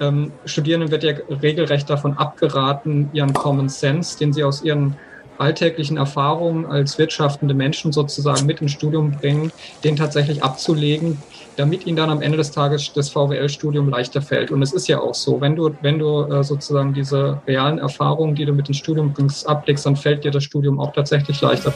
ähm, 0.00 0.32
Studierenden 0.44 0.90
wird 0.90 1.04
ja 1.04 1.14
regelrecht 1.42 1.88
davon 1.88 2.14
abgeraten, 2.14 3.10
ihren 3.12 3.32
Common 3.32 3.68
Sense, 3.68 4.18
den 4.18 4.32
sie 4.32 4.44
aus 4.44 4.62
ihren 4.62 4.96
alltäglichen 5.38 5.96
Erfahrungen 5.96 6.66
als 6.66 6.98
wirtschaftende 6.98 7.54
Menschen 7.54 7.92
sozusagen 7.92 8.46
mit 8.46 8.60
ins 8.60 8.72
Studium 8.72 9.12
bringen, 9.12 9.52
den 9.82 9.96
tatsächlich 9.96 10.42
abzulegen, 10.42 11.18
damit 11.56 11.86
ihnen 11.86 11.96
dann 11.96 12.10
am 12.10 12.22
Ende 12.22 12.36
des 12.36 12.50
Tages 12.50 12.92
das 12.92 13.10
VWL-Studium 13.10 13.88
leichter 13.88 14.22
fällt. 14.22 14.50
Und 14.50 14.62
es 14.62 14.72
ist 14.72 14.88
ja 14.88 15.00
auch 15.00 15.14
so, 15.14 15.40
wenn 15.40 15.56
du, 15.56 15.70
wenn 15.82 15.98
du 15.98 16.22
äh, 16.24 16.42
sozusagen 16.42 16.94
diese 16.94 17.40
realen 17.46 17.78
Erfahrungen, 17.78 18.34
die 18.34 18.44
du 18.44 18.52
mit 18.52 18.68
ins 18.68 18.78
Studium 18.78 19.12
bringst, 19.12 19.46
ablegst, 19.48 19.86
dann 19.86 19.96
fällt 19.96 20.24
dir 20.24 20.30
das 20.30 20.44
Studium 20.44 20.80
auch 20.80 20.92
tatsächlich 20.92 21.40
leichter. 21.40 21.72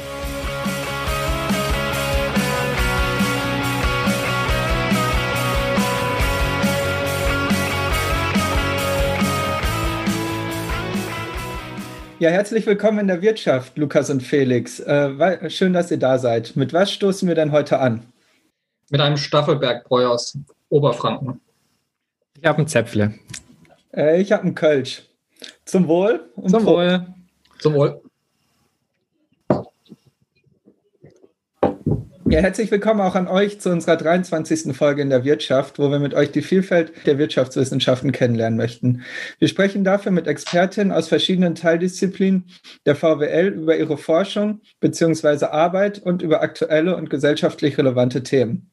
Ja, 12.20 12.30
herzlich 12.30 12.66
willkommen 12.66 12.98
in 12.98 13.06
der 13.06 13.22
Wirtschaft, 13.22 13.78
Lukas 13.78 14.10
und 14.10 14.24
Felix. 14.24 14.80
Äh, 14.80 15.48
schön, 15.50 15.72
dass 15.72 15.92
ihr 15.92 16.00
da 16.00 16.18
seid. 16.18 16.56
Mit 16.56 16.72
was 16.72 16.90
stoßen 16.90 17.28
wir 17.28 17.36
denn 17.36 17.52
heute 17.52 17.78
an? 17.78 18.12
Mit 18.90 19.00
einem 19.00 19.16
Staffelbergbräu 19.16 20.08
aus 20.08 20.36
Oberfranken. 20.68 21.40
Ich 22.36 22.44
habe 22.44 22.58
einen 22.58 22.66
Zäpfle. 22.66 23.14
Äh, 23.94 24.20
ich 24.20 24.32
habe 24.32 24.42
einen 24.42 24.56
Kölsch. 24.56 25.04
Zum 25.64 25.86
Wohl. 25.86 26.28
Zum 26.48 26.66
Wohl. 26.66 27.06
Zum 27.60 27.74
Wohl. 27.74 28.02
Ja, 32.30 32.40
herzlich 32.40 32.70
willkommen 32.70 33.00
auch 33.00 33.14
an 33.14 33.26
euch 33.26 33.58
zu 33.58 33.70
unserer 33.70 33.96
23. 33.96 34.76
Folge 34.76 35.00
in 35.00 35.08
der 35.08 35.24
Wirtschaft, 35.24 35.78
wo 35.78 35.90
wir 35.90 35.98
mit 35.98 36.12
euch 36.12 36.30
die 36.30 36.42
Vielfalt 36.42 36.92
der 37.06 37.16
Wirtschaftswissenschaften 37.16 38.12
kennenlernen 38.12 38.58
möchten. 38.58 39.02
Wir 39.38 39.48
sprechen 39.48 39.82
dafür 39.82 40.12
mit 40.12 40.26
Expertinnen 40.26 40.92
aus 40.92 41.08
verschiedenen 41.08 41.54
Teildisziplinen 41.54 42.44
der 42.84 42.96
VWL 42.96 43.46
über 43.46 43.78
ihre 43.78 43.96
Forschung 43.96 44.60
bzw. 44.80 45.46
Arbeit 45.46 46.00
und 46.00 46.20
über 46.20 46.42
aktuelle 46.42 46.96
und 46.96 47.08
gesellschaftlich 47.08 47.78
relevante 47.78 48.22
Themen. 48.22 48.70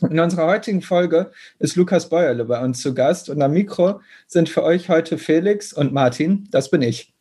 In 0.00 0.18
unserer 0.18 0.46
heutigen 0.46 0.80
Folge 0.80 1.30
ist 1.58 1.76
Lukas 1.76 2.08
Beuerle 2.08 2.46
bei 2.46 2.64
uns 2.64 2.80
zu 2.80 2.94
Gast 2.94 3.28
und 3.28 3.42
am 3.42 3.52
Mikro 3.52 4.00
sind 4.26 4.48
für 4.48 4.62
euch 4.62 4.88
heute 4.88 5.18
Felix 5.18 5.74
und 5.74 5.92
Martin, 5.92 6.48
das 6.50 6.70
bin 6.70 6.80
ich. 6.80 7.12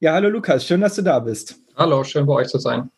Ja, 0.00 0.12
hallo 0.12 0.28
Lukas, 0.28 0.66
schön, 0.66 0.82
dass 0.82 0.96
du 0.96 1.02
da 1.02 1.18
bist. 1.18 1.56
Hallo, 1.76 2.04
schön 2.04 2.26
bei 2.26 2.34
euch 2.34 2.48
zu 2.48 2.58
sein. 2.58 2.90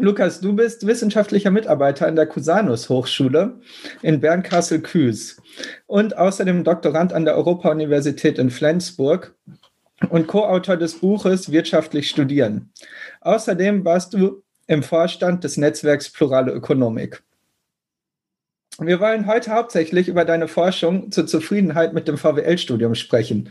Lukas, 0.00 0.40
du 0.40 0.54
bist 0.54 0.86
wissenschaftlicher 0.86 1.50
Mitarbeiter 1.50 2.06
an 2.06 2.16
der 2.16 2.26
Cusanus 2.26 2.88
Hochschule 2.88 3.60
in 4.00 4.18
Bernkastel-Kues 4.18 5.36
und 5.86 6.16
außerdem 6.16 6.64
Doktorand 6.64 7.12
an 7.12 7.26
der 7.26 7.36
Europa-Universität 7.36 8.38
in 8.38 8.48
Flensburg 8.48 9.34
und 10.08 10.26
Co-Autor 10.26 10.78
des 10.78 11.00
Buches 11.00 11.52
Wirtschaftlich 11.52 12.08
studieren. 12.08 12.72
Außerdem 13.20 13.84
warst 13.84 14.14
du 14.14 14.42
im 14.66 14.82
Vorstand 14.82 15.44
des 15.44 15.58
Netzwerks 15.58 16.10
Plurale 16.10 16.50
Ökonomik. 16.52 17.22
Wir 18.82 18.98
wollen 18.98 19.26
heute 19.26 19.52
hauptsächlich 19.52 20.08
über 20.08 20.24
deine 20.24 20.48
Forschung 20.48 21.12
zur 21.12 21.26
Zufriedenheit 21.26 21.92
mit 21.92 22.08
dem 22.08 22.16
VWL-Studium 22.16 22.94
sprechen. 22.94 23.50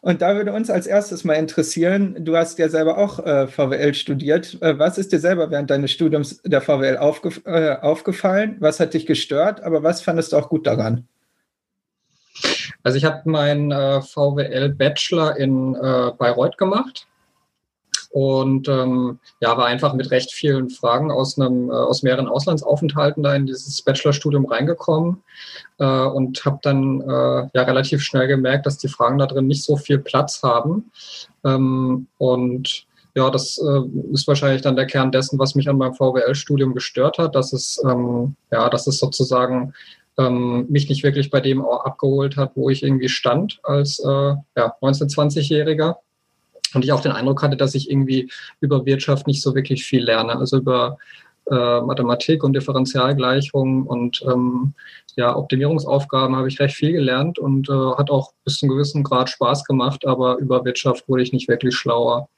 Und 0.00 0.22
da 0.22 0.34
würde 0.34 0.52
uns 0.52 0.70
als 0.70 0.88
erstes 0.88 1.22
mal 1.22 1.34
interessieren, 1.34 2.16
du 2.24 2.36
hast 2.36 2.58
ja 2.58 2.68
selber 2.68 2.98
auch 2.98 3.24
äh, 3.24 3.46
VWL 3.46 3.94
studiert. 3.94 4.60
Äh, 4.60 4.76
was 4.76 4.98
ist 4.98 5.12
dir 5.12 5.20
selber 5.20 5.52
während 5.52 5.70
deines 5.70 5.92
Studiums 5.92 6.42
der 6.42 6.60
VWL 6.60 6.96
aufgef 6.96 7.42
äh, 7.44 7.76
aufgefallen? 7.76 8.56
Was 8.58 8.80
hat 8.80 8.94
dich 8.94 9.06
gestört? 9.06 9.62
Aber 9.62 9.84
was 9.84 10.02
fandest 10.02 10.32
du 10.32 10.36
auch 10.36 10.48
gut 10.48 10.66
daran? 10.66 11.06
Also 12.82 12.98
ich 12.98 13.04
habe 13.04 13.22
meinen 13.30 13.70
äh, 13.70 14.02
VWL-Bachelor 14.02 15.36
in 15.36 15.76
äh, 15.76 16.10
Bayreuth 16.18 16.58
gemacht 16.58 17.06
und 18.16 18.66
ähm, 18.66 19.18
ja, 19.42 19.58
war 19.58 19.66
einfach 19.66 19.92
mit 19.92 20.10
recht 20.10 20.32
vielen 20.32 20.70
Fragen 20.70 21.10
aus 21.10 21.38
einem 21.38 21.68
äh, 21.68 21.74
aus 21.74 22.02
mehreren 22.02 22.28
Auslandsaufenthalten 22.28 23.22
da 23.22 23.34
in 23.34 23.44
dieses 23.44 23.82
Bachelorstudium 23.82 24.46
reingekommen. 24.46 25.22
Äh, 25.78 25.84
und 25.84 26.42
habe 26.46 26.58
dann 26.62 27.02
äh, 27.02 27.48
ja 27.52 27.62
relativ 27.64 28.00
schnell 28.00 28.26
gemerkt, 28.26 28.64
dass 28.64 28.78
die 28.78 28.88
Fragen 28.88 29.18
da 29.18 29.26
drin 29.26 29.46
nicht 29.46 29.64
so 29.64 29.76
viel 29.76 29.98
Platz 29.98 30.42
haben. 30.42 30.90
Ähm, 31.44 32.06
und 32.16 32.86
ja, 33.14 33.28
das 33.28 33.58
äh, 33.58 33.80
ist 34.14 34.26
wahrscheinlich 34.26 34.62
dann 34.62 34.76
der 34.76 34.86
Kern 34.86 35.12
dessen, 35.12 35.38
was 35.38 35.54
mich 35.54 35.68
an 35.68 35.76
meinem 35.76 35.92
VWL-Studium 35.92 36.72
gestört 36.72 37.18
hat, 37.18 37.34
dass 37.34 37.52
es 37.52 37.82
ähm, 37.84 38.34
ja, 38.50 38.70
dass 38.70 38.86
es 38.86 38.96
sozusagen 38.96 39.74
ähm, 40.16 40.64
mich 40.70 40.88
nicht 40.88 41.02
wirklich 41.02 41.30
bei 41.30 41.40
dem 41.40 41.62
abgeholt 41.62 42.38
hat, 42.38 42.52
wo 42.54 42.70
ich 42.70 42.82
irgendwie 42.82 43.10
stand 43.10 43.60
als 43.62 43.98
äh, 43.98 44.08
ja, 44.08 44.74
19-, 44.80 45.14
20-Jähriger 45.14 45.96
und 46.76 46.84
ich 46.84 46.92
auch 46.92 47.00
den 47.00 47.12
Eindruck 47.12 47.42
hatte, 47.42 47.56
dass 47.56 47.74
ich 47.74 47.90
irgendwie 47.90 48.30
über 48.60 48.86
Wirtschaft 48.86 49.26
nicht 49.26 49.42
so 49.42 49.54
wirklich 49.54 49.84
viel 49.84 50.04
lerne. 50.04 50.36
Also 50.36 50.58
über 50.58 50.98
äh, 51.50 51.80
Mathematik 51.80 52.44
und 52.44 52.54
Differentialgleichungen 52.54 53.86
und 53.86 54.22
ähm, 54.26 54.74
ja, 55.16 55.36
Optimierungsaufgaben 55.36 56.36
habe 56.36 56.48
ich 56.48 56.60
recht 56.60 56.76
viel 56.76 56.92
gelernt 56.92 57.38
und 57.38 57.68
äh, 57.68 57.72
hat 57.72 58.10
auch 58.10 58.32
bis 58.44 58.58
zu 58.58 58.66
einem 58.66 58.74
gewissen 58.74 59.02
Grad 59.02 59.30
Spaß 59.30 59.64
gemacht, 59.64 60.06
aber 60.06 60.38
über 60.38 60.64
Wirtschaft 60.64 61.08
wurde 61.08 61.22
ich 61.22 61.32
nicht 61.32 61.48
wirklich 61.48 61.74
schlauer. 61.74 62.28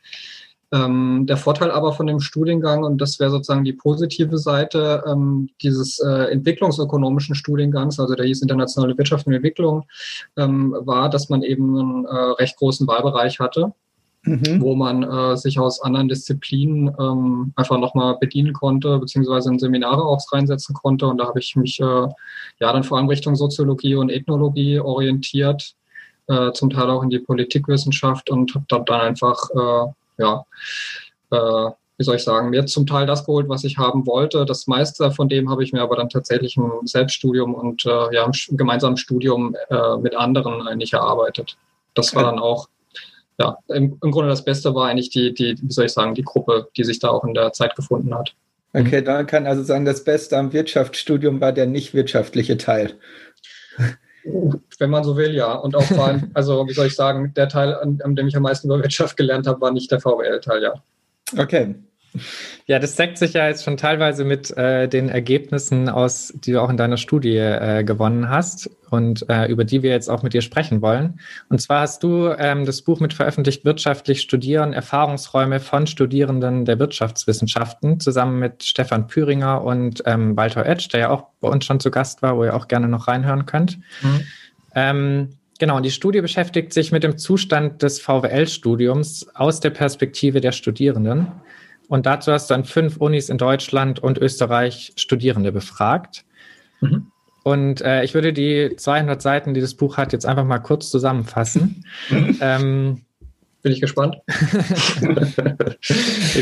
Ähm, 0.71 1.25
der 1.27 1.39
Vorteil 1.39 1.71
aber 1.71 1.95
von 1.95 2.07
dem 2.07 2.21
Studiengang, 2.21 2.85
und 2.85 3.01
das 3.01 3.19
wäre 3.19 3.31
sozusagen 3.31 3.65
die 3.65 3.73
positive 3.73 4.37
Seite 4.37 5.03
ähm, 5.07 5.49
dieses 5.63 5.99
äh, 6.01 6.31
entwicklungsökonomischen 6.31 7.35
Studiengangs, 7.35 7.99
also 7.99 8.15
der 8.15 8.27
hieß 8.27 8.43
Internationale 8.43 8.97
Wirtschaft 8.99 9.27
und 9.27 9.33
Entwicklung, 9.33 9.87
ähm, 10.37 10.77
war, 10.81 11.09
dass 11.09 11.31
man 11.31 11.43
eben 11.43 11.79
einen 11.79 12.05
äh, 12.05 12.15
recht 12.39 12.59
großen 12.59 12.87
Wahlbereich 12.87 13.41
hatte 13.41 13.73
mhm. 14.29 14.61
wo 14.61 14.75
man 14.75 15.03
äh, 15.03 15.37
sich 15.37 15.59
aus 15.59 15.81
anderen 15.83 16.09
Disziplinen 16.09 16.95
ähm, 16.99 17.53
einfach 17.57 17.79
nochmal 17.79 18.17
bedienen 18.19 18.53
konnte, 18.53 18.99
beziehungsweise 18.99 19.51
in 19.51 19.59
Seminare 19.59 20.03
auch 20.03 20.21
reinsetzen 20.33 20.75
konnte. 20.75 21.07
Und 21.07 21.19
da 21.19 21.27
habe 21.27 21.39
ich 21.39 21.57
mich 21.57 21.81
äh, 21.81 21.85
ja 21.85 22.73
dann 22.73 22.85
vor 22.85 22.99
allem 22.99 23.09
Richtung 23.09 23.37
Soziologie 23.37 23.95
und 23.95 24.11
Ethnologie 24.11 24.79
orientiert, 24.79 25.75
äh, 26.29 26.53
zum 26.53 26.71
Teil 26.71 26.91
auch 26.91 27.03
in 27.03 27.11
die 27.11 27.19
Politikwissenschaft 27.19 28.31
und 28.31 28.55
habe 28.71 28.85
dann 28.87 29.01
einfach, 29.01 29.51
äh, 29.51 30.23
ja, 30.23 30.45
äh, 31.31 31.71
wie 31.99 32.05
soll 32.05 32.17
ich 32.17 32.23
sagen, 32.23 32.51
mir 32.51 32.65
zum 32.67 32.87
Teil 32.87 33.07
das 33.07 33.27
geholt, 33.27 33.49
was 33.49 33.65
ich 33.65 33.77
haben 33.77 34.07
wollte. 34.07 34.47
Das 34.47 34.69
meiste 34.69 35.11
von 35.11 35.29
dem 35.29 35.51
habe 35.51 35.65
ich 35.65 35.73
mir 35.73 35.83
aber 35.83 35.97
dann 35.97 36.09
tatsächlich 36.09 36.57
im 36.57 36.71
Selbststudium 36.85 37.55
und 37.55 37.85
äh, 37.87 38.15
ja, 38.15 38.25
im 38.25 38.57
gemeinsamen 38.57 38.97
Studium 38.97 39.57
äh, 39.69 39.97
mit 39.97 40.17
anderen 40.17 40.67
eigentlich 40.67 40.93
erarbeitet. 40.93 41.57
Das 41.95 42.15
war 42.15 42.23
dann 42.23 42.39
auch 42.39 42.69
ja, 43.39 43.57
im, 43.69 43.99
im, 44.03 44.11
Grunde 44.11 44.29
das 44.29 44.45
Beste 44.45 44.75
war 44.75 44.89
eigentlich 44.89 45.11
die, 45.11 45.33
die, 45.33 45.57
wie 45.61 45.73
soll 45.73 45.87
ich 45.87 45.93
sagen, 45.93 46.15
die 46.15 46.25
Gruppe, 46.25 46.69
die 46.77 46.85
sich 46.85 46.99
da 46.99 47.09
auch 47.09 47.25
in 47.25 47.35
der 47.35 47.53
Zeit 47.53 47.77
gefunden 47.77 48.15
hat. 48.15 48.35
Okay, 48.75 49.03
dann 49.03 49.27
kann 49.27 49.47
also 49.47 49.63
sagen, 49.63 49.85
das 49.85 50.05
Beste 50.05 50.37
am 50.37 50.53
Wirtschaftsstudium 50.53 51.41
war 51.41 51.53
der 51.53 51.67
nicht 51.67 51.95
wirtschaftliche 51.95 52.59
Teil. 52.59 52.95
Wenn 54.79 54.91
man 54.91 55.05
so 55.05 55.17
will, 55.17 55.35
ja. 55.35 55.55
Und 55.55 55.75
auch 55.75 55.85
vor 55.85 56.07
allem, 56.07 56.31
also 56.35 56.67
wie 56.69 56.75
soll 56.75 56.89
ich 56.89 56.95
sagen, 56.95 57.33
der 57.35 57.49
Teil, 57.49 57.75
an, 57.75 58.01
an 58.03 58.15
dem 58.15 58.27
ich 58.27 58.37
am 58.37 58.43
meisten 58.43 58.67
über 58.67 58.83
Wirtschaft 58.83 59.17
gelernt 59.17 59.47
habe, 59.47 59.61
war 59.61 59.71
nicht 59.71 59.91
der 59.91 60.01
VWL-Teil, 60.01 60.63
ja. 60.63 60.75
Okay. 61.39 61.77
Ja, 62.67 62.79
das 62.79 62.97
deckt 62.97 63.19
sich 63.19 63.33
ja 63.35 63.49
jetzt 63.49 63.65
schon 63.65 63.77
teilweise 63.77 64.25
mit 64.25 64.57
äh, 64.57 64.89
den 64.89 65.09
Ergebnissen 65.09 65.89
aus, 65.89 66.33
die 66.35 66.53
du 66.53 66.63
auch 66.63 66.71
in 66.71 66.77
deiner 66.77 66.97
Studie 66.97 67.37
äh, 67.37 67.85
gewonnen 67.85 68.29
hast 68.29 68.71
und 68.91 69.29
äh, 69.29 69.47
über 69.47 69.65
die 69.65 69.83
wir 69.83 69.91
jetzt 69.91 70.09
auch 70.09 70.23
mit 70.23 70.35
dir 70.35 70.43
sprechen 70.43 70.83
wollen. 70.83 71.21
Und 71.49 71.61
zwar 71.61 71.83
hast 71.83 72.03
du 72.03 72.29
ähm, 72.39 72.65
das 72.65 72.83
Buch 72.83 73.01
mit 73.01 73.15
veröffentlicht 73.15 73.65
Wirtschaftlich 73.65 74.21
Studieren, 74.21 74.73
Erfahrungsräume 74.73 75.61
von 75.61 75.87
Studierenden 75.87 76.65
der 76.65 76.79
Wirtschaftswissenschaften, 76.79 78.01
zusammen 78.01 78.39
mit 78.39 78.65
Stefan 78.65 79.07
Püringer 79.07 79.63
und 79.63 80.03
ähm, 80.07 80.37
Walter 80.37 80.67
Etsch, 80.67 80.93
der 80.93 81.01
ja 81.01 81.11
auch 81.11 81.27
bei 81.41 81.49
uns 81.49 81.65
schon 81.65 81.81
zu 81.81 81.91
Gast 81.91 82.23
war, 82.23 82.37
wo 82.37 82.45
ihr 82.45 82.55
auch 82.55 82.69
gerne 82.69 82.89
noch 82.89 83.09
reinhören 83.09 83.47
könnt. 83.47 83.79
Mhm. 84.03 84.21
Ähm, 84.75 85.29
Genau, 85.59 85.77
und 85.77 85.83
die 85.83 85.91
Studie 85.91 86.21
beschäftigt 86.21 86.73
sich 86.73 86.93
mit 86.93 87.03
dem 87.03 87.19
Zustand 87.19 87.83
des 87.83 88.01
VWL-Studiums 88.01 89.27
aus 89.35 89.59
der 89.59 89.71
Perspektive 89.71 90.41
der 90.41 90.53
Studierenden. 90.53 91.33
Und 91.89 92.07
dazu 92.07 92.33
hast 92.33 92.51
du 92.51 92.55
an 92.55 92.65
fünf 92.65 92.99
Unis 92.99 93.31
in 93.31 93.39
Deutschland 93.39 93.99
und 93.99 94.19
Österreich 94.19 94.93
Studierende 94.97 95.53
befragt. 95.53 96.27
Mhm. 96.81 97.11
Und 97.43 97.81
äh, 97.81 98.05
ich 98.05 98.13
würde 98.13 98.35
die 98.35 98.77
200 98.77 99.23
Seiten, 99.23 99.55
die 99.55 99.63
das 99.63 99.75
Buch 99.75 99.97
hat, 99.97 100.13
jetzt 100.13 100.27
einfach 100.27 100.45
mal 100.45 100.59
kurz 100.59 100.91
zusammenfassen. 100.91 101.85
Ähm, 102.41 103.03
Bin 103.63 103.73
ich 103.73 103.81
gespannt. 103.81 104.17
ich 104.29 104.37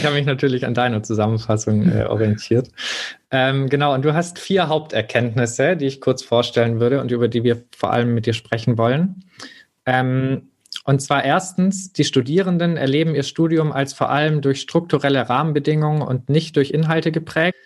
habe 0.04 0.14
mich 0.14 0.26
natürlich 0.26 0.66
an 0.66 0.74
deine 0.74 1.00
Zusammenfassung 1.02 1.90
äh, 1.90 2.04
orientiert. 2.04 2.68
Ähm, 3.30 3.68
genau, 3.68 3.94
und 3.94 4.04
du 4.04 4.14
hast 4.14 4.38
vier 4.38 4.68
Haupterkenntnisse, 4.68 5.76
die 5.76 5.86
ich 5.86 6.00
kurz 6.00 6.22
vorstellen 6.22 6.80
würde 6.80 7.00
und 7.00 7.12
über 7.12 7.28
die 7.28 7.44
wir 7.44 7.62
vor 7.74 7.92
allem 7.92 8.14
mit 8.14 8.26
dir 8.26 8.34
sprechen 8.34 8.76
wollen. 8.76 9.24
Ähm, 9.86 10.48
und 10.86 11.02
zwar 11.02 11.24
erstens, 11.24 11.92
die 11.92 12.04
Studierenden 12.04 12.76
erleben 12.76 13.16
ihr 13.16 13.24
Studium 13.24 13.72
als 13.72 13.92
vor 13.92 14.08
allem 14.08 14.40
durch 14.40 14.60
strukturelle 14.60 15.28
Rahmenbedingungen 15.28 16.00
und 16.00 16.28
nicht 16.28 16.54
durch 16.54 16.70
Inhalte 16.70 17.10
geprägt. 17.10 17.58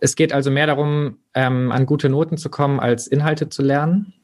Es 0.00 0.14
geht 0.14 0.32
also 0.32 0.52
mehr 0.52 0.68
darum, 0.68 1.18
ähm, 1.34 1.72
an 1.72 1.86
gute 1.86 2.08
Noten 2.08 2.36
zu 2.36 2.50
kommen, 2.50 2.78
als 2.78 3.08
Inhalte 3.08 3.48
zu 3.48 3.62
lernen. 3.62 4.14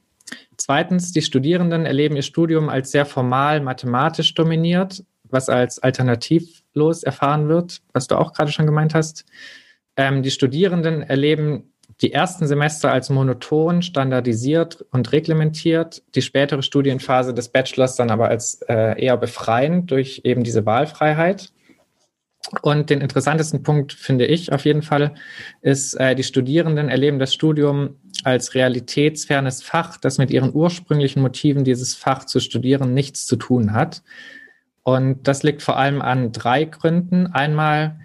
Zweitens, 0.57 1.11
die 1.11 1.23
Studierenden 1.23 1.85
erleben 1.85 2.15
ihr 2.15 2.23
Studium 2.23 2.69
als 2.69 2.93
sehr 2.93 3.07
formal 3.07 3.61
mathematisch 3.61 4.35
dominiert, 4.35 5.03
was 5.25 5.49
als 5.49 5.81
alternativlos 5.81 7.03
erfahren 7.03 7.49
wird, 7.49 7.83
was 7.93 8.07
du 8.07 8.17
auch 8.17 8.33
gerade 8.33 8.53
schon 8.53 8.67
gemeint 8.67 8.95
hast. 8.95 9.25
Ähm, 9.97 10.23
die 10.23 10.31
Studierenden 10.31 11.03
erleben 11.03 11.74
die 12.05 12.13
ersten 12.13 12.47
Semester 12.47 12.93
als 12.93 13.09
monoton, 13.09 13.81
standardisiert 13.81 14.85
und 14.93 15.11
reglementiert, 15.13 16.03
die 16.15 16.21
spätere 16.21 16.63
Studienphase 16.63 17.33
des 17.33 17.49
Bachelors 17.49 17.97
dann 17.97 18.11
aber 18.11 18.29
als 18.29 18.61
äh, 18.69 19.03
eher 19.03 19.17
befreiend 19.17 19.91
durch 19.91 20.21
eben 20.23 20.45
diese 20.45 20.67
Wahlfreiheit. 20.67 21.51
Und 22.61 22.91
den 22.91 23.01
interessantesten 23.01 23.63
Punkt 23.63 23.95
finde 23.95 24.27
ich 24.27 24.53
auf 24.53 24.67
jeden 24.67 24.83
Fall 24.83 25.15
ist, 25.63 25.95
äh, 25.95 26.15
die 26.15 26.25
Studierenden 26.25 26.91
erleben 26.91 27.19
das 27.19 27.33
Studium 27.33 27.97
als 28.23 28.55
realitätsfernes 28.55 29.63
Fach, 29.63 29.97
das 29.97 30.19
mit 30.19 30.31
ihren 30.31 30.55
ursprünglichen 30.55 31.23
Motiven, 31.23 31.65
dieses 31.65 31.95
Fach 31.95 32.27
zu 32.27 32.39
studieren, 32.39 32.93
nichts 32.93 33.25
zu 33.25 33.37
tun 33.37 33.73
hat. 33.73 34.03
Und 34.83 35.27
das 35.27 35.43
liegt 35.43 35.63
vor 35.63 35.79
allem 35.79 36.03
an 36.03 36.33
drei 36.33 36.65
Gründen. 36.65 37.29
Einmal, 37.29 37.99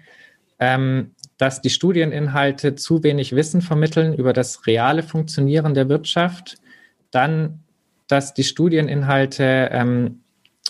ähm, 0.58 1.10
dass 1.40 1.62
die 1.62 1.70
Studieninhalte 1.70 2.74
zu 2.74 3.02
wenig 3.02 3.34
Wissen 3.34 3.62
vermitteln 3.62 4.12
über 4.12 4.34
das 4.34 4.66
reale 4.66 5.02
Funktionieren 5.02 5.72
der 5.72 5.88
Wirtschaft. 5.88 6.56
Dann, 7.10 7.60
dass 8.08 8.34
die 8.34 8.44
Studieninhalte 8.44 9.70
ähm, 9.72 10.20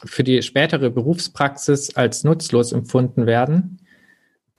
für 0.04 0.22
die 0.22 0.42
spätere 0.42 0.90
Berufspraxis 0.90 1.96
als 1.96 2.22
nutzlos 2.22 2.70
empfunden 2.70 3.26
werden 3.26 3.80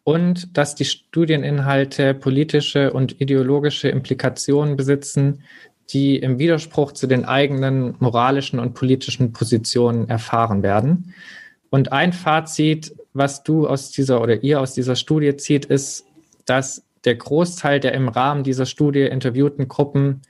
und 0.04 0.58
dass 0.58 0.76
die 0.76 0.84
Studieninhalte 0.84 2.14
politische 2.14 2.92
und 2.92 3.22
ideologische 3.22 3.88
Implikationen 3.88 4.76
besitzen, 4.76 5.44
die 5.92 6.18
im 6.18 6.40
Widerspruch 6.40 6.92
zu 6.92 7.08
den 7.08 7.24
eigenen 7.24 7.96
moralischen 8.00 8.60
und 8.60 8.74
politischen 8.74 9.32
Positionen 9.32 10.10
erfahren 10.10 10.62
werden. 10.62 11.14
Und 11.70 11.94
ein 11.94 12.12
Fazit, 12.12 12.94
was 13.14 13.44
du 13.44 13.68
aus 13.68 13.92
dieser 13.92 14.22
oder 14.22 14.44
ihr 14.44 14.62
aus 14.62 14.74
dieser 14.74 14.96
Studie 14.96 15.36
zieht, 15.36 15.66
ist, 15.66 16.06
dass 16.46 16.84
der 17.06 17.16
Großteil 17.16 17.80
der 17.80 17.94
im 17.94 18.08
Rahmen 18.08 18.44
dieser 18.44 18.66
Studie 18.66 19.02
interviewten 19.02 19.68
Gruppen 19.68 20.22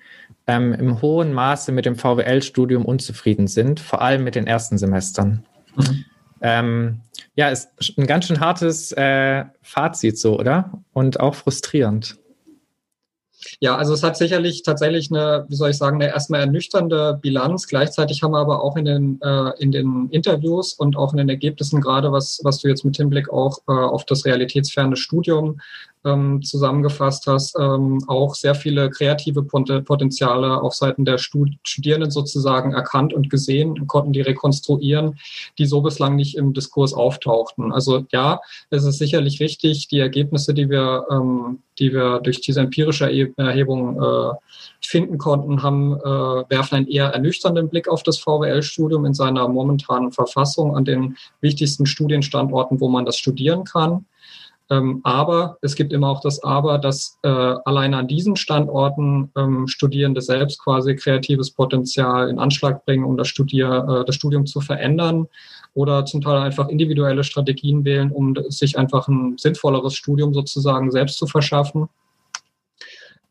ähm, 0.47 0.73
im 0.73 1.01
hohen 1.01 1.33
Maße 1.33 1.71
mit 1.71 1.85
dem 1.85 1.95
VWL-Studium 1.95 2.85
unzufrieden 2.85 3.47
sind, 3.47 3.79
vor 3.79 4.01
allem 4.01 4.23
mit 4.23 4.35
den 4.35 4.47
ersten 4.47 4.77
Semestern. 4.77 5.43
Mhm. 5.75 6.05
Ähm, 6.41 7.01
ja, 7.35 7.49
ist 7.49 7.69
ein 7.97 8.07
ganz 8.07 8.25
schön 8.25 8.39
hartes 8.39 8.91
äh, 8.93 9.45
Fazit 9.61 10.17
so, 10.17 10.39
oder? 10.39 10.71
Und 10.93 11.19
auch 11.19 11.35
frustrierend. 11.35 12.17
Ja, 13.59 13.75
also 13.75 13.93
es 13.93 14.03
hat 14.03 14.17
sicherlich 14.17 14.63
tatsächlich 14.63 15.11
eine, 15.11 15.45
wie 15.47 15.55
soll 15.55 15.71
ich 15.71 15.77
sagen, 15.77 16.01
eine 16.01 16.11
erstmal 16.11 16.41
ernüchternde 16.41 17.19
Bilanz. 17.21 17.67
Gleichzeitig 17.67 18.23
haben 18.23 18.31
wir 18.31 18.39
aber 18.39 18.63
auch 18.63 18.75
in 18.77 18.85
den, 18.85 19.21
äh, 19.21 19.51
in 19.59 19.71
den 19.71 20.09
Interviews 20.09 20.73
und 20.73 20.95
auch 20.95 21.13
in 21.13 21.17
den 21.17 21.29
Ergebnissen, 21.29 21.81
gerade 21.81 22.11
was, 22.11 22.39
was 22.43 22.59
du 22.59 22.67
jetzt 22.67 22.85
mit 22.85 22.97
Hinblick 22.97 23.29
auch 23.29 23.59
äh, 23.67 23.71
auf 23.71 24.05
das 24.05 24.25
realitätsferne 24.25 24.95
Studium 24.95 25.59
ähm, 26.03 26.41
zusammengefasst 26.41 27.27
hast, 27.27 27.55
ähm, 27.59 27.99
auch 28.07 28.35
sehr 28.35 28.55
viele 28.55 28.89
kreative 28.89 29.43
Potenziale 29.43 30.61
auf 30.61 30.73
Seiten 30.73 31.05
der 31.05 31.17
Studierenden 31.17 32.11
sozusagen 32.11 32.73
erkannt 32.73 33.13
und 33.13 33.29
gesehen 33.29 33.71
und 33.71 33.87
konnten 33.87 34.13
die 34.13 34.21
rekonstruieren, 34.21 35.19
die 35.57 35.65
so 35.65 35.81
bislang 35.81 36.15
nicht 36.15 36.35
im 36.37 36.53
Diskurs 36.53 36.93
auftauchten. 36.93 37.71
Also 37.71 38.05
ja, 38.11 38.41
es 38.69 38.83
ist 38.83 38.97
sicherlich 38.97 39.39
richtig, 39.39 39.87
die 39.87 39.99
Ergebnisse, 39.99 40.53
die 40.53 40.69
wir, 40.69 41.05
ähm, 41.11 41.59
die 41.79 41.93
wir 41.93 42.19
durch 42.19 42.41
diese 42.41 42.61
empirische 42.61 43.05
Erhebung 43.37 44.01
äh, 44.01 44.33
finden 44.81 45.17
konnten, 45.17 45.61
haben, 45.61 45.93
äh, 45.99 46.49
werfen 46.49 46.75
einen 46.75 46.87
eher 46.87 47.07
ernüchternden 47.07 47.69
Blick 47.69 47.87
auf 47.87 48.03
das 48.03 48.17
VWL-Studium 48.17 49.05
in 49.05 49.13
seiner 49.13 49.47
momentanen 49.47 50.11
Verfassung 50.11 50.75
an 50.75 50.85
den 50.85 51.17
wichtigsten 51.41 51.85
Studienstandorten, 51.85 52.79
wo 52.79 52.89
man 52.89 53.05
das 53.05 53.17
studieren 53.17 53.63
kann. 53.63 54.05
Ähm, 54.71 55.01
aber 55.03 55.57
es 55.61 55.75
gibt 55.75 55.91
immer 55.91 56.09
auch 56.09 56.21
das 56.21 56.41
Aber, 56.43 56.77
dass 56.77 57.19
äh, 57.23 57.27
alleine 57.27 57.97
an 57.97 58.07
diesen 58.07 58.37
Standorten 58.37 59.29
ähm, 59.37 59.67
Studierende 59.67 60.21
selbst 60.21 60.63
quasi 60.63 60.95
kreatives 60.95 61.51
Potenzial 61.51 62.29
in 62.29 62.39
Anschlag 62.39 62.85
bringen, 62.85 63.03
um 63.03 63.17
das, 63.17 63.27
Studier, 63.27 64.01
äh, 64.01 64.05
das 64.05 64.15
Studium 64.15 64.45
zu 64.45 64.61
verändern 64.61 65.27
oder 65.73 66.05
zum 66.05 66.21
Teil 66.21 66.37
einfach 66.37 66.69
individuelle 66.69 67.25
Strategien 67.25 67.83
wählen, 67.83 68.11
um 68.11 68.33
sich 68.47 68.77
einfach 68.77 69.09
ein 69.09 69.37
sinnvolleres 69.37 69.93
Studium 69.93 70.33
sozusagen 70.33 70.89
selbst 70.89 71.17
zu 71.17 71.27
verschaffen. 71.27 71.89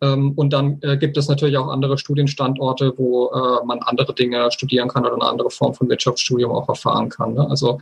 Ähm, 0.02 0.32
und 0.32 0.52
dann 0.52 0.78
äh, 0.82 0.96
gibt 0.96 1.16
es 1.16 1.28
natürlich 1.28 1.58
auch 1.58 1.68
andere 1.68 1.98
Studienstandorte, 1.98 2.94
wo 2.96 3.28
äh, 3.28 3.64
man 3.64 3.80
andere 3.80 4.14
Dinge 4.14 4.50
studieren 4.50 4.88
kann 4.88 5.04
oder 5.04 5.14
eine 5.14 5.24
andere 5.24 5.50
Form 5.50 5.74
von 5.74 5.88
Wirtschaftsstudium 5.88 6.50
auch 6.50 6.68
erfahren 6.68 7.10
kann. 7.10 7.34
Ne? 7.34 7.48
Also 7.48 7.80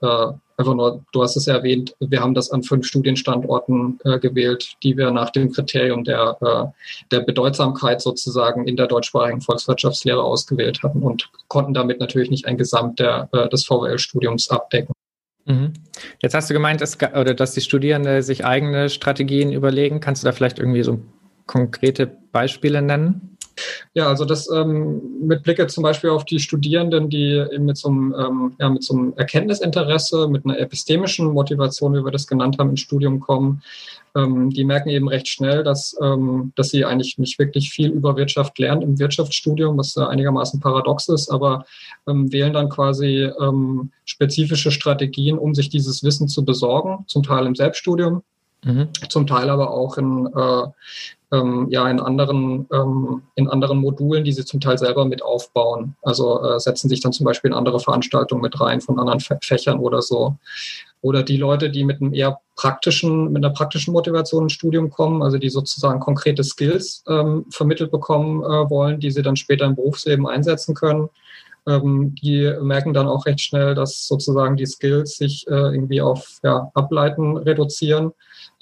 äh, 0.00 0.28
einfach 0.56 0.74
nur, 0.74 1.04
du 1.12 1.22
hast 1.22 1.36
es 1.36 1.46
ja 1.46 1.54
erwähnt, 1.54 1.96
wir 1.98 2.20
haben 2.20 2.34
das 2.34 2.50
an 2.50 2.62
fünf 2.62 2.86
Studienstandorten 2.86 3.98
äh, 4.04 4.18
gewählt, 4.20 4.76
die 4.82 4.96
wir 4.96 5.10
nach 5.10 5.30
dem 5.30 5.52
Kriterium 5.52 6.04
der, 6.04 6.72
der 7.10 7.20
Bedeutsamkeit 7.20 8.00
sozusagen 8.00 8.66
in 8.66 8.76
der 8.76 8.86
deutschsprachigen 8.86 9.40
Volkswirtschaftslehre 9.40 10.22
ausgewählt 10.22 10.82
hatten 10.82 11.02
und 11.02 11.30
konnten 11.48 11.74
damit 11.74 12.00
natürlich 12.00 12.30
nicht 12.30 12.46
ein 12.46 12.56
Gesamt 12.56 12.98
der, 12.98 13.28
des 13.48 13.66
VWL-Studiums 13.66 14.50
abdecken. 14.50 14.94
Mhm. 15.46 15.74
Jetzt 16.20 16.34
hast 16.34 16.50
du 16.50 16.54
gemeint, 16.54 16.80
dass, 16.80 16.96
oder 17.00 17.34
dass 17.34 17.52
die 17.52 17.60
Studierende 17.60 18.22
sich 18.22 18.44
eigene 18.44 18.88
Strategien 18.88 19.52
überlegen. 19.52 20.00
Kannst 20.00 20.22
du 20.22 20.26
da 20.26 20.32
vielleicht 20.32 20.58
irgendwie 20.58 20.82
so 20.82 21.00
konkrete 21.46 22.06
Beispiele 22.32 22.82
nennen? 22.82 23.36
Ja, 23.94 24.08
also 24.08 24.24
das 24.24 24.50
ähm, 24.50 25.26
mit 25.26 25.42
Blicke 25.42 25.66
zum 25.66 25.82
Beispiel 25.82 26.10
auf 26.10 26.24
die 26.26 26.40
Studierenden, 26.40 27.08
die 27.08 27.32
eben 27.52 27.64
mit 27.64 27.78
so 27.78 27.88
einem, 27.88 28.14
ähm, 28.18 28.54
ja, 28.60 28.68
mit 28.68 28.84
so 28.84 28.94
einem 28.94 29.14
Erkenntnisinteresse, 29.16 30.28
mit 30.28 30.44
einer 30.44 30.58
epistemischen 30.58 31.32
Motivation, 31.32 31.94
wie 31.94 32.04
wir 32.04 32.12
das 32.12 32.26
genannt 32.26 32.56
haben, 32.58 32.70
ins 32.70 32.80
Studium 32.80 33.20
kommen, 33.20 33.62
ähm, 34.14 34.50
die 34.50 34.64
merken 34.64 34.90
eben 34.90 35.08
recht 35.08 35.28
schnell, 35.28 35.62
dass, 35.62 35.96
ähm, 36.02 36.52
dass 36.56 36.70
sie 36.70 36.84
eigentlich 36.84 37.18
nicht 37.18 37.38
wirklich 37.38 37.70
viel 37.70 37.90
über 37.90 38.16
Wirtschaft 38.16 38.58
lernen 38.58 38.82
im 38.82 38.98
Wirtschaftsstudium, 38.98 39.76
was 39.78 39.96
äh, 39.96 40.00
einigermaßen 40.00 40.60
paradox 40.60 41.08
ist, 41.08 41.30
aber 41.30 41.64
ähm, 42.06 42.32
wählen 42.32 42.52
dann 42.52 42.68
quasi 42.68 43.30
ähm, 43.40 43.90
spezifische 44.04 44.70
Strategien, 44.70 45.38
um 45.38 45.54
sich 45.54 45.68
dieses 45.68 46.02
Wissen 46.02 46.28
zu 46.28 46.44
besorgen, 46.44 47.04
zum 47.08 47.22
Teil 47.22 47.46
im 47.46 47.54
Selbststudium. 47.54 48.22
Mhm. 48.64 48.88
Zum 49.08 49.26
Teil 49.26 49.48
aber 49.50 49.70
auch 49.70 49.96
in, 49.98 50.26
äh, 50.26 50.66
ähm, 51.32 51.66
ja 51.70 51.88
in 51.88 52.00
anderen, 52.00 52.68
ähm, 52.72 53.22
in 53.34 53.48
anderen 53.48 53.78
Modulen, 53.78 54.24
die 54.24 54.32
sie 54.32 54.44
zum 54.44 54.60
Teil 54.60 54.78
selber 54.78 55.04
mit 55.04 55.22
aufbauen. 55.22 55.96
Also 56.02 56.42
äh, 56.42 56.60
setzen 56.60 56.88
sich 56.88 57.00
dann 57.00 57.12
zum 57.12 57.24
Beispiel 57.24 57.50
in 57.50 57.56
andere 57.56 57.80
Veranstaltungen 57.80 58.42
mit 58.42 58.60
rein 58.60 58.80
von 58.80 58.98
anderen 58.98 59.20
Fächern 59.20 59.78
oder 59.78 60.02
so. 60.02 60.36
Oder 61.02 61.22
die 61.22 61.36
Leute, 61.36 61.70
die 61.70 61.84
mit 61.84 62.00
einem 62.00 62.14
eher 62.14 62.40
praktischen, 62.56 63.32
mit 63.32 63.44
einer 63.44 63.52
praktischen 63.54 63.92
Motivation 63.92 64.44
ins 64.44 64.54
Studium 64.54 64.90
kommen, 64.90 65.22
also 65.22 65.38
die 65.38 65.50
sozusagen 65.50 66.00
konkrete 66.00 66.42
Skills 66.42 67.04
ähm, 67.08 67.44
vermittelt 67.50 67.90
bekommen 67.90 68.42
äh, 68.42 68.70
wollen, 68.70 69.00
die 69.00 69.10
sie 69.10 69.22
dann 69.22 69.36
später 69.36 69.66
im 69.66 69.76
Berufsleben 69.76 70.26
einsetzen 70.26 70.74
können. 70.74 71.08
Ähm, 71.66 72.14
die 72.14 72.52
merken 72.60 72.94
dann 72.94 73.08
auch 73.08 73.26
recht 73.26 73.40
schnell, 73.40 73.74
dass 73.74 74.06
sozusagen 74.06 74.56
die 74.56 74.66
Skills 74.66 75.16
sich 75.16 75.46
äh, 75.48 75.50
irgendwie 75.50 76.00
auf 76.00 76.38
ja, 76.42 76.70
Ableiten 76.74 77.36
reduzieren 77.36 78.12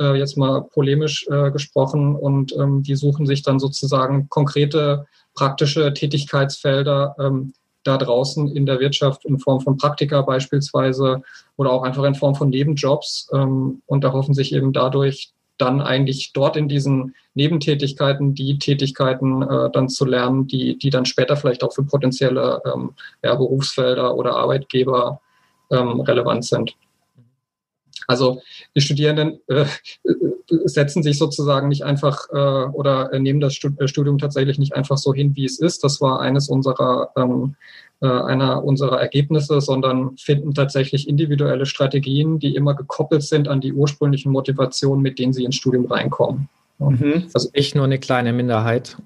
äh, 0.00 0.16
jetzt 0.16 0.36
mal 0.36 0.62
polemisch 0.62 1.26
äh, 1.30 1.50
gesprochen, 1.50 2.16
und 2.16 2.54
ähm, 2.56 2.82
die 2.82 2.96
suchen 2.96 3.26
sich 3.26 3.42
dann 3.42 3.58
sozusagen 3.58 4.28
konkrete 4.28 5.06
praktische 5.34 5.92
Tätigkeitsfelder 5.92 7.16
ähm, 7.18 7.52
da 7.84 7.98
draußen 7.98 8.48
in 8.56 8.66
der 8.66 8.80
Wirtschaft 8.80 9.24
in 9.24 9.38
Form 9.38 9.60
von 9.60 9.76
Praktika 9.76 10.22
beispielsweise 10.22 11.22
oder 11.56 11.70
auch 11.70 11.82
einfach 11.82 12.04
in 12.04 12.14
Form 12.14 12.34
von 12.34 12.48
Nebenjobs 12.48 13.28
ähm, 13.32 13.82
und 13.86 14.04
erhoffen 14.04 14.34
sich 14.34 14.54
eben 14.54 14.72
dadurch 14.72 15.32
dann 15.58 15.80
eigentlich 15.80 16.32
dort 16.32 16.56
in 16.56 16.68
diesen 16.68 17.14
Nebentätigkeiten 17.34 18.34
die 18.34 18.58
Tätigkeiten 18.58 19.42
äh, 19.42 19.70
dann 19.70 19.88
zu 19.88 20.04
lernen, 20.04 20.46
die, 20.46 20.78
die 20.78 20.90
dann 20.90 21.04
später 21.04 21.36
vielleicht 21.36 21.62
auch 21.62 21.72
für 21.72 21.84
potenzielle 21.84 22.60
ähm, 22.64 22.94
ja, 23.22 23.34
Berufsfelder 23.34 24.16
oder 24.16 24.34
Arbeitgeber 24.34 25.20
ähm, 25.70 26.00
relevant 26.00 26.44
sind. 26.44 26.74
Also 28.06 28.42
die 28.74 28.80
Studierenden 28.80 29.40
äh, 29.46 29.64
setzen 30.64 31.02
sich 31.02 31.18
sozusagen 31.18 31.68
nicht 31.68 31.84
einfach 31.84 32.28
äh, 32.30 32.36
oder 32.72 33.18
nehmen 33.18 33.40
das 33.40 33.58
äh, 33.78 33.88
Studium 33.88 34.18
tatsächlich 34.18 34.58
nicht 34.58 34.74
einfach 34.74 34.98
so 34.98 35.14
hin, 35.14 35.34
wie 35.36 35.44
es 35.44 35.58
ist. 35.58 35.84
Das 35.84 36.00
war 36.00 36.20
eines 36.20 36.48
unserer 36.48 37.10
ähm, 37.16 37.56
äh, 38.00 38.06
einer 38.06 38.64
unserer 38.64 39.00
Ergebnisse, 39.00 39.60
sondern 39.60 40.16
finden 40.18 40.52
tatsächlich 40.54 41.08
individuelle 41.08 41.66
Strategien, 41.66 42.38
die 42.38 42.54
immer 42.54 42.74
gekoppelt 42.74 43.22
sind 43.22 43.48
an 43.48 43.60
die 43.60 43.72
ursprünglichen 43.72 44.30
Motivationen, 44.30 45.02
mit 45.02 45.18
denen 45.18 45.32
sie 45.32 45.44
ins 45.44 45.56
Studium 45.56 45.86
reinkommen. 45.86 46.48
Mhm. 46.78 47.28
Also 47.32 47.48
nicht 47.54 47.74
nur 47.74 47.84
eine 47.84 47.98
kleine 47.98 48.32
Minderheit. 48.32 48.96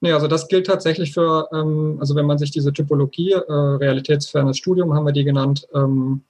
Nee, 0.00 0.12
also 0.12 0.28
das 0.28 0.48
gilt 0.48 0.66
tatsächlich 0.66 1.12
für, 1.12 1.48
ähm, 1.52 1.96
also 1.98 2.14
wenn 2.14 2.26
man 2.26 2.38
sich 2.38 2.50
diese 2.50 2.72
Typologie, 2.72 3.32
äh, 3.32 3.52
realitätsfernes 3.52 4.58
Studium 4.58 4.94
haben 4.94 5.06
wir 5.06 5.12
die 5.12 5.24
genannt, 5.24 5.66
ähm, 5.74 6.22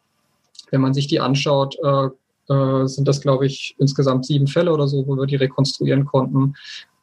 wenn 0.75 0.81
man 0.81 0.93
sich 0.93 1.07
die 1.07 1.21
anschaut, 1.21 1.77
äh, 1.85 2.09
äh, 2.53 2.87
sind 2.87 3.07
das, 3.07 3.21
glaube 3.21 3.47
ich, 3.47 3.77
insgesamt 3.79 4.27
sieben 4.27 4.49
Fälle 4.49 4.73
oder 4.73 4.89
so, 4.89 5.07
wo 5.07 5.17
wir 5.17 5.27
die 5.27 5.37
rekonstruieren 5.37 6.05
konnten 6.05 6.55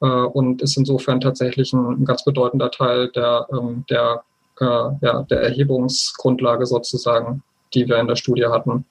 äh, 0.01 0.05
und 0.05 0.61
ist 0.61 0.75
insofern 0.75 1.21
tatsächlich 1.21 1.71
ein, 1.71 2.03
ganz 2.03 2.25
bedeutender 2.25 2.69
Teil 2.69 3.09
der, 3.15 3.47
ähm, 3.51 3.85
der, 3.89 4.23
ja, 4.59 5.23
der 5.23 5.41
Erhebungsgrundlage 5.41 6.67
sozusagen, 6.67 7.41
die 7.73 7.87
wir 7.87 7.97
in 7.97 8.05
der 8.05 8.15
Studie 8.15 8.45
hatten. 8.45 8.85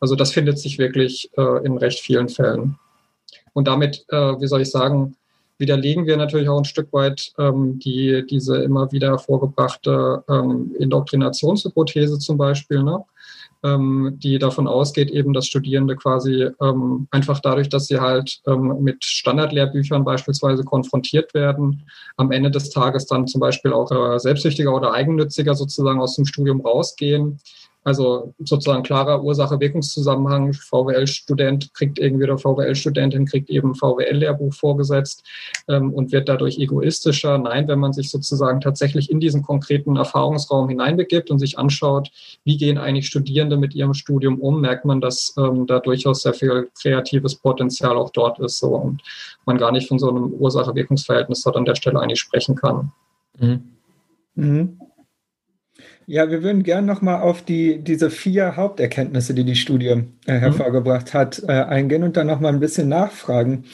Also 0.00 0.14
das 0.14 0.32
findet 0.32 0.58
sich 0.58 0.78
wirklich 0.78 1.30
in 1.36 1.76
recht 1.76 2.00
vielen 2.00 2.30
Fällen. 2.30 2.78
Und 3.52 3.68
damit, 3.68 4.06
wie 4.08 4.46
soll 4.46 4.62
ich 4.62 4.70
sagen, 4.70 5.14
widerlegen 5.58 6.06
wir 6.06 6.16
natürlich 6.16 6.48
auch 6.48 6.58
ein 6.58 6.64
Stück 6.64 6.92
weit 6.92 7.32
ähm, 7.38 7.78
die, 7.78 8.24
diese 8.28 8.62
immer 8.62 8.90
wieder 8.92 9.18
vorgebrachte 9.18 10.24
ähm, 10.28 10.74
Indoktrinationshypothese 10.78 12.18
zum 12.18 12.36
Beispiel. 12.36 12.82
Ne? 12.82 13.04
Ähm, 13.62 14.18
die 14.18 14.38
davon 14.38 14.66
ausgeht, 14.66 15.10
eben, 15.10 15.32
dass 15.32 15.46
Studierende 15.46 15.96
quasi 15.96 16.48
ähm, 16.62 17.08
einfach 17.10 17.40
dadurch, 17.40 17.68
dass 17.68 17.86
sie 17.86 18.00
halt 18.00 18.40
ähm, 18.46 18.82
mit 18.82 19.04
Standardlehrbüchern 19.04 20.04
beispielsweise 20.04 20.64
konfrontiert 20.64 21.34
werden, 21.34 21.82
am 22.16 22.32
Ende 22.32 22.50
des 22.50 22.70
Tages 22.70 23.06
dann 23.06 23.26
zum 23.26 23.40
Beispiel 23.40 23.72
auch 23.72 23.90
äh, 23.90 24.18
selbstsüchtiger 24.18 24.74
oder 24.74 24.92
eigennütziger 24.92 25.54
sozusagen 25.54 26.00
aus 26.00 26.16
dem 26.16 26.26
Studium 26.26 26.60
rausgehen, 26.60 27.38
also 27.86 28.34
sozusagen 28.40 28.82
klarer 28.82 29.22
Ursache-Wirkungszusammenhang. 29.22 30.54
VWL-Student 30.54 31.72
kriegt 31.72 32.00
irgendwie 32.00 32.24
oder 32.24 32.36
VWL-Studentin 32.36 33.26
kriegt 33.26 33.48
eben 33.48 33.76
VWL-Lehrbuch 33.76 34.52
vorgesetzt 34.52 35.24
ähm, 35.68 35.94
und 35.94 36.10
wird 36.10 36.28
dadurch 36.28 36.58
egoistischer. 36.58 37.38
Nein, 37.38 37.68
wenn 37.68 37.78
man 37.78 37.92
sich 37.92 38.10
sozusagen 38.10 38.60
tatsächlich 38.60 39.08
in 39.08 39.20
diesen 39.20 39.42
konkreten 39.42 39.94
Erfahrungsraum 39.94 40.68
hineinbegibt 40.68 41.30
und 41.30 41.38
sich 41.38 41.60
anschaut, 41.60 42.10
wie 42.42 42.56
gehen 42.56 42.76
eigentlich 42.76 43.06
Studierende 43.06 43.56
mit 43.56 43.72
ihrem 43.76 43.94
Studium 43.94 44.40
um, 44.40 44.60
merkt 44.60 44.84
man, 44.84 45.00
dass 45.00 45.32
ähm, 45.38 45.68
da 45.68 45.78
durchaus 45.78 46.22
sehr 46.22 46.34
viel 46.34 46.68
kreatives 46.82 47.36
Potenzial 47.36 47.96
auch 47.96 48.10
dort 48.10 48.40
ist 48.40 48.58
so, 48.58 48.74
und 48.74 49.00
man 49.44 49.58
gar 49.58 49.70
nicht 49.70 49.86
von 49.86 50.00
so 50.00 50.10
einem 50.10 50.32
Ursache-Wirkungsverhältnis 50.32 51.44
dort 51.44 51.56
an 51.56 51.64
der 51.64 51.76
Stelle 51.76 52.00
eigentlich 52.00 52.18
sprechen 52.18 52.56
kann. 52.56 52.90
Mhm. 53.38 53.62
Mhm. 54.34 54.80
Ja, 56.08 56.30
wir 56.30 56.44
würden 56.44 56.62
gerne 56.62 56.86
nochmal 56.86 57.20
auf 57.20 57.42
die, 57.42 57.82
diese 57.82 58.10
vier 58.10 58.54
Haupterkenntnisse, 58.54 59.34
die 59.34 59.42
die 59.42 59.56
Studie 59.56 59.88
äh, 59.88 59.96
mhm. 59.96 60.38
hervorgebracht 60.38 61.12
hat, 61.12 61.42
äh, 61.48 61.50
eingehen 61.50 62.04
und 62.04 62.16
dann 62.16 62.28
nochmal 62.28 62.52
ein 62.52 62.60
bisschen 62.60 62.88
nachfragen. 62.88 63.64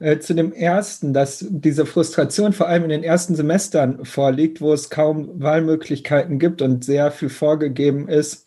Äh, 0.00 0.18
zu 0.18 0.32
dem 0.32 0.54
ersten, 0.54 1.12
dass 1.12 1.44
diese 1.50 1.84
Frustration 1.84 2.54
vor 2.54 2.66
allem 2.66 2.84
in 2.84 2.88
den 2.88 3.04
ersten 3.04 3.34
Semestern 3.34 4.06
vorliegt, 4.06 4.62
wo 4.62 4.72
es 4.72 4.88
kaum 4.88 5.28
Wahlmöglichkeiten 5.42 6.38
gibt 6.38 6.62
und 6.62 6.82
sehr 6.82 7.10
viel 7.10 7.28
vorgegeben 7.28 8.08
ist, 8.08 8.46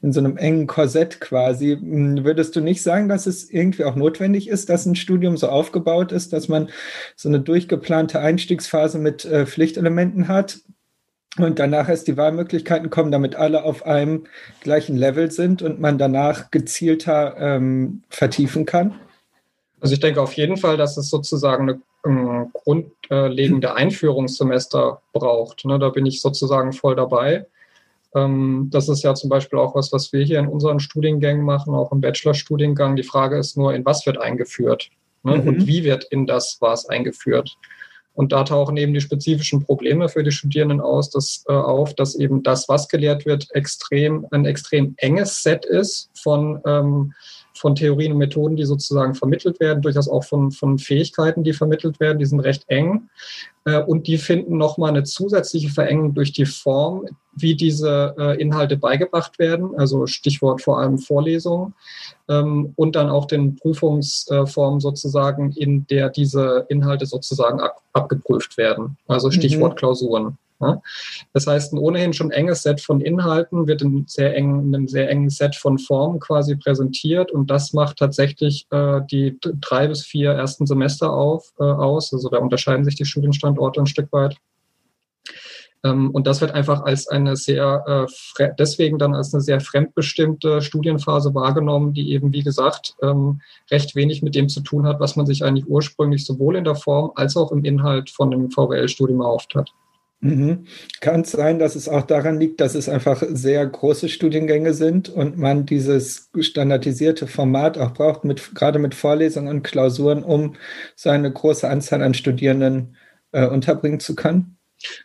in 0.00 0.14
so 0.14 0.20
einem 0.20 0.38
engen 0.38 0.66
Korsett 0.66 1.20
quasi. 1.20 1.76
Hm, 1.78 2.24
würdest 2.24 2.56
du 2.56 2.62
nicht 2.62 2.82
sagen, 2.82 3.10
dass 3.10 3.26
es 3.26 3.50
irgendwie 3.50 3.84
auch 3.84 3.96
notwendig 3.96 4.48
ist, 4.48 4.70
dass 4.70 4.86
ein 4.86 4.96
Studium 4.96 5.36
so 5.36 5.50
aufgebaut 5.50 6.12
ist, 6.12 6.32
dass 6.32 6.48
man 6.48 6.70
so 7.14 7.28
eine 7.28 7.40
durchgeplante 7.40 8.20
Einstiegsphase 8.20 8.98
mit 8.98 9.26
äh, 9.26 9.44
Pflichtelementen 9.44 10.28
hat? 10.28 10.60
Und 11.44 11.58
danach 11.58 11.88
erst 11.88 12.08
die 12.08 12.16
Wahlmöglichkeiten 12.16 12.90
kommen, 12.90 13.10
damit 13.10 13.34
alle 13.34 13.64
auf 13.64 13.86
einem 13.86 14.24
gleichen 14.60 14.96
Level 14.96 15.30
sind 15.30 15.62
und 15.62 15.80
man 15.80 15.98
danach 15.98 16.50
gezielter 16.50 17.36
ähm, 17.38 18.02
vertiefen 18.08 18.66
kann? 18.66 18.94
Also 19.80 19.94
ich 19.94 20.00
denke 20.00 20.20
auf 20.20 20.32
jeden 20.32 20.56
Fall, 20.56 20.76
dass 20.76 20.96
es 20.96 21.10
sozusagen 21.10 21.68
eine 21.68 21.80
ähm, 22.06 22.50
grundlegende 22.52 23.74
Einführungssemester 23.74 25.02
braucht. 25.12 25.64
Ne, 25.64 25.78
da 25.78 25.90
bin 25.90 26.06
ich 26.06 26.20
sozusagen 26.20 26.72
voll 26.72 26.96
dabei. 26.96 27.46
Ähm, 28.14 28.68
das 28.70 28.88
ist 28.88 29.02
ja 29.02 29.14
zum 29.14 29.28
Beispiel 29.28 29.58
auch 29.58 29.74
was, 29.74 29.92
was 29.92 30.12
wir 30.12 30.24
hier 30.24 30.38
in 30.38 30.48
unseren 30.48 30.80
Studiengängen 30.80 31.44
machen, 31.44 31.74
auch 31.74 31.92
im 31.92 32.00
Bachelorstudiengang. 32.00 32.96
Die 32.96 33.02
Frage 33.02 33.36
ist 33.36 33.56
nur, 33.56 33.74
in 33.74 33.84
was 33.84 34.06
wird 34.06 34.18
eingeführt 34.18 34.90
ne, 35.22 35.36
mhm. 35.36 35.48
und 35.48 35.66
wie 35.66 35.84
wird 35.84 36.04
in 36.04 36.26
das 36.26 36.58
was 36.60 36.88
eingeführt. 36.88 37.56
Und 38.16 38.32
da 38.32 38.44
tauchen 38.44 38.78
eben 38.78 38.94
die 38.94 39.00
spezifischen 39.02 39.62
Probleme 39.62 40.08
für 40.08 40.24
die 40.24 40.32
Studierenden 40.32 40.80
aus, 40.80 41.10
dass, 41.10 41.44
äh, 41.48 41.52
auf, 41.52 41.94
dass 41.94 42.14
eben 42.14 42.42
das, 42.42 42.66
was 42.66 42.88
gelehrt 42.88 43.26
wird, 43.26 43.46
extrem, 43.54 44.26
ein 44.30 44.46
extrem 44.46 44.94
enges 44.96 45.42
Set 45.42 45.66
ist 45.66 46.10
von, 46.14 46.60
ähm, 46.66 47.12
von 47.56 47.74
Theorien 47.74 48.12
und 48.12 48.18
Methoden, 48.18 48.56
die 48.56 48.64
sozusagen 48.64 49.14
vermittelt 49.14 49.60
werden, 49.60 49.82
durchaus 49.82 50.08
auch 50.08 50.24
von, 50.24 50.50
von 50.50 50.78
Fähigkeiten, 50.78 51.44
die 51.44 51.52
vermittelt 51.52 52.00
werden, 52.00 52.18
die 52.18 52.26
sind 52.26 52.40
recht 52.40 52.64
eng. 52.68 53.08
Äh, 53.64 53.82
und 53.82 54.06
die 54.06 54.18
finden 54.18 54.56
nochmal 54.56 54.90
eine 54.90 55.04
zusätzliche 55.04 55.68
Verengung 55.68 56.14
durch 56.14 56.32
die 56.32 56.46
Form, 56.46 57.06
wie 57.32 57.54
diese 57.54 58.14
äh, 58.18 58.40
Inhalte 58.40 58.76
beigebracht 58.76 59.38
werden, 59.38 59.74
also 59.76 60.06
Stichwort 60.06 60.62
vor 60.62 60.78
allem 60.78 60.98
Vorlesungen, 60.98 61.74
ähm, 62.28 62.72
und 62.76 62.96
dann 62.96 63.10
auch 63.10 63.26
den 63.26 63.56
Prüfungsformen 63.56 64.80
sozusagen, 64.80 65.52
in 65.52 65.86
der 65.88 66.10
diese 66.10 66.66
Inhalte 66.68 67.06
sozusagen 67.06 67.60
ab, 67.60 67.82
abgeprüft 67.92 68.56
werden, 68.56 68.96
also 69.06 69.30
Stichwort 69.30 69.74
mhm. 69.74 69.76
Klausuren. 69.76 70.38
Das 71.32 71.46
heißt, 71.46 71.72
ein 71.72 71.78
ohnehin 71.78 72.12
schon 72.12 72.30
enges 72.30 72.62
Set 72.62 72.80
von 72.80 73.00
Inhalten 73.00 73.66
wird 73.66 73.82
in, 73.82 74.04
sehr 74.06 74.34
eng, 74.34 74.60
in 74.60 74.74
einem 74.74 74.88
sehr 74.88 75.08
engen 75.10 75.30
Set 75.30 75.54
von 75.56 75.78
Formen 75.78 76.20
quasi 76.20 76.56
präsentiert 76.56 77.30
und 77.30 77.50
das 77.50 77.72
macht 77.72 77.98
tatsächlich 77.98 78.66
äh, 78.70 79.00
die 79.10 79.38
drei 79.40 79.88
bis 79.88 80.04
vier 80.04 80.32
ersten 80.32 80.66
Semester 80.66 81.12
auf, 81.12 81.52
äh, 81.58 81.64
aus. 81.64 82.12
Also 82.12 82.28
da 82.28 82.38
unterscheiden 82.38 82.84
sich 82.84 82.94
die 82.94 83.04
Studienstandorte 83.04 83.80
ein 83.80 83.86
Stück 83.86 84.12
weit. 84.12 84.36
Ähm, 85.84 86.10
und 86.10 86.26
das 86.26 86.40
wird 86.40 86.52
einfach 86.52 86.82
als 86.82 87.08
eine 87.08 87.36
sehr, 87.36 88.06
äh, 88.38 88.48
deswegen 88.58 88.98
dann 88.98 89.14
als 89.14 89.32
eine 89.34 89.42
sehr 89.42 89.60
fremdbestimmte 89.60 90.62
Studienphase 90.62 91.34
wahrgenommen, 91.34 91.92
die 91.92 92.12
eben, 92.12 92.32
wie 92.32 92.42
gesagt, 92.42 92.94
ähm, 93.02 93.40
recht 93.70 93.94
wenig 93.94 94.22
mit 94.22 94.34
dem 94.34 94.48
zu 94.48 94.60
tun 94.60 94.86
hat, 94.86 95.00
was 95.00 95.16
man 95.16 95.26
sich 95.26 95.44
eigentlich 95.44 95.68
ursprünglich 95.68 96.24
sowohl 96.24 96.56
in 96.56 96.64
der 96.64 96.74
Form 96.76 97.12
als 97.14 97.36
auch 97.36 97.52
im 97.52 97.64
Inhalt 97.64 98.10
von 98.10 98.30
dem 98.30 98.50
VWL-Studium 98.50 99.20
erhofft 99.20 99.54
hat. 99.54 99.72
Mhm. 100.20 100.66
Kann 101.00 101.20
es 101.20 101.32
sein, 101.32 101.58
dass 101.58 101.76
es 101.76 101.88
auch 101.88 102.02
daran 102.02 102.40
liegt, 102.40 102.60
dass 102.60 102.74
es 102.74 102.88
einfach 102.88 103.22
sehr 103.28 103.66
große 103.66 104.08
Studiengänge 104.08 104.72
sind 104.72 105.08
und 105.10 105.36
man 105.36 105.66
dieses 105.66 106.30
standardisierte 106.40 107.26
Format 107.26 107.76
auch 107.78 107.92
braucht, 107.92 108.24
mit, 108.24 108.54
gerade 108.54 108.78
mit 108.78 108.94
Vorlesungen 108.94 109.48
und 109.48 109.62
Klausuren, 109.62 110.24
um 110.24 110.56
so 110.96 111.10
eine 111.10 111.30
große 111.32 111.68
Anzahl 111.68 112.02
an 112.02 112.14
Studierenden 112.14 112.96
äh, 113.32 113.46
unterbringen 113.46 114.00
zu 114.00 114.14
können? 114.14 114.55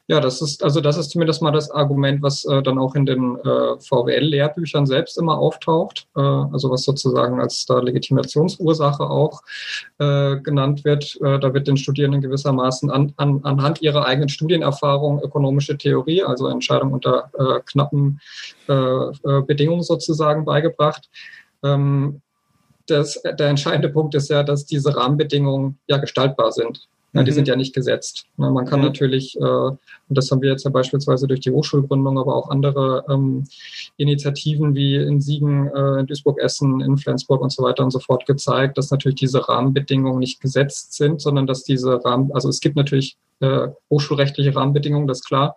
Ja, 0.08 0.20
das 0.20 0.42
ist, 0.42 0.63
also 0.63 0.82
das 0.82 0.98
ist 0.98 1.12
zumindest 1.12 1.42
mal 1.42 1.51
das 1.51 1.72
Argument, 1.72 2.22
was 2.22 2.44
äh, 2.46 2.62
dann 2.62 2.78
auch 2.78 2.96
in 2.96 3.06
den 3.06 3.38
äh, 3.38 3.80
VWL-Lehrbüchern 3.80 4.86
selbst 4.86 5.18
immer 5.18 5.38
auftaucht, 5.38 6.08
äh, 6.16 6.20
also 6.20 6.70
was 6.70 6.84
sozusagen 6.84 7.40
als 7.40 7.66
da 7.66 7.80
Legitimationsursache 7.80 9.10
auch 9.10 9.42
äh, 10.00 10.38
genannt 10.38 10.84
wird. 10.84 11.18
Äh, 11.22 11.40
da 11.40 11.54
wird 11.54 11.68
den 11.68 11.78
Studierenden 11.78 12.22
gewissermaßen 12.22 12.92
an, 12.92 13.13
an, 13.16 13.40
anhand 13.44 13.82
ihrer 13.82 14.06
eigenen 14.06 14.30
Studienerfahrung 14.30 15.22
ökonomische 15.22 15.78
Theorie, 15.78 16.24
also 16.24 16.48
Entscheidung 16.48 16.94
unter 16.94 17.32
äh, 17.38 17.60
knappen 17.66 18.20
Bedingungen 18.68 19.84
sozusagen 19.84 20.46
beigebracht. 20.46 21.10
Ähm, 21.63 22.22
das, 22.88 23.22
der 23.22 23.48
entscheidende 23.48 23.90
Punkt 23.90 24.16
ist 24.16 24.30
ja, 24.30 24.44
dass 24.44 24.66
diese 24.66 24.96
Rahmenbedingungen 24.96 25.80
ja 25.88 25.98
gestaltbar 25.98 26.51
sind. 26.51 26.88
Ja, 27.13 27.24
die 27.24 27.32
mhm. 27.32 27.36
sind 27.36 27.48
ja 27.48 27.56
nicht 27.56 27.75
gesetzt. 27.75 28.27
Ne, 28.38 28.50
man 28.51 28.65
kann 28.65 28.82
natürlich, 28.82 29.36
äh, 29.38 29.72
und 30.12 30.18
das 30.18 30.30
haben 30.30 30.41
wir 30.41 30.50
jetzt 30.50 30.65
ja 30.65 30.72
beispielsweise 30.72 31.25
durch 31.25 31.39
die 31.39 31.51
Hochschulgründung, 31.51 32.20
aber 32.20 32.36
auch 32.36 32.50
andere 32.50 33.06
ähm, 33.10 33.46
Initiativen 33.96 34.75
wie 34.75 34.98
in 34.98 35.22
Siegen, 35.22 35.70
äh, 35.74 36.01
in 36.01 36.08
Duisburg-Essen, 36.08 36.82
in 36.82 36.98
Flensburg 36.98 37.39
und 37.39 37.50
so 37.50 37.63
weiter 37.63 37.86
und 37.86 37.91
so 37.91 38.00
fort 38.00 38.25
gezeigt, 38.25 38.77
dass 38.77 38.91
natürlich 38.91 39.15
diese 39.15 39.48
Rahmenbedingungen 39.48 40.20
nicht 40.20 40.41
gesetzt 40.41 40.96
sind, 40.96 41.22
sondern 41.22 41.48
dass 41.48 41.63
diese 41.63 42.03
Rahmen, 42.03 42.30
also 42.34 42.50
es 42.50 42.60
gibt 42.60 42.75
natürlich 42.75 43.15
äh, 43.39 43.70
hochschulrechtliche 43.89 44.53
Rahmenbedingungen, 44.53 45.08
das 45.08 45.20
ist 45.20 45.27
klar, 45.27 45.56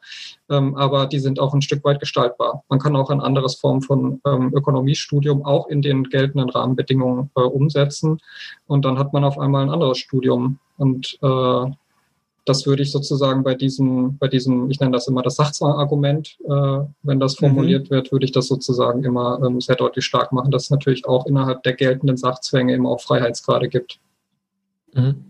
ähm, 0.49 0.76
aber 0.76 1.06
die 1.06 1.18
sind 1.18 1.40
auch 1.40 1.52
ein 1.52 1.61
Stück 1.61 1.82
weit 1.82 1.99
gestaltbar. 1.99 2.62
Man 2.68 2.78
kann 2.78 2.94
auch 2.94 3.11
ein 3.11 3.20
anderes 3.20 3.56
Form 3.56 3.82
von 3.82 4.20
ähm, 4.25 4.52
Ökonomiestudium 4.54 5.44
auch 5.44 5.66
in 5.66 5.82
den 5.82 6.04
geltenden 6.04 6.49
Rahmenbedingungen 6.49 7.32
äh, 7.34 7.40
umsetzen 7.40 8.20
und 8.68 8.84
dann 8.84 9.00
hat 9.00 9.12
man 9.12 9.25
auf 9.25 9.37
einmal 9.37 9.64
ein 9.64 9.70
anderes 9.70 9.99
Studium 9.99 10.61
und 10.76 11.18
äh, 11.23 11.73
das 12.44 12.66
würde 12.66 12.82
ich 12.82 12.92
sozusagen 12.92 13.42
bei 13.42 13.54
diesem, 13.54 14.18
bei 14.18 14.28
diesem, 14.28 14.70
ich 14.70 14.78
nenne 14.80 14.92
das 14.92 15.08
immer 15.08 15.22
das 15.22 15.36
Sachzwangargument, 15.36 16.36
äh, 16.44 16.78
wenn 17.02 17.20
das 17.20 17.36
formuliert 17.36 17.90
mhm. 17.90 17.94
wird, 17.94 18.12
würde 18.12 18.24
ich 18.26 18.32
das 18.32 18.48
sozusagen 18.48 19.02
immer 19.04 19.40
ähm, 19.44 19.60
sehr 19.60 19.76
deutlich 19.76 20.04
stark 20.04 20.32
machen, 20.32 20.50
dass 20.50 20.64
es 20.64 20.70
natürlich 20.70 21.06
auch 21.06 21.26
innerhalb 21.26 21.62
der 21.62 21.72
geltenden 21.72 22.16
Sachzwänge 22.16 22.74
immer 22.74 22.90
auch 22.90 23.00
Freiheitsgrade 23.00 23.68
gibt. 23.68 23.98
Mhm. 24.92 25.24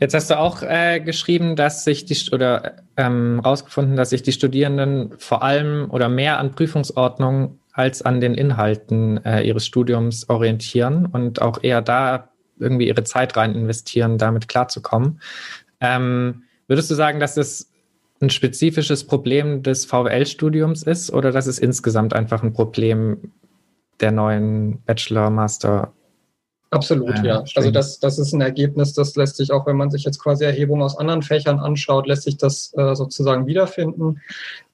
Jetzt 0.00 0.14
hast 0.14 0.30
du 0.30 0.38
auch 0.38 0.62
äh, 0.62 1.00
geschrieben, 1.00 1.56
dass 1.56 1.84
sich 1.84 2.06
die 2.06 2.16
oder 2.32 2.76
ähm, 2.96 3.38
rausgefunden, 3.40 3.96
dass 3.96 4.10
sich 4.10 4.22
die 4.22 4.32
Studierenden 4.32 5.12
vor 5.18 5.42
allem 5.42 5.90
oder 5.90 6.08
mehr 6.08 6.38
an 6.38 6.52
Prüfungsordnung 6.52 7.58
als 7.72 8.00
an 8.00 8.20
den 8.20 8.34
Inhalten 8.34 9.22
äh, 9.26 9.42
ihres 9.42 9.66
Studiums 9.66 10.28
orientieren 10.30 11.04
und 11.04 11.42
auch 11.42 11.62
eher 11.62 11.82
da 11.82 12.30
irgendwie 12.60 12.88
ihre 12.88 13.04
Zeit 13.04 13.36
rein 13.36 13.54
investieren, 13.54 14.18
damit 14.18 14.48
klarzukommen. 14.48 15.20
Ähm, 15.80 16.44
würdest 16.66 16.90
du 16.90 16.94
sagen, 16.94 17.20
dass 17.20 17.34
das 17.34 17.70
ein 18.20 18.30
spezifisches 18.30 19.04
Problem 19.04 19.62
des 19.62 19.86
VWL-Studiums 19.86 20.82
ist 20.82 21.12
oder 21.12 21.32
dass 21.32 21.46
es 21.46 21.58
insgesamt 21.58 22.12
einfach 22.14 22.42
ein 22.42 22.52
Problem 22.52 23.32
der 24.00 24.12
neuen 24.12 24.82
Bachelor, 24.82 25.30
Master 25.30 25.92
Absolut, 26.72 27.18
äh, 27.18 27.26
ja. 27.26 27.44
Also 27.56 27.72
das, 27.72 27.98
das 27.98 28.18
ist 28.20 28.32
ein 28.32 28.40
Ergebnis, 28.40 28.92
das 28.92 29.16
lässt 29.16 29.36
sich 29.36 29.50
auch, 29.50 29.66
wenn 29.66 29.76
man 29.76 29.90
sich 29.90 30.04
jetzt 30.04 30.22
quasi 30.22 30.44
Erhebungen 30.44 30.82
aus 30.82 30.96
anderen 30.96 31.22
Fächern 31.22 31.58
anschaut, 31.58 32.06
lässt 32.06 32.22
sich 32.22 32.36
das 32.36 32.72
äh, 32.76 32.94
sozusagen 32.94 33.46
wiederfinden. 33.46 34.20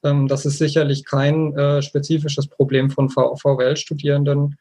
Ähm, 0.03 0.29
das 0.29 0.45
ist 0.45 0.59
sicherlich 0.59 1.07
kein 1.07 1.57
äh, 1.57 1.81
spezifisches 1.81 2.49
Problem 2.49 2.91
von 2.91 3.09
VWL-Studierenden 3.09 4.59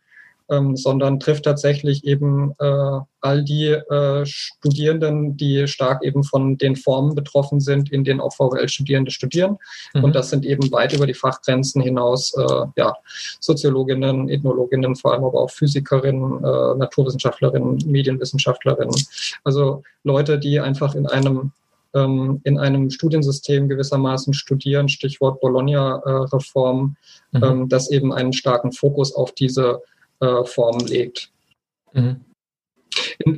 ähm, 0.50 0.76
sondern 0.76 1.20
trifft 1.20 1.46
tatsächlich 1.46 2.06
eben 2.06 2.54
äh, 2.60 3.00
all 3.22 3.44
die 3.44 3.70
äh, 3.70 4.26
Studierenden, 4.26 5.38
die 5.38 5.68
stark 5.68 6.04
eben 6.04 6.24
von 6.24 6.58
den 6.58 6.76
Formen 6.76 7.16
betroffen 7.16 7.60
sind, 7.60 7.92
in 7.92 8.04
denen 8.04 8.22
auch 8.22 8.34
VWL-Studierende 8.34 9.12
studieren. 9.12 9.58
Mhm. 9.94 10.04
Und 10.04 10.16
das 10.16 10.30
sind 10.30 10.46
eben 10.46 10.72
weit 10.72 10.94
über 10.94 11.08
die 11.08 11.14
Fachgrenzen 11.14 11.82
hinaus 11.82 12.34
äh, 12.38 12.66
ja, 12.76 12.94
Soziologinnen, 13.40 14.30
Ethnologinnen, 14.30 14.96
vor 14.96 15.14
allem 15.14 15.24
aber 15.24 15.42
auch 15.42 15.52
Physikerinnen, 15.52 16.44
äh, 16.44 16.78
Naturwissenschaftlerinnen, 16.78 17.80
Medienwissenschaftlerinnen. 17.86 18.96
Also 19.44 19.84
Leute, 20.04 20.38
die 20.38 20.60
einfach 20.60 20.94
in 20.96 21.08
einem 21.08 21.52
ähm, 21.96 22.42
in 22.44 22.60
einem 22.60 22.90
Studiensystem 22.90 23.70
gewissermaßen 23.70 24.34
studieren, 24.34 24.90
Stichwort 24.90 25.40
Bologna-Reform, 25.40 26.98
mhm. 27.32 27.44
ähm, 27.44 27.70
das 27.70 27.90
eben 27.90 28.14
einen 28.14 28.34
starken 28.34 28.74
Fokus 28.74 29.16
auf 29.16 29.32
diese 29.32 29.82
äh, 30.20 30.44
Form 30.46 30.80
legt. 30.86 31.32
Mhm. 31.94 32.22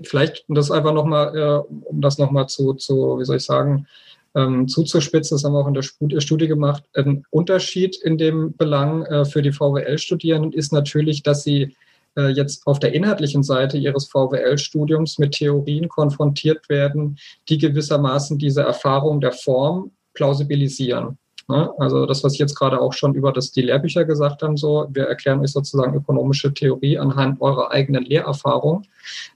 Vielleicht, 0.03 0.46
das 0.48 0.72
einfach 0.72 0.93
nochmal, 0.93 1.36
äh, 1.36 1.74
um 1.86 2.01
das 2.01 2.17
nochmal 2.17 2.48
zu, 2.48 2.74
zu, 2.74 3.19
wie 3.19 3.25
soll 3.25 3.38
ich 3.38 3.46
sagen, 3.46 3.88
ähm, 4.36 4.67
zuzuspitzen, 4.67 5.36
das 5.36 5.43
haben 5.43 5.53
wir 5.53 5.60
auch 5.60 5.67
in 5.67 5.74
der 5.74 6.22
Studie 6.22 6.48
gemacht. 6.48 6.84
Ein 6.93 7.24
Unterschied 7.31 7.98
in 8.03 8.17
dem 8.17 8.55
Belang 8.55 9.03
äh, 9.05 9.25
für 9.25 9.41
die 9.41 9.51
VWL-Studierenden 9.51 10.53
ist 10.53 10.72
natürlich, 10.72 11.24
dass 11.24 11.43
sie 11.43 11.75
äh, 12.15 12.29
jetzt 12.29 12.67
auf 12.67 12.79
der 12.79 12.93
inhaltlichen 12.93 13.43
Seite 13.43 13.77
ihres 13.77 14.07
VWL-Studiums 14.07 15.17
mit 15.17 15.34
Theorien 15.34 15.88
konfrontiert 15.88 16.69
werden, 16.69 17.17
die 17.50 17.57
gewissermaßen 17.57 18.38
diese 18.38 18.62
Erfahrung 18.62 19.22
der 19.22 19.31
Form 19.31 19.91
plausibilisieren. 20.13 21.17
Ne? 21.48 21.72
Also 21.77 22.06
das, 22.06 22.24
was 22.24 22.34
ich 22.34 22.39
jetzt 22.39 22.56
gerade 22.56 22.82
auch 22.82 22.92
schon 22.92 23.16
über 23.16 23.32
das, 23.32 23.51
die 23.51 23.62
Lehrbücher 23.62 24.04
gesagt 24.04 24.44
haben, 24.44 24.58
so, 24.58 24.88
wir 24.89 25.06
erklären 25.06 25.39
euch 25.39 25.51
sozusagen 25.51 25.96
ökonomische 25.96 26.54
Theorie 26.54 26.98
anhand 26.98 27.39
eurer 27.42 27.72
eigenen 27.72 28.04
Lehrerfahrung. 28.04 28.84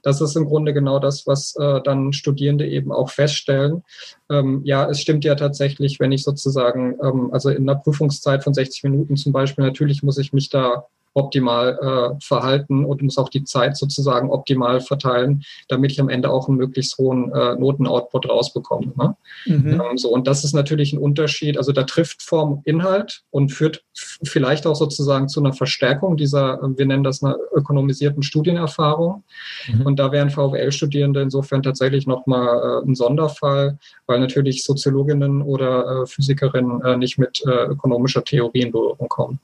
Das 0.02 0.20
ist 0.20 0.36
im 0.36 0.44
Grunde 0.44 0.74
genau 0.74 0.98
das, 0.98 1.26
was 1.26 1.56
äh, 1.56 1.80
dann 1.82 2.12
Studierende 2.12 2.68
eben 2.68 2.92
auch 2.92 3.08
feststellen. 3.08 3.82
Ähm, 4.30 4.60
ja, 4.64 4.88
es 4.90 5.00
stimmt 5.00 5.24
ja 5.24 5.34
tatsächlich, 5.36 6.00
wenn 6.00 6.12
ich 6.12 6.22
sozusagen, 6.22 6.98
ähm, 7.02 7.30
also 7.32 7.48
in 7.48 7.68
einer 7.68 7.80
Prüfungszeit 7.80 8.44
von 8.44 8.52
60 8.52 8.84
Minuten 8.84 9.16
zum 9.16 9.32
Beispiel, 9.32 9.64
natürlich 9.64 10.02
muss 10.02 10.18
ich 10.18 10.34
mich 10.34 10.50
da 10.50 10.86
optimal 11.14 11.78
äh, 11.80 12.24
verhalten 12.24 12.84
und 12.84 13.02
muss 13.02 13.18
auch 13.18 13.28
die 13.28 13.44
Zeit 13.44 13.76
sozusagen 13.76 14.30
optimal 14.30 14.80
verteilen, 14.80 15.42
damit 15.68 15.92
ich 15.92 16.00
am 16.00 16.08
Ende 16.08 16.30
auch 16.30 16.48
einen 16.48 16.56
möglichst 16.56 16.98
hohen 16.98 17.32
äh, 17.32 17.54
Notenoutput 17.56 18.28
rausbekomme. 18.28 18.92
Ne? 18.96 19.16
Mhm. 19.46 19.80
Ähm, 19.80 19.98
so, 19.98 20.10
und 20.10 20.26
das 20.26 20.44
ist 20.44 20.54
natürlich 20.54 20.92
ein 20.92 20.98
Unterschied. 20.98 21.58
Also 21.58 21.72
da 21.72 21.84
trifft 21.84 22.22
Form 22.22 22.62
Inhalt 22.64 23.22
und 23.30 23.50
führt 23.50 23.84
vielleicht 24.22 24.66
auch 24.66 24.76
sozusagen 24.76 25.28
zu 25.28 25.40
einer 25.40 25.52
Verstärkung 25.52 26.16
dieser, 26.16 26.60
wir 26.62 26.86
nennen 26.86 27.04
das 27.04 27.22
eine 27.22 27.36
ökonomisierten 27.54 28.22
Studienerfahrung. 28.22 29.24
Mhm. 29.68 29.82
Und 29.82 29.98
da 29.98 30.12
wären 30.12 30.30
VWL-Studierende 30.30 31.20
insofern 31.20 31.62
tatsächlich 31.62 32.06
nochmal 32.06 32.82
äh, 32.82 32.86
ein 32.86 32.94
Sonderfall, 32.94 33.78
weil 34.06 34.20
natürlich 34.20 34.64
Soziologinnen 34.64 35.42
oder 35.42 36.02
äh, 36.02 36.06
Physikerinnen 36.06 36.82
äh, 36.82 36.96
nicht 36.96 37.18
mit 37.18 37.42
äh, 37.46 37.66
ökonomischer 37.66 38.24
Theorie 38.24 38.62
in 38.62 38.72
Berührung 38.72 39.08
kommen. 39.08 39.40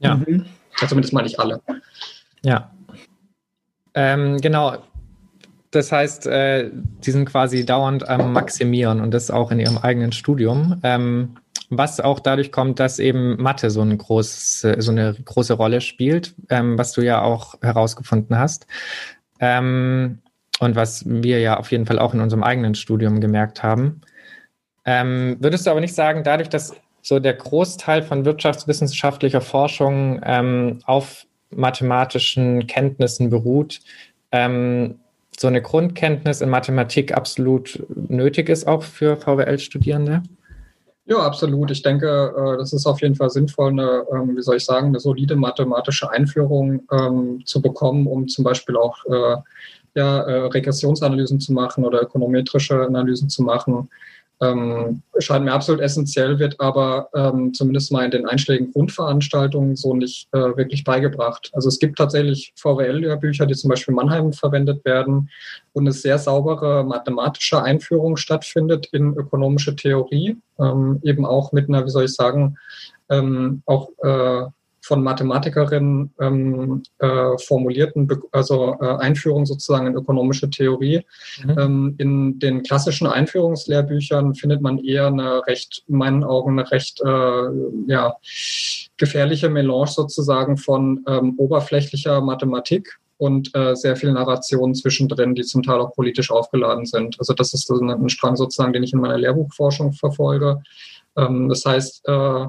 Ja. 0.00 0.16
Mhm. 0.16 0.44
Ja, 0.80 0.88
zumindest 0.88 1.12
mal 1.12 1.22
nicht 1.22 1.38
alle. 1.38 1.60
Ja. 2.42 2.70
Ähm, 3.94 4.40
genau. 4.40 4.78
Das 5.70 5.92
heißt, 5.92 6.26
äh, 6.26 6.70
die 6.72 7.10
sind 7.10 7.26
quasi 7.26 7.66
dauernd 7.66 8.08
am 8.08 8.32
Maximieren 8.32 9.00
und 9.00 9.12
das 9.12 9.30
auch 9.30 9.50
in 9.50 9.60
ihrem 9.60 9.76
eigenen 9.78 10.12
Studium. 10.12 10.80
Ähm, 10.82 11.36
was 11.70 12.00
auch 12.00 12.20
dadurch 12.20 12.50
kommt, 12.50 12.80
dass 12.80 12.98
eben 12.98 13.36
Mathe 13.42 13.70
so, 13.70 13.82
ein 13.82 13.98
groß, 13.98 14.66
so 14.78 14.90
eine 14.90 15.14
große 15.22 15.52
Rolle 15.52 15.82
spielt, 15.82 16.34
ähm, 16.48 16.78
was 16.78 16.92
du 16.92 17.02
ja 17.02 17.20
auch 17.20 17.56
herausgefunden 17.60 18.38
hast. 18.38 18.66
Ähm, 19.40 20.20
und 20.60 20.74
was 20.74 21.04
wir 21.06 21.40
ja 21.40 21.58
auf 21.58 21.70
jeden 21.70 21.86
Fall 21.86 21.98
auch 21.98 22.14
in 22.14 22.20
unserem 22.20 22.42
eigenen 22.42 22.74
Studium 22.74 23.20
gemerkt 23.20 23.62
haben. 23.62 24.00
Ähm, 24.84 25.36
würdest 25.40 25.66
du 25.66 25.70
aber 25.70 25.80
nicht 25.80 25.94
sagen, 25.94 26.24
dadurch, 26.24 26.48
dass 26.48 26.74
so 27.02 27.18
der 27.18 27.34
Großteil 27.34 28.02
von 28.02 28.24
wirtschaftswissenschaftlicher 28.24 29.40
Forschung 29.40 30.20
ähm, 30.24 30.80
auf 30.84 31.26
mathematischen 31.50 32.66
Kenntnissen 32.66 33.30
beruht, 33.30 33.80
ähm, 34.32 34.98
so 35.38 35.46
eine 35.46 35.62
Grundkenntnis 35.62 36.40
in 36.40 36.50
Mathematik 36.50 37.16
absolut 37.16 37.84
nötig 37.94 38.48
ist, 38.48 38.66
auch 38.66 38.82
für 38.82 39.16
VWL-Studierende? 39.16 40.22
Ja, 41.06 41.18
absolut. 41.18 41.70
Ich 41.70 41.82
denke, 41.82 42.34
äh, 42.36 42.58
das 42.58 42.72
ist 42.72 42.86
auf 42.86 43.00
jeden 43.00 43.14
Fall 43.14 43.30
sinnvoll, 43.30 43.70
eine, 43.70 44.04
ähm, 44.12 44.36
wie 44.36 44.42
soll 44.42 44.56
ich 44.56 44.64
sagen, 44.64 44.88
eine 44.88 45.00
solide 45.00 45.36
mathematische 45.36 46.10
Einführung 46.10 46.82
ähm, 46.92 47.42
zu 47.46 47.62
bekommen, 47.62 48.06
um 48.06 48.28
zum 48.28 48.44
Beispiel 48.44 48.76
auch 48.76 48.98
äh, 49.06 49.36
ja, 49.94 50.20
äh, 50.20 50.46
Regressionsanalysen 50.48 51.40
zu 51.40 51.52
machen 51.52 51.84
oder 51.84 52.02
ökonometrische 52.02 52.82
Analysen 52.82 53.30
zu 53.30 53.42
machen 53.42 53.88
ähm, 54.40 55.02
scheint 55.18 55.44
mir 55.44 55.52
absolut 55.52 55.80
essentiell, 55.80 56.38
wird 56.38 56.60
aber 56.60 57.08
ähm, 57.14 57.52
zumindest 57.52 57.90
mal 57.90 58.04
in 58.04 58.10
den 58.10 58.26
einschlägigen 58.26 58.72
Grundveranstaltungen 58.72 59.74
so 59.74 59.94
nicht 59.94 60.28
äh, 60.32 60.56
wirklich 60.56 60.84
beigebracht. 60.84 61.50
Also 61.54 61.68
es 61.68 61.78
gibt 61.78 61.98
tatsächlich 61.98 62.52
VWL-Lehrbücher, 62.56 63.46
die 63.46 63.54
zum 63.54 63.70
Beispiel 63.70 63.92
in 63.92 63.96
Mannheim 63.96 64.32
verwendet 64.32 64.84
werden, 64.84 65.30
wo 65.74 65.80
eine 65.80 65.92
sehr 65.92 66.18
saubere 66.18 66.84
mathematische 66.84 67.62
Einführung 67.62 68.16
stattfindet 68.16 68.86
in 68.92 69.14
ökonomische 69.14 69.74
Theorie, 69.74 70.36
ähm, 70.60 71.00
eben 71.02 71.26
auch 71.26 71.52
mit 71.52 71.68
einer, 71.68 71.84
wie 71.84 71.90
soll 71.90 72.04
ich 72.04 72.14
sagen, 72.14 72.56
ähm, 73.10 73.62
auch 73.66 73.88
äh, 74.02 74.46
von 74.88 75.02
Mathematikerinnen 75.02 76.14
ähm, 76.18 76.82
äh, 76.98 77.36
formulierten, 77.46 78.08
also 78.32 78.74
äh, 78.80 78.86
Einführung 78.86 79.44
sozusagen 79.44 79.86
in 79.86 79.94
ökonomische 79.94 80.48
Theorie. 80.48 81.04
Mhm. 81.44 81.58
Ähm, 81.58 81.94
in 81.98 82.38
den 82.38 82.62
klassischen 82.62 83.06
Einführungslehrbüchern 83.06 84.34
findet 84.34 84.62
man 84.62 84.78
eher 84.78 85.08
eine 85.08 85.46
recht, 85.46 85.84
in 85.88 85.96
meinen 85.96 86.24
Augen, 86.24 86.58
eine 86.58 86.70
recht 86.70 87.02
äh, 87.04 87.42
ja, 87.86 88.16
gefährliche 88.96 89.50
Melange 89.50 89.88
sozusagen 89.88 90.56
von 90.56 91.04
ähm, 91.06 91.34
oberflächlicher 91.36 92.22
Mathematik 92.22 92.98
und 93.18 93.54
äh, 93.54 93.76
sehr 93.76 93.94
viel 93.94 94.12
Narration 94.12 94.74
zwischendrin, 94.74 95.34
die 95.34 95.42
zum 95.42 95.62
Teil 95.62 95.80
auch 95.80 95.92
politisch 95.92 96.30
aufgeladen 96.30 96.86
sind. 96.86 97.16
Also 97.18 97.34
das 97.34 97.52
ist 97.52 97.70
ein, 97.70 97.90
ein 97.90 98.08
Strang 98.08 98.36
sozusagen, 98.36 98.72
den 98.72 98.84
ich 98.84 98.94
in 98.94 99.00
meiner 99.00 99.18
Lehrbuchforschung 99.18 99.92
verfolge. 99.92 100.62
Ähm, 101.14 101.50
das 101.50 101.66
heißt, 101.66 102.08
äh, 102.08 102.46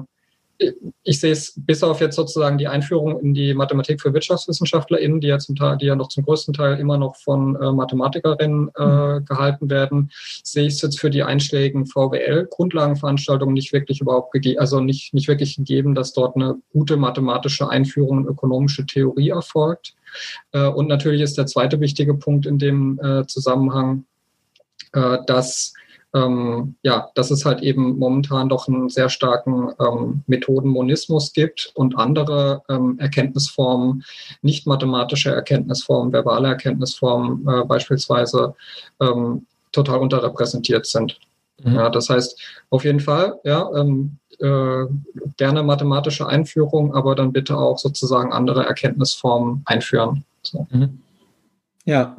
ich 1.02 1.20
sehe 1.20 1.32
es 1.32 1.54
bis 1.56 1.82
auf 1.82 2.00
jetzt 2.00 2.16
sozusagen 2.16 2.58
die 2.58 2.68
Einführung 2.68 3.18
in 3.20 3.34
die 3.34 3.54
Mathematik 3.54 4.00
für 4.00 4.12
WirtschaftswissenschaftlerInnen, 4.12 5.20
die 5.20 5.28
ja 5.28 5.38
zum 5.38 5.56
Teil, 5.56 5.78
die 5.78 5.86
ja 5.86 5.96
noch 5.96 6.08
zum 6.08 6.24
größten 6.24 6.54
Teil 6.54 6.78
immer 6.78 6.98
noch 6.98 7.16
von 7.16 7.56
äh, 7.56 7.72
Mathematikerinnen 7.72 8.70
äh, 8.76 8.84
mhm. 8.84 9.24
gehalten 9.24 9.70
werden, 9.70 10.10
sehe 10.44 10.66
ich 10.66 10.74
es 10.74 10.82
jetzt 10.82 11.00
für 11.00 11.10
die 11.10 11.22
einschlägigen 11.22 11.86
VWL-Grundlagenveranstaltungen 11.86 13.54
nicht 13.54 13.72
wirklich 13.72 14.00
überhaupt 14.00 14.32
gegeben, 14.32 14.60
also 14.60 14.80
nicht, 14.80 15.14
nicht 15.14 15.28
wirklich 15.28 15.56
gegeben, 15.56 15.94
dass 15.94 16.12
dort 16.12 16.36
eine 16.36 16.56
gute 16.72 16.96
mathematische 16.96 17.68
Einführung 17.68 18.20
in 18.20 18.26
ökonomische 18.26 18.84
Theorie 18.84 19.30
erfolgt. 19.30 19.94
Äh, 20.52 20.66
und 20.66 20.88
natürlich 20.88 21.22
ist 21.22 21.38
der 21.38 21.46
zweite 21.46 21.80
wichtige 21.80 22.14
Punkt 22.14 22.46
in 22.46 22.58
dem 22.58 23.00
äh, 23.02 23.26
Zusammenhang, 23.26 24.04
äh, 24.92 25.18
dass 25.26 25.72
ähm, 26.14 26.74
ja, 26.82 27.08
dass 27.14 27.30
es 27.30 27.44
halt 27.44 27.62
eben 27.62 27.98
momentan 27.98 28.48
doch 28.48 28.68
einen 28.68 28.88
sehr 28.88 29.08
starken 29.08 29.70
ähm, 29.80 30.22
Methodenmonismus 30.26 31.32
gibt 31.32 31.70
und 31.74 31.96
andere 31.96 32.62
ähm, 32.68 32.98
Erkenntnisformen, 32.98 34.04
nicht 34.42 34.66
mathematische 34.66 35.30
Erkenntnisformen, 35.30 36.12
verbale 36.12 36.48
Erkenntnisformen 36.48 37.46
äh, 37.48 37.64
beispielsweise 37.64 38.54
ähm, 39.00 39.46
total 39.72 39.98
unterrepräsentiert 39.98 40.86
sind. 40.86 41.18
Mhm. 41.62 41.74
Ja, 41.74 41.90
das 41.90 42.08
heißt, 42.10 42.40
auf 42.70 42.84
jeden 42.84 43.00
Fall, 43.00 43.38
ja, 43.44 43.70
ähm, 43.76 44.16
äh, 44.40 44.86
gerne 45.36 45.62
mathematische 45.62 46.26
Einführung, 46.26 46.94
aber 46.94 47.14
dann 47.14 47.32
bitte 47.32 47.58
auch 47.58 47.78
sozusagen 47.78 48.32
andere 48.32 48.64
Erkenntnisformen 48.64 49.62
einführen. 49.66 50.24
So. 50.42 50.66
Mhm. 50.70 51.02
Ja, 51.84 52.16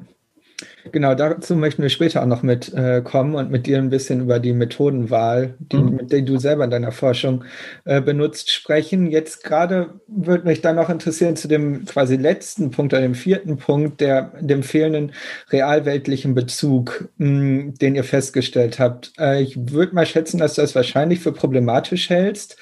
Genau, 0.91 1.13
dazu 1.13 1.55
möchten 1.55 1.83
wir 1.83 1.89
später 1.89 2.21
auch 2.21 2.27
noch 2.27 2.43
mitkommen 2.43 3.33
äh, 3.33 3.37
und 3.37 3.51
mit 3.51 3.67
dir 3.67 3.77
ein 3.77 3.89
bisschen 3.89 4.21
über 4.21 4.39
die 4.39 4.53
Methodenwahl, 4.53 5.55
die, 5.59 5.77
mhm. 5.77 5.95
mit 5.95 6.11
der 6.11 6.21
du 6.21 6.37
selber 6.37 6.63
in 6.63 6.71
deiner 6.71 6.91
Forschung 6.91 7.43
äh, 7.85 8.01
benutzt, 8.01 8.51
sprechen. 8.51 9.11
Jetzt 9.11 9.43
gerade 9.43 10.01
würde 10.07 10.47
mich 10.47 10.61
dann 10.61 10.77
noch 10.77 10.89
interessieren 10.89 11.35
zu 11.35 11.47
dem 11.47 11.85
quasi 11.85 12.15
letzten 12.15 12.71
Punkt, 12.71 12.93
oder 12.93 13.01
dem 13.01 13.15
vierten 13.15 13.57
Punkt, 13.57 14.01
der 14.01 14.31
dem 14.39 14.63
fehlenden 14.63 15.11
realweltlichen 15.49 16.33
Bezug, 16.33 17.09
mh, 17.17 17.27
hm, 17.27 17.73
den 17.75 17.95
ihr 17.95 18.03
festgestellt 18.03 18.79
habt. 18.79 19.13
Äh, 19.19 19.41
ich 19.41 19.57
würde 19.71 19.93
mal 19.93 20.05
schätzen, 20.05 20.39
dass 20.39 20.55
du 20.55 20.61
das 20.61 20.75
wahrscheinlich 20.75 21.19
für 21.19 21.31
problematisch 21.31 22.09
hältst. 22.09 22.57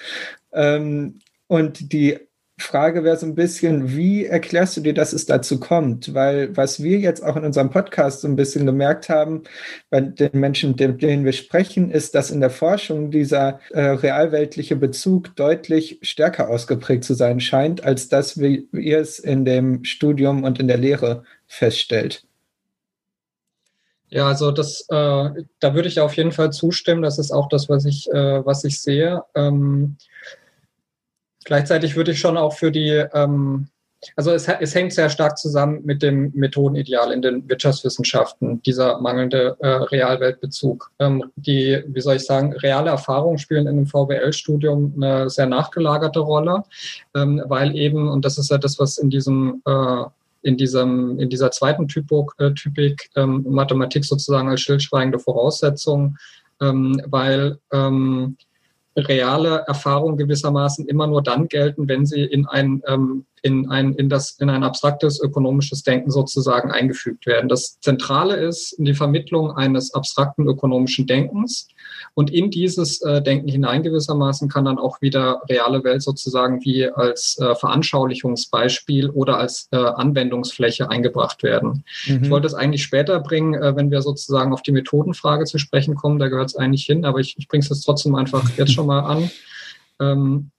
Ähm, 0.52 1.20
und 1.48 1.94
die 1.94 2.20
Frage 2.60 3.04
wäre 3.04 3.18
so 3.18 3.26
ein 3.26 3.36
bisschen, 3.36 3.96
wie 3.96 4.26
erklärst 4.26 4.78
du 4.78 4.82
dir, 4.82 4.94
dass 4.94 5.14
es 5.14 5.26
dazu 5.26 5.60
kommt? 5.60 6.14
Weil 6.14 6.56
was 6.56 6.82
wir 6.84 7.00
jetzt 7.00 7.24
auch 7.24 7.36
in 7.36 7.44
unserem 7.44 7.70
Podcast 7.70 8.22
so 8.22 8.28
ein 8.28 8.36
bisschen 8.36 8.66
gemerkt 8.66 9.10
haben, 9.10 9.44
bei 9.90 10.02
den 10.02 10.40
Menschen, 10.40 10.76
mit 10.78 11.02
denen 11.02 11.26
wir 11.26 11.34
sprechen, 11.34 11.92
ist, 11.92 12.16
dass 12.16 12.32
in 12.32 12.40
der 12.40 12.50
Forschung 12.50 13.12
dieser 13.12 13.60
äh, 13.72 13.82
realweltliche 13.82 14.76
Bezug 14.76 15.36
deutlich 15.36 16.00
stärker 16.02 16.50
ausgeprägt 16.50 17.04
zu 17.04 17.14
sein 17.14 17.40
scheint, 17.40 17.84
als 17.84 18.10
das, 18.10 18.40
wie 18.40 18.68
ihr 18.74 19.00
es 19.00 19.20
in 19.20 19.46
dem 19.46 19.84
Studium 19.84 20.44
und 20.44 20.60
in 20.60 20.68
der 20.68 20.78
Lehre 20.78 21.24
feststellt. 21.48 22.26
Ja, 24.12 24.28
also 24.28 24.52
das, 24.52 24.86
äh, 24.90 25.30
da 25.60 25.76
würde 25.76 25.88
ich 25.88 26.00
auf 26.00 26.18
jeden 26.18 26.32
Fall 26.32 26.52
zustimmen. 26.52 27.04
Das 27.04 27.20
ist 27.20 27.32
auch 27.32 27.48
das, 27.48 27.70
was 27.70 27.86
ich, 27.86 28.10
äh, 28.12 28.44
was 28.44 28.64
ich 28.64 28.82
sehe. 28.82 29.24
Ähm, 29.36 29.98
Gleichzeitig 31.46 31.96
würde 31.96 32.12
ich 32.12 32.20
schon 32.20 32.38
auch 32.38 32.54
für 32.54 32.72
die, 32.72 33.04
ähm, 33.14 33.68
also 34.16 34.32
es, 34.32 34.48
es, 34.48 34.76
hängt 34.76 34.94
sehr 34.94 35.10
stark 35.10 35.38
zusammen 35.38 35.82
mit 35.84 36.02
dem 36.02 36.32
Methodenideal 36.34 37.12
in 37.12 37.22
den 37.22 37.48
Wirtschaftswissenschaften, 37.50 38.62
dieser 38.64 39.00
mangelnde 39.02 39.58
äh, 39.60 39.68
Realweltbezug. 39.68 40.92
Ähm, 41.00 41.32
die, 41.36 41.84
wie 41.88 42.02
soll 42.02 42.16
ich 42.16 42.26
sagen, 42.26 42.54
reale 42.54 42.92
Erfahrungen 42.92 43.38
spielen 43.38 43.68
in 43.68 43.78
einem 43.78 43.88
VWL-Studium 43.88 44.94
eine 44.96 45.30
sehr 45.30 45.48
nachgelagerte 45.48 46.20
Rolle, 46.20 46.64
ähm, 47.16 47.42
weil 47.46 47.76
eben, 47.76 48.08
und 48.08 48.24
das 48.26 48.38
ist 48.38 48.52
ja 48.52 48.58
das, 48.58 48.80
was 48.80 48.98
in 48.98 49.10
diesem 49.10 49.62
äh, 49.66 50.04
in, 50.42 50.58
diesem, 50.58 51.20
in 51.20 51.30
dieser 51.30 51.52
zweiten 51.52 51.88
Typik, 51.88 52.32
äh, 52.38 52.54
Typik 52.54 53.10
ähm, 53.16 53.46
Mathematik 53.48 54.06
sozusagen 54.06 54.50
als 54.50 54.62
stillschweigende 54.62 55.20
Voraussetzung, 55.20 56.18
ähm, 56.62 57.02
weil 57.08 57.60
ähm, 57.74 58.38
reale 59.00 59.64
Erfahrungen 59.68 60.18
gewissermaßen 60.18 60.88
immer 60.88 61.08
nur 61.08 61.24
dann 61.24 61.48
gelten, 61.48 61.88
wenn 61.88 62.06
sie 62.06 62.24
in 62.24 62.46
ein, 62.46 62.82
ähm, 62.88 63.26
in 63.42 63.70
ein, 63.70 63.94
in 63.94 64.10
das, 64.10 64.38
in 64.40 64.50
ein 64.50 64.64
abstraktes 64.64 65.22
ökonomisches 65.22 65.84
Denken 65.84 66.12
sozusagen 66.12 66.72
eingefügt 66.72 67.26
werden. 67.26 67.50
Das 67.50 67.80
Zentrale 67.80 68.36
ist 68.36 68.76
die 68.78 68.94
Vermittlung 68.94 69.52
eines 69.52 69.94
abstrakten 69.94 70.48
ökonomischen 70.48 71.08
Denkens. 71.08 71.70
Und 72.14 72.32
in 72.32 72.52
dieses 72.52 73.02
äh, 73.02 73.22
Denken 73.22 73.48
hinein 73.48 73.84
gewissermaßen 73.84 74.50
kann 74.50 74.66
dann 74.66 74.78
auch 74.78 75.02
wieder 75.02 75.42
reale 75.50 75.84
Welt 75.84 76.02
sozusagen 76.02 76.64
wie 76.64 76.88
als 76.88 77.38
äh, 77.40 77.56
Veranschaulichungsbeispiel 77.56 79.10
oder 79.10 79.38
als 79.38 79.68
äh, 79.72 79.78
Anwendungsfläche 79.78 80.90
eingebracht 80.90 81.44
werden. 81.44 81.84
Mhm. 82.08 82.24
Ich 82.24 82.30
wollte 82.30 82.48
es 82.48 82.54
eigentlich 82.54 82.84
später 82.84 83.20
bringen, 83.20 83.54
äh, 83.54 83.76
wenn 83.76 83.92
wir 83.92 84.02
sozusagen 84.02 84.54
auf 84.54 84.62
die 84.62 84.72
Methodenfrage 84.72 85.46
zu 85.46 85.58
sprechen 85.58 85.96
kommen, 85.96 86.20
da 86.20 86.28
gehört 86.28 86.50
es 86.50 86.56
eigentlich 86.56 86.86
hin, 86.86 87.06
aber 87.06 87.20
ich, 87.20 87.36
ich 87.38 87.48
bringe 87.48 87.64
es 87.64 87.70
jetzt 87.70 87.84
trotzdem 87.84 88.16
einfach 88.16 88.50
jetzt 88.58 88.74
schon 88.74 88.88
mal 88.88 89.02
an. 89.02 89.32
Ähm, 90.00 90.52
äh, 90.52 90.59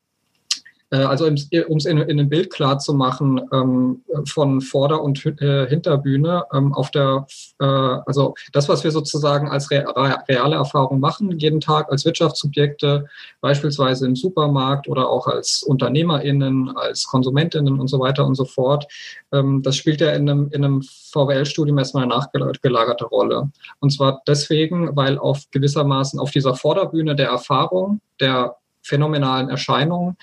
also 0.97 1.27
um 1.27 1.35
es 1.35 1.85
in, 1.87 1.99
in 1.99 2.19
einem 2.19 2.29
Bild 2.29 2.51
klar 2.51 2.79
zu 2.79 2.95
machen, 2.95 3.41
ähm, 3.53 4.03
von 4.27 4.61
Vorder- 4.61 5.03
und 5.03 5.25
äh, 5.41 5.69
Hinterbühne 5.69 6.45
ähm, 6.53 6.75
auf 6.75 6.91
der, 6.91 7.27
äh, 7.61 7.65
also 7.65 8.35
das, 8.53 8.69
was 8.69 8.83
wir 8.83 8.91
sozusagen 8.91 9.49
als 9.49 9.71
re 9.71 9.85
reale 10.29 10.57
Erfahrung 10.57 11.01
machen, 11.01 11.39
jeden 11.39 11.61
Tag 11.61 11.91
als 11.91 12.05
Wirtschaftssubjekte, 12.05 13.07
beispielsweise 13.41 14.07
im 14.07 14.17
Supermarkt 14.17 14.89
oder 14.89 15.09
auch 15.09 15.27
als 15.27 15.63
UnternehmerInnen, 15.63 16.77
als 16.77 17.07
KonsumentInnen 17.07 17.79
und 17.79 17.89
so 17.89 18.01
weiter 18.01 18.27
und 18.27 18.35
so 18.35 18.45
fort, 18.45 18.87
ähm, 19.33 19.63
das 19.63 19.77
spielt 19.77 20.01
ja 20.01 20.11
in 20.11 20.29
einem, 20.29 20.49
in 20.51 20.65
einem 20.65 20.83
VWL-Studium 20.83 21.79
erstmal 21.79 22.05
eine 22.05 22.15
nachgelagerte 22.15 23.05
Rolle. 23.05 23.51
Und 23.79 23.91
zwar 23.91 24.23
deswegen, 24.27 24.97
weil 24.97 25.19
auf 25.19 25.45
gewissermaßen 25.51 26.19
auf 26.19 26.31
dieser 26.31 26.55
Vorderbühne 26.55 27.15
der 27.15 27.29
Erfahrung, 27.29 28.01
der 28.21 28.57
phänomenalen 28.83 29.49
Erscheinungen 29.49 30.17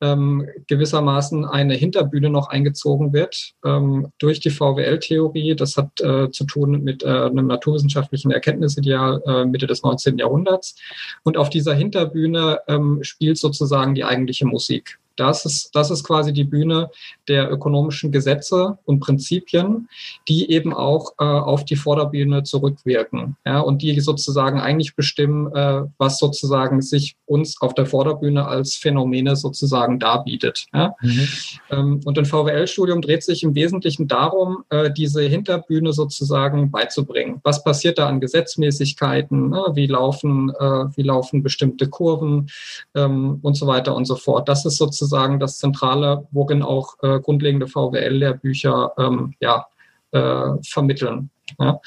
ähm, 0.00 0.46
gewissermaßen 0.66 1.44
eine 1.44 1.74
Hinterbühne 1.74 2.30
noch 2.30 2.48
eingezogen 2.48 3.12
wird 3.12 3.54
ähm, 3.64 4.12
durch 4.18 4.40
die 4.40 4.50
VWL-Theorie. 4.50 5.54
Das 5.54 5.76
hat 5.76 6.00
äh, 6.00 6.30
zu 6.30 6.44
tun 6.44 6.82
mit 6.82 7.02
äh, 7.02 7.06
einem 7.06 7.46
naturwissenschaftlichen 7.46 8.30
Erkenntnisideal 8.30 9.22
äh, 9.26 9.44
Mitte 9.44 9.66
des 9.66 9.82
19. 9.82 10.18
Jahrhunderts. 10.18 10.76
Und 11.22 11.36
auf 11.36 11.50
dieser 11.50 11.74
Hinterbühne 11.74 12.60
ähm, 12.68 12.98
spielt 13.02 13.38
sozusagen 13.38 13.94
die 13.94 14.04
eigentliche 14.04 14.46
Musik. 14.46 14.98
Das 15.20 15.44
ist, 15.44 15.70
das 15.74 15.90
ist 15.90 16.02
quasi 16.02 16.32
die 16.32 16.44
Bühne 16.44 16.90
der 17.28 17.52
ökonomischen 17.52 18.10
Gesetze 18.10 18.78
und 18.86 19.00
Prinzipien, 19.00 19.88
die 20.28 20.50
eben 20.50 20.72
auch 20.72 21.12
äh, 21.18 21.24
auf 21.24 21.64
die 21.66 21.76
Vorderbühne 21.76 22.42
zurückwirken. 22.42 23.36
Ja, 23.44 23.60
und 23.60 23.82
die 23.82 24.00
sozusagen 24.00 24.60
eigentlich 24.60 24.96
bestimmen, 24.96 25.54
äh, 25.54 25.82
was 25.98 26.18
sozusagen 26.18 26.80
sich 26.80 27.16
uns 27.26 27.60
auf 27.60 27.74
der 27.74 27.84
Vorderbühne 27.84 28.46
als 28.46 28.76
Phänomene 28.76 29.36
sozusagen 29.36 29.98
darbietet. 29.98 30.66
Ja? 30.72 30.94
Mhm. 31.02 31.28
Ähm, 31.70 32.00
und 32.04 32.18
ein 32.18 32.24
VWL-Studium 32.24 33.02
dreht 33.02 33.22
sich 33.22 33.42
im 33.42 33.54
Wesentlichen 33.54 34.08
darum, 34.08 34.64
äh, 34.70 34.90
diese 34.90 35.22
Hinterbühne 35.22 35.92
sozusagen 35.92 36.70
beizubringen. 36.70 37.40
Was 37.44 37.62
passiert 37.62 37.98
da 37.98 38.08
an 38.08 38.20
Gesetzmäßigkeiten? 38.20 39.50
Ne? 39.50 39.66
Wie 39.74 39.86
laufen, 39.86 40.50
äh, 40.58 40.86
wie 40.96 41.02
laufen 41.02 41.42
bestimmte 41.42 41.88
Kurven 41.88 42.48
ähm, 42.94 43.38
und 43.42 43.54
so 43.54 43.66
weiter 43.66 43.94
und 43.94 44.06
so 44.06 44.16
fort. 44.16 44.48
Das 44.48 44.64
ist 44.64 44.78
sozusagen 44.78 45.09
sozusagen 45.10 45.40
das 45.40 45.58
Zentrale, 45.58 46.26
worin 46.30 46.62
auch 46.62 46.94
äh, 47.02 47.18
grundlegende 47.20 47.66
VWL-Lehrbücher 47.66 48.92
ähm, 48.96 49.34
ja, 49.40 49.66
äh, 50.12 50.52
vermitteln. 50.62 51.30
Ja. 51.58 51.80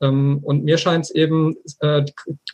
Ähm, 0.00 0.40
und 0.42 0.64
mir 0.64 0.76
scheint 0.76 1.04
es 1.04 1.10
eben 1.12 1.54
äh, 1.78 2.02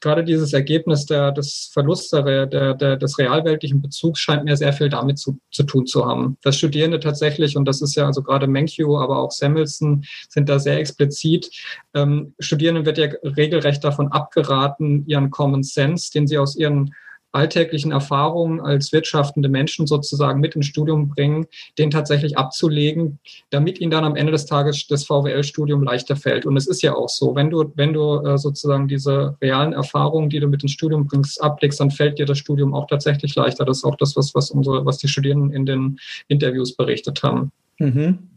gerade 0.03 0.25
dieses 0.25 0.53
Ergebnis 0.53 1.07
der, 1.07 1.33
des 1.33 1.71
Verlusts 1.73 2.11
der, 2.11 2.47
der, 2.47 2.75
der, 2.75 2.97
des 2.99 3.19
realweltlichen 3.19 3.81
Bezugs 3.81 4.21
scheint 4.21 4.45
mir 4.45 4.59
sehr 4.59 4.75
viel 4.75 4.91
damit 4.91 5.19
zu, 5.19 5.39
zu 5.51 5.63
tun 5.63 5.87
zu 5.87 6.05
haben. 6.05 6.37
Dass 6.43 6.59
Studierende 6.59 7.01
tatsächlich, 7.01 7.57
und 7.57 7.65
das 7.65 7.81
ist 7.81 7.95
ja 7.95 8.05
also 8.05 8.23
gerade 8.23 8.47
Menkyu, 8.47 8.99
aber 8.99 9.21
auch 9.21 9.31
Samuelson 9.31 10.05
sind 10.29 10.51
da 10.51 10.59
sehr 10.59 10.79
explizit, 10.79 11.51
ähm, 11.95 12.35
Studierenden 12.41 12.85
wird 12.85 12.99
ja 12.99 13.09
regelrecht 13.23 13.83
davon 13.83 14.09
abgeraten, 14.09 15.07
ihren 15.07 15.31
Common 15.31 15.63
Sense, 15.63 16.13
den 16.13 16.27
sie 16.27 16.37
aus 16.37 16.57
ihren 16.57 16.93
alltäglichen 17.33 17.93
Erfahrungen 17.93 18.61
als 18.61 18.93
wirtschaftende 18.93 19.49
Menschen 19.49 19.87
sozusagen 19.87 20.41
mit 20.41 20.57
ins 20.57 20.67
Studium 20.67 21.09
bringen, 21.09 21.47
den 21.79 21.91
tatsächlich 21.91 22.37
abzulegen, 22.37 23.19
damit 23.51 23.81
ihnen 23.81 23.91
dann 23.91 24.05
am 24.05 24.17
Ende 24.17 24.33
des 24.33 24.47
Tages 24.47 24.87
das 24.87 25.05
VWL-Studium 25.05 25.83
leichter 25.83 26.17
fällt. 26.17 26.47
Und 26.47 26.57
es 26.57 26.67
ist 26.67 26.83
ja 26.83 26.95
auch 26.95 27.09
so, 27.09 27.35
wenn 27.35 27.51
du, 27.51 27.73
wenn 27.77 27.93
du 27.93 28.21
äh, 28.21 28.39
sozusagen 28.39 28.89
diese 28.89 29.37
realen 29.41 29.73
Erfahrungen, 29.73 30.31
die 30.31 30.41
du 30.41 30.49
mit 30.49 30.63
ins 30.63 30.73
Studium 30.73 31.07
bringst, 31.07 31.41
ablegst, 31.43 31.81
dann 31.81 31.91
fällt 31.91 32.19
dir 32.19 32.27
das 32.27 32.39
Studium 32.39 32.75
auch 32.75 32.87
tatsächlich 32.87 33.35
leichter. 33.35 33.65
Das 33.65 33.79
ist 33.79 33.85
auch 33.85 33.97
das, 33.97 34.17
was, 34.17 34.35
was 34.35 34.51
unsere, 34.51 34.85
was 34.85 34.99
die 34.99 35.09
Studierenden 35.09 35.53
in 35.53 35.67
den 35.67 36.01
Interviews 36.29 36.75
berichtet 36.75 37.23
haben. 37.23 37.53
Mhm. 37.79 38.30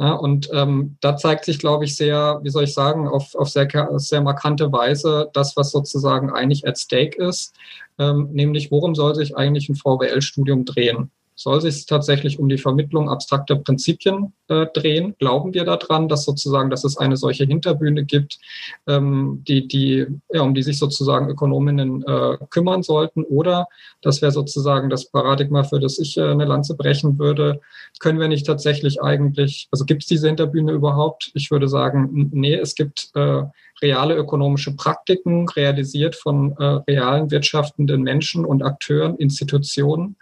Ja, 0.00 0.12
und 0.12 0.48
ähm, 0.52 0.96
da 1.00 1.16
zeigt 1.16 1.44
sich, 1.44 1.58
glaube 1.58 1.84
ich, 1.84 1.96
sehr, 1.96 2.38
wie 2.42 2.50
soll 2.50 2.64
ich 2.64 2.74
sagen, 2.74 3.08
auf, 3.08 3.34
auf 3.34 3.48
sehr, 3.48 3.68
sehr 3.96 4.20
markante 4.22 4.70
Weise 4.70 5.28
das, 5.32 5.56
was 5.56 5.72
sozusagen 5.72 6.30
eigentlich 6.30 6.66
at 6.68 6.78
stake 6.78 7.20
ist, 7.20 7.56
ähm, 7.98 8.28
nämlich 8.32 8.70
worum 8.70 8.94
soll 8.94 9.16
sich 9.16 9.36
eigentlich 9.36 9.68
ein 9.68 9.74
VWL-Studium 9.74 10.64
drehen? 10.64 11.10
Soll 11.38 11.60
sich 11.60 11.86
tatsächlich 11.86 12.40
um 12.40 12.48
die 12.48 12.58
Vermittlung 12.58 13.08
abstrakter 13.08 13.54
Prinzipien 13.54 14.32
äh, 14.48 14.66
drehen? 14.74 15.14
Glauben 15.20 15.54
wir 15.54 15.64
daran, 15.64 16.08
dass 16.08 16.24
sozusagen, 16.24 16.68
dass 16.68 16.82
es 16.82 16.96
eine 16.96 17.16
solche 17.16 17.44
Hinterbühne 17.44 18.04
gibt, 18.04 18.40
ähm, 18.88 19.44
die, 19.46 19.68
die, 19.68 20.04
ja, 20.32 20.42
um 20.42 20.52
die 20.52 20.64
sich 20.64 20.80
sozusagen 20.80 21.28
Ökonominnen 21.28 22.02
äh, 22.02 22.38
kümmern 22.50 22.82
sollten? 22.82 23.22
Oder, 23.22 23.68
das 24.02 24.20
wäre 24.20 24.32
sozusagen 24.32 24.90
das 24.90 25.12
Paradigma, 25.12 25.62
für 25.62 25.78
das 25.78 26.00
ich 26.00 26.16
äh, 26.16 26.22
eine 26.22 26.44
Lanze 26.44 26.74
brechen 26.74 27.20
würde, 27.20 27.60
können 28.00 28.18
wir 28.18 28.26
nicht 28.26 28.44
tatsächlich 28.44 29.00
eigentlich, 29.00 29.68
also 29.70 29.84
gibt 29.84 30.02
es 30.02 30.08
diese 30.08 30.26
Hinterbühne 30.26 30.72
überhaupt? 30.72 31.30
Ich 31.34 31.52
würde 31.52 31.68
sagen, 31.68 32.30
nee, 32.32 32.56
es 32.56 32.74
gibt 32.74 33.10
äh, 33.14 33.44
reale 33.82 34.14
ökonomische 34.14 34.74
Praktiken, 34.74 35.48
realisiert 35.48 36.16
von 36.16 36.52
äh, 36.58 36.64
realen 36.90 37.30
wirtschaftenden 37.30 38.02
Menschen 38.02 38.44
und 38.44 38.62
Akteuren, 38.62 39.16
Institutionen. 39.16 40.16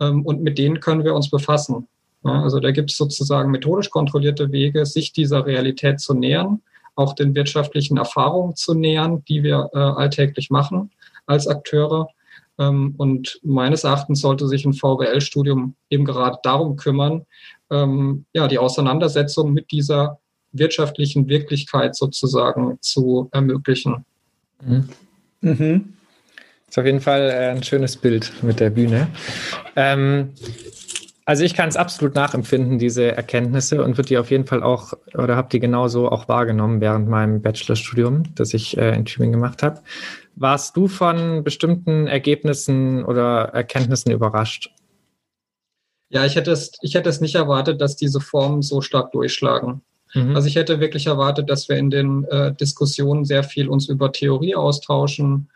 Ähm, 0.00 0.24
und 0.24 0.42
mit 0.42 0.58
denen 0.58 0.80
können 0.80 1.04
wir 1.04 1.14
uns 1.14 1.30
befassen. 1.30 1.88
Ja, 2.24 2.42
also 2.42 2.60
da 2.60 2.70
gibt 2.70 2.90
es 2.90 2.96
sozusagen 2.96 3.50
methodisch 3.50 3.90
kontrollierte 3.90 4.52
Wege, 4.52 4.84
sich 4.84 5.12
dieser 5.12 5.46
Realität 5.46 6.00
zu 6.00 6.14
nähern, 6.14 6.60
auch 6.94 7.14
den 7.14 7.34
wirtschaftlichen 7.34 7.96
Erfahrungen 7.96 8.56
zu 8.56 8.74
nähern, 8.74 9.24
die 9.24 9.42
wir 9.42 9.70
äh, 9.72 9.78
alltäglich 9.78 10.50
machen 10.50 10.90
als 11.26 11.46
Akteure. 11.46 12.08
Ähm, 12.58 12.94
und 12.98 13.40
meines 13.42 13.84
Erachtens 13.84 14.20
sollte 14.20 14.46
sich 14.48 14.66
ein 14.66 14.74
VWL-Studium 14.74 15.74
eben 15.88 16.04
gerade 16.04 16.38
darum 16.42 16.76
kümmern, 16.76 17.24
ähm, 17.70 18.26
ja, 18.34 18.48
die 18.48 18.58
Auseinandersetzung 18.58 19.52
mit 19.52 19.70
dieser 19.70 20.18
wirtschaftlichen 20.52 21.28
Wirklichkeit 21.28 21.94
sozusagen 21.96 22.78
zu 22.80 23.28
ermöglichen. 23.32 24.04
Mhm. 24.64 24.88
Mhm. 25.40 25.94
Ist 26.68 26.78
auf 26.78 26.86
jeden 26.86 27.00
Fall 27.00 27.30
äh, 27.30 27.50
ein 27.50 27.62
schönes 27.62 27.96
Bild 27.96 28.32
mit 28.42 28.60
der 28.60 28.70
Bühne. 28.70 29.08
Ähm, 29.76 30.30
also 31.24 31.44
ich 31.44 31.54
kann 31.54 31.68
es 31.68 31.76
absolut 31.76 32.14
nachempfinden, 32.14 32.78
diese 32.78 33.12
Erkenntnisse, 33.12 33.84
und 33.84 33.96
würde 33.96 34.08
die 34.08 34.18
auf 34.18 34.30
jeden 34.30 34.46
Fall 34.46 34.62
auch, 34.62 34.94
oder 35.14 35.36
habe 35.36 35.48
die 35.48 35.60
genauso 35.60 36.10
auch 36.10 36.28
wahrgenommen 36.28 36.80
während 36.80 37.08
meinem 37.08 37.40
Bachelorstudium, 37.40 38.34
das 38.34 38.52
ich 38.52 38.76
äh, 38.76 38.94
in 38.96 39.04
Tübingen 39.04 39.34
gemacht 39.34 39.62
habe. 39.62 39.80
Warst 40.34 40.76
du 40.76 40.88
von 40.88 41.44
bestimmten 41.44 42.06
Ergebnissen 42.06 43.04
oder 43.04 43.50
Erkenntnissen 43.52 44.10
überrascht? 44.10 44.72
Ja, 46.08 46.24
ich 46.24 46.34
hätte 46.34 46.50
es, 46.50 46.72
ich 46.82 46.94
hätte 46.94 47.08
es 47.08 47.20
nicht 47.20 47.36
erwartet, 47.36 47.80
dass 47.80 47.94
diese 47.94 48.20
Formen 48.20 48.62
so 48.62 48.80
stark 48.80 49.12
durchschlagen. 49.12 49.82
Mhm. 50.14 50.34
Also 50.34 50.48
ich 50.48 50.56
hätte 50.56 50.80
wirklich 50.80 51.06
erwartet, 51.06 51.50
dass 51.50 51.68
wir 51.68 51.76
in 51.76 51.90
den 51.90 52.24
äh, 52.24 52.54
Diskussionen 52.54 53.24
sehr 53.24 53.44
viel 53.44 53.68
uns 53.68 53.88
über 53.88 54.12
Theorie 54.12 54.54
austauschen, 54.54 55.48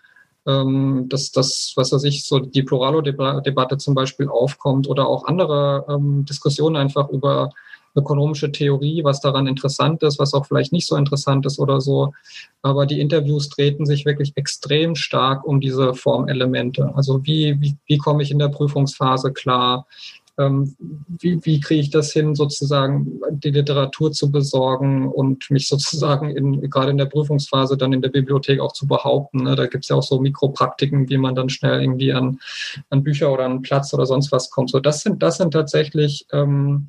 ähm, 0.46 1.06
dass 1.08 1.32
das, 1.32 1.72
was 1.76 1.92
weiß 1.92 2.04
ich, 2.04 2.24
so 2.24 2.38
die 2.38 2.62
Pluralo-Debatte 2.62 3.78
zum 3.78 3.94
Beispiel 3.94 4.28
aufkommt 4.28 4.88
oder 4.88 5.06
auch 5.08 5.24
andere 5.24 5.86
ähm, 5.88 6.24
Diskussionen 6.24 6.76
einfach 6.76 7.08
über 7.08 7.50
ökonomische 7.96 8.50
Theorie, 8.50 9.04
was 9.04 9.20
daran 9.20 9.46
interessant 9.46 10.02
ist, 10.02 10.18
was 10.18 10.34
auch 10.34 10.46
vielleicht 10.46 10.72
nicht 10.72 10.86
so 10.86 10.96
interessant 10.96 11.46
ist 11.46 11.58
oder 11.58 11.80
so. 11.80 12.12
Aber 12.62 12.86
die 12.86 13.00
Interviews 13.00 13.48
treten 13.48 13.86
sich 13.86 14.04
wirklich 14.04 14.32
extrem 14.36 14.96
stark 14.96 15.46
um 15.46 15.60
diese 15.60 15.94
Formelemente. 15.94 16.92
Also 16.94 17.24
wie, 17.24 17.60
wie, 17.60 17.76
wie 17.86 17.98
komme 17.98 18.22
ich 18.22 18.30
in 18.30 18.38
der 18.38 18.48
Prüfungsphase 18.48 19.32
klar? 19.32 19.86
Ähm, 20.37 20.75
wie, 21.07 21.38
wie 21.44 21.61
kriege 21.61 21.81
ich 21.81 21.90
das 21.90 22.12
hin, 22.12 22.35
sozusagen 22.35 23.20
die 23.31 23.51
Literatur 23.51 24.11
zu 24.11 24.33
besorgen 24.33 25.09
und 25.09 25.49
mich 25.51 25.68
sozusagen 25.68 26.31
in, 26.31 26.68
gerade 26.70 26.90
in 26.90 26.99
der 26.99 27.07
Prüfungsphase 27.07 27.77
dann 27.77 27.92
in 27.92 28.03
der 28.03 28.09
Bibliothek 28.09 28.59
auch 28.59 28.73
zu 28.73 28.88
behaupten. 28.88 29.44
Ne? 29.44 29.55
Da 29.55 29.66
gibt 29.66 29.85
es 29.85 29.90
ja 29.90 29.97
auch 29.97 30.03
so 30.03 30.20
Mikropraktiken, 30.20 31.09
wie 31.09 31.18
man 31.18 31.37
dann 31.37 31.51
schnell 31.51 31.81
irgendwie 31.81 32.12
an, 32.12 32.40
an 32.90 33.05
Bücher 33.05 33.33
oder 33.33 33.44
an 33.44 33.62
Platz 33.62 33.94
oder 33.94 34.07
sonst 34.07 34.33
was 34.33 34.51
kommt. 34.51 34.70
So, 34.70 34.81
das 34.81 35.03
sind, 35.03 35.23
das 35.23 35.37
sind 35.37 35.53
tatsächlich 35.53 36.27
ähm, 36.33 36.88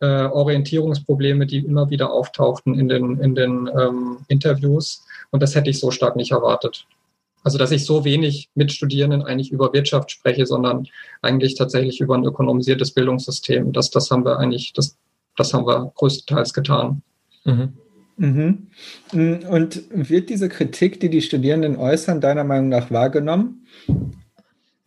äh, 0.00 0.24
Orientierungsprobleme, 0.26 1.46
die 1.46 1.58
immer 1.64 1.88
wieder 1.88 2.12
auftauchten 2.12 2.78
in 2.78 2.88
den, 2.88 3.18
in 3.20 3.34
den 3.34 3.70
ähm, 3.78 4.18
Interviews. 4.28 5.06
Und 5.30 5.42
das 5.42 5.54
hätte 5.54 5.70
ich 5.70 5.80
so 5.80 5.90
stark 5.90 6.16
nicht 6.16 6.32
erwartet. 6.32 6.86
Also, 7.44 7.58
dass 7.58 7.72
ich 7.72 7.84
so 7.84 8.04
wenig 8.04 8.50
mit 8.54 8.72
Studierenden 8.72 9.22
eigentlich 9.22 9.50
über 9.50 9.72
Wirtschaft 9.72 10.10
spreche, 10.10 10.46
sondern 10.46 10.86
eigentlich 11.22 11.54
tatsächlich 11.54 12.00
über 12.00 12.14
ein 12.14 12.24
ökonomisiertes 12.24 12.92
Bildungssystem. 12.92 13.72
Das, 13.72 13.90
das 13.90 14.10
haben 14.10 14.24
wir 14.24 14.38
eigentlich, 14.38 14.72
das, 14.72 14.96
das 15.36 15.52
haben 15.52 15.66
wir 15.66 15.92
größtenteils 15.94 16.54
getan. 16.54 17.02
Mhm. 17.44 17.72
Mhm. 18.16 18.68
Und 19.48 19.82
wird 19.90 20.30
diese 20.30 20.48
Kritik, 20.48 21.00
die 21.00 21.10
die 21.10 21.22
Studierenden 21.22 21.76
äußern, 21.76 22.20
deiner 22.20 22.44
Meinung 22.44 22.68
nach 22.68 22.90
wahrgenommen? 22.90 23.66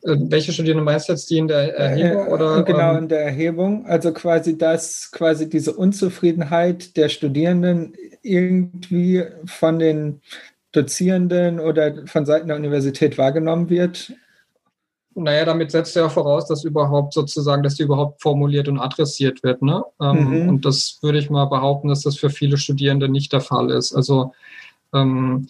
Äh, 0.06 0.16
welche 0.30 0.54
Studierenden 0.54 0.86
meinst 0.86 1.10
du 1.10 1.14
jetzt, 1.14 1.30
die 1.30 1.40
in 1.40 1.48
der 1.48 1.76
Erhebung? 1.76 2.28
Äh, 2.28 2.30
oder, 2.30 2.64
genau, 2.64 2.92
ähm, 2.92 3.04
in 3.04 3.10
der 3.10 3.22
Erhebung. 3.22 3.86
Also 3.88 4.14
quasi 4.14 4.58
dass 4.58 5.12
quasi 5.12 5.50
diese 5.50 5.74
Unzufriedenheit 5.74 6.96
der 6.96 7.10
Studierenden 7.10 7.94
irgendwie 8.22 9.24
von 9.46 9.80
den 9.80 10.22
Dozierenden 10.76 11.60
oder 11.60 12.06
von 12.08 12.26
Seiten 12.26 12.48
der 12.48 12.58
Universität 12.58 13.18
wahrgenommen 13.18 13.70
wird? 13.70 14.14
Naja, 15.18 15.46
damit 15.46 15.72
setzt 15.72 15.96
du 15.96 16.02
ja 16.02 16.10
voraus, 16.10 16.46
dass 16.48 16.66
überhaupt 16.66 17.14
sozusagen, 17.14 17.64
dass 17.64 17.76
die 17.76 17.84
überhaupt 17.84 18.22
formuliert 18.22 18.68
und 18.68 18.80
adressiert 18.80 19.44
wird. 19.44 19.62
Ne? 19.62 19.84
Ähm, 20.02 20.44
mhm. 20.44 20.50
Und 20.50 20.66
das 20.66 21.00
würde 21.02 21.20
ich 21.20 21.30
mal 21.30 21.46
behaupten, 21.46 21.88
dass 21.88 22.02
das 22.02 22.18
für 22.18 22.30
viele 22.30 22.58
Studierende 22.58 23.08
nicht 23.08 23.32
der 23.32 23.40
Fall 23.40 23.72
ist. 23.72 23.94
Also, 23.94 24.34
ähm, 24.94 25.48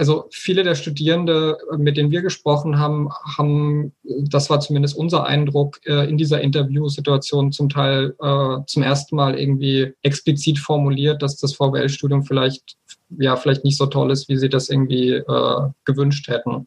also 0.00 0.28
viele 0.30 0.62
der 0.62 0.76
Studierende, 0.76 1.58
mit 1.76 1.98
denen 1.98 2.10
wir 2.10 2.22
gesprochen 2.22 2.78
haben, 2.78 3.10
haben, 3.36 3.92
das 4.02 4.48
war 4.48 4.58
zumindest 4.60 4.96
unser 4.96 5.26
Eindruck, 5.26 5.78
äh, 5.84 6.08
in 6.08 6.16
dieser 6.16 6.40
Interviewsituation 6.40 7.52
zum 7.52 7.68
Teil 7.68 8.14
äh, 8.18 8.64
zum 8.66 8.82
ersten 8.82 9.14
Mal 9.14 9.38
irgendwie 9.38 9.92
explizit 10.00 10.58
formuliert, 10.58 11.20
dass 11.20 11.36
das 11.36 11.52
VWL-Studium 11.52 12.24
vielleicht 12.24 12.78
ja 13.18 13.36
vielleicht 13.36 13.64
nicht 13.64 13.76
so 13.76 13.86
toll 13.86 14.10
ist, 14.10 14.28
wie 14.28 14.36
sie 14.36 14.48
das 14.48 14.68
irgendwie 14.68 15.14
äh, 15.14 15.68
gewünscht 15.84 16.28
hätten. 16.28 16.66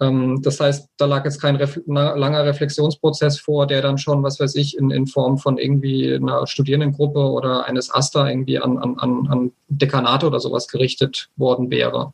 Ähm, 0.00 0.40
das 0.42 0.60
heißt, 0.60 0.88
da 0.96 1.06
lag 1.06 1.24
jetzt 1.24 1.40
kein 1.40 1.56
Ref 1.56 1.80
langer 1.86 2.44
Reflexionsprozess 2.44 3.38
vor, 3.38 3.66
der 3.66 3.82
dann 3.82 3.98
schon, 3.98 4.22
was 4.22 4.40
weiß 4.40 4.54
ich, 4.56 4.76
in, 4.76 4.90
in 4.90 5.06
Form 5.06 5.38
von 5.38 5.58
irgendwie 5.58 6.14
einer 6.14 6.46
Studierendengruppe 6.46 7.20
oder 7.20 7.66
eines 7.66 7.92
AStA 7.92 8.28
irgendwie 8.28 8.58
an, 8.58 8.78
an, 8.78 8.96
an 8.98 9.52
Dekanate 9.68 10.26
oder 10.26 10.40
sowas 10.40 10.68
gerichtet 10.68 11.28
worden 11.36 11.70
wäre. 11.70 12.12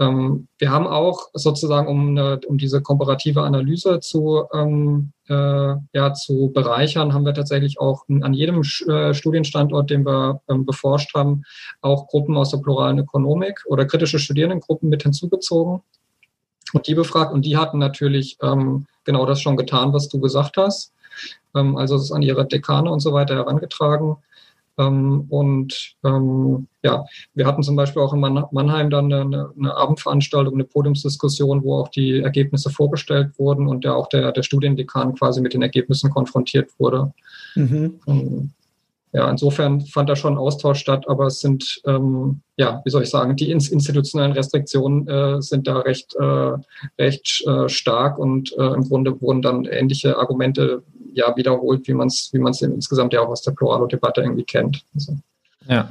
Ähm, 0.00 0.46
wir 0.58 0.70
haben 0.70 0.86
auch 0.86 1.28
sozusagen, 1.34 1.88
um, 1.88 2.10
eine, 2.10 2.40
um 2.46 2.56
diese 2.56 2.80
komparative 2.80 3.42
Analyse 3.42 4.00
zu, 4.00 4.44
ähm, 4.52 5.12
äh, 5.28 5.74
ja, 5.92 6.12
zu 6.14 6.52
bereichern, 6.54 7.12
haben 7.12 7.24
wir 7.24 7.34
tatsächlich 7.34 7.80
auch 7.80 8.04
an 8.08 8.32
jedem 8.32 8.62
äh, 8.88 9.12
Studienstandort, 9.12 9.90
den 9.90 10.06
wir 10.06 10.40
ähm, 10.48 10.64
beforscht 10.64 11.14
haben, 11.14 11.42
auch 11.80 12.06
Gruppen 12.06 12.36
aus 12.36 12.50
der 12.50 12.58
pluralen 12.58 12.98
Ökonomik 12.98 13.64
oder 13.66 13.86
kritische 13.86 14.20
Studierendengruppen 14.20 14.88
mit 14.88 15.02
hinzugezogen 15.02 15.82
und 16.72 16.86
die 16.86 16.94
befragt. 16.94 17.32
Und 17.32 17.44
die 17.44 17.56
hatten 17.56 17.78
natürlich 17.78 18.38
ähm, 18.42 18.86
genau 19.04 19.26
das 19.26 19.40
schon 19.40 19.56
getan, 19.56 19.92
was 19.92 20.08
du 20.08 20.20
gesagt 20.20 20.56
hast. 20.56 20.92
Ähm, 21.56 21.76
also 21.76 21.96
es 21.96 22.04
ist 22.04 22.12
an 22.12 22.22
ihre 22.22 22.46
Dekane 22.46 22.90
und 22.90 23.00
so 23.00 23.12
weiter 23.12 23.34
herangetragen. 23.34 24.16
Ähm, 24.78 25.26
und 25.28 25.96
ähm, 26.04 26.68
ja, 26.82 27.04
wir 27.34 27.46
hatten 27.46 27.62
zum 27.62 27.76
Beispiel 27.76 28.00
auch 28.00 28.14
in 28.14 28.20
Mannheim 28.20 28.90
dann 28.90 29.12
eine, 29.12 29.50
eine, 29.58 29.76
Abendveranstaltung, 29.76 30.54
eine 30.54 30.64
Podiumsdiskussion, 30.64 31.64
wo 31.64 31.80
auch 31.80 31.88
die 31.88 32.20
Ergebnisse 32.20 32.70
vorgestellt 32.70 33.38
wurden 33.38 33.66
und 33.66 33.84
der 33.84 33.96
auch 33.96 34.08
der, 34.08 34.32
der 34.32 34.42
Studiendekan 34.42 35.14
quasi 35.14 35.40
mit 35.40 35.54
den 35.54 35.62
Ergebnissen 35.62 36.10
konfrontiert 36.10 36.70
wurde. 36.78 37.12
Mhm. 37.56 38.00
Ähm, 38.06 38.52
ja, 39.12 39.30
insofern 39.30 39.80
fand 39.80 40.08
da 40.08 40.16
schon 40.16 40.36
Austausch 40.36 40.80
statt, 40.80 41.06
aber 41.08 41.26
es 41.26 41.40
sind, 41.40 41.80
ähm, 41.86 42.42
ja, 42.56 42.82
wie 42.84 42.90
soll 42.90 43.02
ich 43.02 43.10
sagen, 43.10 43.36
die 43.36 43.50
institutionellen 43.50 44.32
Restriktionen 44.32 45.08
äh, 45.08 45.40
sind 45.40 45.66
da 45.66 45.78
recht, 45.78 46.14
äh, 46.16 46.52
recht 46.98 47.42
äh, 47.46 47.68
stark 47.68 48.18
und 48.18 48.52
äh, 48.58 48.74
im 48.74 48.84
Grunde 48.84 49.20
wurden 49.20 49.40
dann 49.40 49.64
ähnliche 49.64 50.18
Argumente 50.18 50.82
ja 51.14 51.34
wiederholt, 51.36 51.88
wie 51.88 51.94
man 51.94 52.08
es 52.08 52.30
wie 52.32 52.38
man's 52.38 52.60
insgesamt 52.60 53.14
ja 53.14 53.20
auch 53.20 53.28
aus 53.28 53.42
der 53.42 53.52
Pluralo-Debatte 53.52 54.20
irgendwie 54.20 54.44
kennt. 54.44 54.84
Also. 54.94 55.16
Ja. 55.66 55.90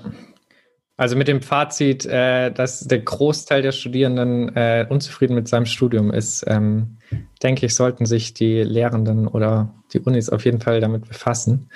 Also 0.95 1.15
mit 1.15 1.27
dem 1.27 1.41
Fazit, 1.41 2.07
äh, 2.07 2.51
dass 2.51 2.81
der 2.81 2.99
Großteil 2.99 3.61
der 3.61 3.71
Studierenden 3.71 4.55
äh, 4.55 4.85
unzufrieden 4.89 5.35
mit 5.35 5.47
seinem 5.47 5.67
Studium 5.67 6.11
ist, 6.11 6.43
ähm, 6.47 6.97
denke 7.39 7.65
ich, 7.65 7.75
sollten 7.75 8.05
sich 8.05 8.33
die 8.33 8.63
Lehrenden 8.63 9.27
oder 9.27 9.73
die 9.93 9.99
Unis 9.99 10.29
auf 10.29 10.43
jeden 10.43 10.59
Fall 10.59 10.81
damit 10.81 11.07
befassen. 11.07 11.69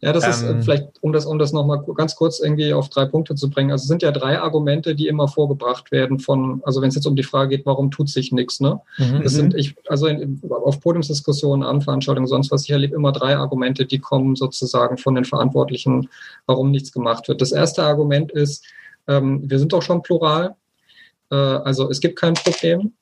Ja, 0.00 0.12
das 0.12 0.24
ähm, 0.24 0.30
ist 0.30 0.42
äh, 0.42 0.50
ähm, 0.50 0.62
vielleicht, 0.62 1.02
um 1.02 1.12
das, 1.12 1.26
um 1.26 1.38
das 1.38 1.52
nochmal 1.52 1.82
ganz 1.94 2.16
kurz 2.16 2.40
irgendwie 2.40 2.72
auf 2.72 2.88
drei 2.88 3.06
Punkte 3.06 3.34
zu 3.34 3.48
bringen. 3.48 3.70
Also 3.70 3.82
es 3.82 3.88
sind 3.88 4.02
ja 4.02 4.10
drei 4.10 4.38
Argumente, 4.38 4.94
die 4.94 5.06
immer 5.06 5.28
vorgebracht 5.28 5.90
werden 5.90 6.18
von, 6.18 6.60
also 6.64 6.82
wenn 6.82 6.88
es 6.88 6.94
jetzt 6.94 7.06
um 7.06 7.16
die 7.16 7.22
Frage 7.22 7.56
geht, 7.56 7.66
warum 7.66 7.90
tut 7.90 8.08
sich 8.08 8.32
nichts, 8.32 8.60
ne? 8.60 8.80
Mhm, 8.98 9.22
das 9.22 9.32
sind, 9.32 9.52
mhm. 9.54 9.58
ich, 9.58 9.74
also 9.88 10.06
in, 10.06 10.40
auf 10.50 10.80
Podiumsdiskussionen, 10.80 11.66
Abendveranstaltungen, 11.66 12.28
sonst 12.28 12.50
was, 12.50 12.64
ich 12.64 12.70
erlebe 12.70 12.94
immer 12.94 13.12
drei 13.12 13.36
Argumente, 13.36 13.86
die 13.86 13.98
kommen 13.98 14.36
sozusagen 14.36 14.98
von 14.98 15.14
den 15.14 15.24
Verantwortlichen, 15.24 16.08
warum 16.46 16.70
nichts 16.70 16.92
gemacht 16.92 17.28
wird. 17.28 17.40
Das 17.40 17.52
erste 17.52 17.84
Argument 17.84 18.32
ist, 18.32 18.64
ähm, 19.08 19.42
wir 19.48 19.58
sind 19.58 19.72
doch 19.72 19.82
schon 19.82 20.02
plural. 20.02 20.56
Äh, 21.30 21.36
also 21.36 21.90
es 21.90 22.00
gibt 22.00 22.18
kein 22.18 22.34
Problem. 22.34 22.92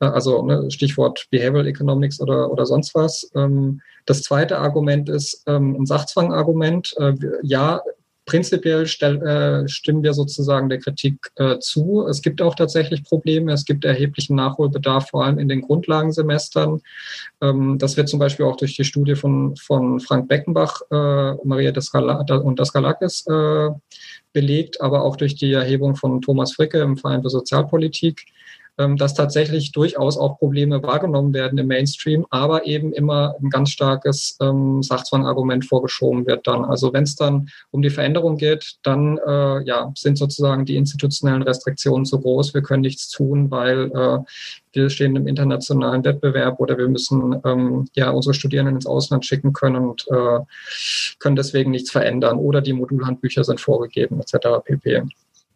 Äh, 0.00 0.06
also 0.06 0.42
ne, 0.42 0.70
Stichwort 0.70 1.26
Behavioral 1.30 1.66
Economics 1.66 2.20
oder, 2.20 2.50
oder 2.50 2.66
sonst 2.66 2.94
was. 2.94 3.30
Ähm, 3.34 3.80
das 4.06 4.22
zweite 4.22 4.58
Argument 4.58 5.08
ist 5.08 5.42
ähm, 5.46 5.76
ein 5.78 5.86
Sachzwangargument. 5.86 6.94
Äh, 6.98 7.14
ja, 7.42 7.82
prinzipiell 8.24 8.82
äh, 8.82 9.68
stimmen 9.68 10.02
wir 10.02 10.12
sozusagen 10.12 10.68
der 10.68 10.80
Kritik 10.80 11.30
zu. 11.60 12.06
Es 12.06 12.20
gibt 12.20 12.42
auch 12.42 12.54
tatsächlich 12.54 13.02
Probleme. 13.02 13.54
Es 13.54 13.64
gibt 13.64 13.86
erheblichen 13.86 14.36
Nachholbedarf, 14.36 15.08
vor 15.08 15.24
allem 15.24 15.38
in 15.38 15.48
den 15.48 15.62
Grundlagensemestern. 15.62 16.82
Ähm, 17.40 17.78
das 17.78 17.96
wird 17.96 18.10
zum 18.10 18.18
Beispiel 18.18 18.44
auch 18.44 18.56
durch 18.56 18.76
die 18.76 18.84
Studie 18.84 19.14
von, 19.14 19.56
von 19.56 19.98
Frank 20.00 20.28
Beckenbach, 20.28 20.82
Maria 20.90 21.72
und 21.72 22.60
Daskalakis 22.60 23.24
belegt, 24.34 24.80
aber 24.82 25.04
auch 25.04 25.16
durch 25.16 25.34
die 25.34 25.54
Erhebung 25.54 25.96
von 25.96 26.20
Thomas 26.20 26.52
Fricke 26.52 26.80
im 26.80 26.98
Verein 26.98 27.22
für 27.22 27.30
Sozialpolitik. 27.30 28.26
Ähm, 28.78 28.96
dass 28.96 29.12
tatsächlich 29.12 29.72
durchaus 29.72 30.16
auch 30.16 30.38
Probleme 30.38 30.80
wahrgenommen 30.84 31.34
werden 31.34 31.58
im 31.58 31.66
Mainstream, 31.66 32.24
aber 32.30 32.64
eben 32.64 32.92
immer 32.92 33.34
ein 33.42 33.50
ganz 33.50 33.70
starkes 33.70 34.36
ähm, 34.40 34.84
Sachzwangargument 34.84 35.64
vorgeschoben 35.64 36.26
wird 36.26 36.46
dann. 36.46 36.64
Also 36.64 36.92
wenn 36.92 37.02
es 37.02 37.16
dann 37.16 37.48
um 37.72 37.82
die 37.82 37.90
Veränderung 37.90 38.36
geht, 38.36 38.76
dann 38.84 39.18
äh, 39.18 39.64
ja, 39.64 39.90
sind 39.96 40.16
sozusagen 40.16 40.64
die 40.64 40.76
institutionellen 40.76 41.42
Restriktionen 41.42 42.04
so 42.04 42.20
groß, 42.20 42.54
wir 42.54 42.62
können 42.62 42.82
nichts 42.82 43.10
tun, 43.10 43.50
weil 43.50 43.90
äh, 43.92 44.18
wir 44.72 44.90
stehen 44.90 45.16
im 45.16 45.26
internationalen 45.26 46.04
Wettbewerb 46.04 46.60
oder 46.60 46.78
wir 46.78 46.88
müssen 46.88 47.40
ähm, 47.44 47.88
ja 47.94 48.10
unsere 48.10 48.34
Studierenden 48.34 48.76
ins 48.76 48.86
Ausland 48.86 49.26
schicken 49.26 49.52
können 49.52 49.88
und 49.88 50.06
äh, 50.08 50.38
können 51.18 51.34
deswegen 51.34 51.72
nichts 51.72 51.90
verändern 51.90 52.38
oder 52.38 52.60
die 52.60 52.74
Modulhandbücher 52.74 53.42
sind 53.42 53.60
vorgegeben 53.60 54.20
etc. 54.20 54.62
pp. 54.64 55.02